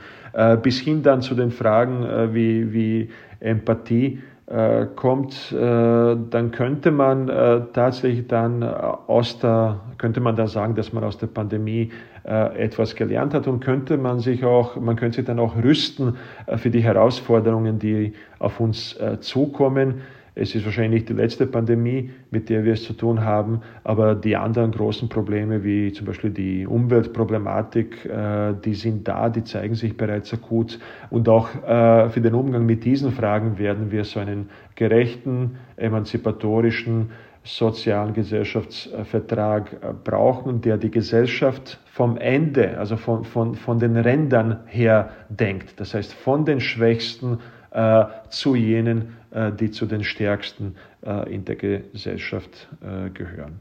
bis 0.63 0.81
hin 0.81 1.03
dann 1.03 1.23
zu 1.23 1.35
den 1.35 1.51
Fragen 1.51 2.35
wie, 2.35 2.73
wie 2.73 3.11
Empathie 3.41 4.21
äh, 4.51 4.87
kommt, 4.97 5.53
äh, 5.53 5.57
dann 5.59 6.51
könnte 6.53 6.91
man 6.91 7.29
äh, 7.29 7.61
tatsächlich 7.75 8.29
dann 8.29 8.63
aus 8.63 9.39
der, 9.41 9.81
könnte 9.99 10.21
man 10.21 10.37
dann 10.37 10.47
sagen, 10.47 10.75
dass 10.75 10.91
man 10.95 11.05
aus 11.05 11.19
der 11.19 11.27
Pandemie 11.27 11.91
etwas 12.25 12.95
gelernt 12.95 13.33
hat 13.33 13.47
und 13.47 13.61
könnte 13.61 13.97
man 13.97 14.21
sich 14.21 14.45
auch, 14.45 14.77
man 14.77 14.97
könnte 14.97 15.17
sich 15.17 15.25
dann 15.25 15.39
auch 15.39 15.57
rüsten 15.57 16.17
für 16.57 16.69
die 16.69 16.83
Herausforderungen, 16.83 17.79
die 17.79 18.13
auf 18.39 18.61
uns 18.61 18.99
zukommen. 19.21 20.03
Es 20.39 20.55
ist 20.55 20.65
wahrscheinlich 20.65 21.05
die 21.05 21.15
letzte 21.15 21.47
Pandemie, 21.47 22.11
mit 22.31 22.49
der 22.49 22.65
wir 22.65 22.75
es 22.75 22.85
zu 22.85 22.93
tun 22.93 23.25
haben, 23.25 23.61
aber 23.83 24.15
die 24.15 24.37
anderen 24.37 24.71
großen 24.71 25.09
Probleme, 25.09 25.65
wie 25.65 25.93
zum 25.93 26.07
Beispiel 26.07 26.31
die 26.31 26.65
Umweltproblematik, 26.65 28.05
äh, 28.05 28.55
die 28.65 28.75
sind 28.75 29.09
da, 29.09 29.31
die 29.31 29.43
zeigen 29.43 29.75
sich 29.75 29.97
bereits 29.97 30.33
akut. 30.33 30.79
Und 31.11 31.29
auch 31.29 31.49
äh, 31.65 32.09
für 32.11 32.21
den 32.21 32.35
Umgang 32.35 32.67
mit 32.67 32.85
diesen 32.85 33.11
Fragen 33.11 33.59
werden 33.59 33.91
wir 33.91 34.05
so 34.05 34.21
einen 34.21 34.51
gerechten, 34.77 35.57
emanzipatorischen, 35.77 37.11
sozialen 37.43 38.13
Gesellschaftsvertrag 38.13 39.73
äh, 39.73 39.93
brauchen, 40.05 40.61
der 40.61 40.77
die 40.77 40.91
Gesellschaft 40.91 41.81
vom 41.87 42.17
Ende, 42.17 42.79
also 42.79 42.97
von, 42.97 43.25
von, 43.25 43.55
von 43.57 43.81
den 43.81 43.97
Rändern 43.97 44.61
her 44.67 45.11
denkt. 45.29 45.81
Das 45.81 45.95
heißt, 45.95 46.13
von 46.13 46.45
den 46.45 46.61
Schwächsten 46.61 47.39
äh, 47.79 48.07
zu 48.31 48.57
jenen, 48.57 49.17
äh, 49.31 49.53
die 49.53 49.71
zu 49.71 49.87
den 49.87 50.03
Stärksten 50.03 50.75
äh, 51.07 51.33
in 51.33 51.45
der 51.45 51.55
Gesellschaft 51.55 52.69
äh, 52.83 53.09
gehören. 53.11 53.61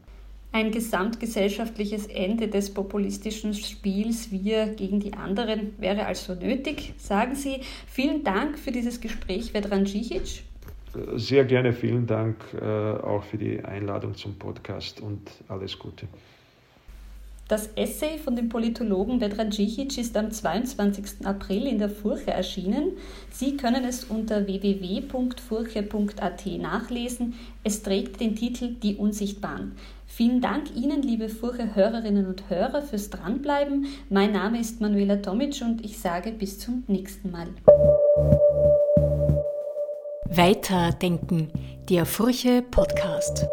Ein 0.54 0.72
gesamtgesellschaftliches 0.72 2.08
Ende 2.08 2.48
des 2.48 2.74
populistischen 2.74 3.54
Spiels 3.54 4.32
Wir 4.32 4.68
gegen 4.68 5.00
die 5.00 5.14
anderen 5.14 5.74
wäre 5.78 6.08
also 6.08 6.34
nötig, 6.34 6.94
sagen 6.98 7.36
Sie. 7.36 7.62
Vielen 7.86 8.24
Dank 8.24 8.58
für 8.58 8.72
dieses 8.72 9.00
Gespräch, 9.00 9.54
Vedran 9.54 9.84
Džihić. 9.84 10.42
Sehr 11.16 11.46
gerne, 11.46 11.74
vielen 11.74 12.08
Dank 12.08 12.38
auch 13.04 13.24
für 13.24 13.38
die 13.38 13.64
Einladung 13.64 14.16
zum 14.16 14.40
Podcast 14.40 15.00
und 15.00 15.30
alles 15.48 15.78
Gute. 15.78 16.08
Das 17.48 17.70
Essay 17.76 18.18
von 18.18 18.36
dem 18.36 18.50
Politologen 18.50 19.22
Vedran 19.22 19.52
Džihić 19.52 19.98
ist 20.00 20.18
am 20.18 20.32
22. 20.32 21.26
April 21.26 21.66
in 21.66 21.80
der 21.80 21.90
Furche 21.90 22.32
erschienen. 22.32 22.98
Sie 23.32 23.56
können 23.56 23.86
es 23.86 24.04
unter 24.04 24.46
www.furche.at 24.48 26.46
nachlesen. 26.60 27.36
Es 27.64 27.84
trägt 27.84 28.20
den 28.20 28.36
Titel 28.36 28.76
Die 28.84 28.98
Unsichtbaren. 28.98 29.78
Vielen 30.06 30.42
Dank 30.42 30.76
Ihnen, 30.76 31.02
liebe 31.02 31.30
Furche-Hörerinnen 31.30 32.26
und 32.28 32.50
Hörer, 32.50 32.82
fürs 32.82 33.10
Dranbleiben. 33.10 33.86
Mein 34.10 34.34
Name 34.34 34.60
ist 34.60 34.82
Manuela 34.82 35.16
Tomic 35.18 35.62
und 35.62 35.86
ich 35.86 36.00
sage 36.00 36.34
bis 36.34 36.60
zum 36.60 36.84
nächsten 36.88 37.32
Mal. 37.32 37.48
Weiterdenken, 40.26 41.50
der 41.90 42.06
Furche 42.06 42.62
Podcast. 42.62 43.48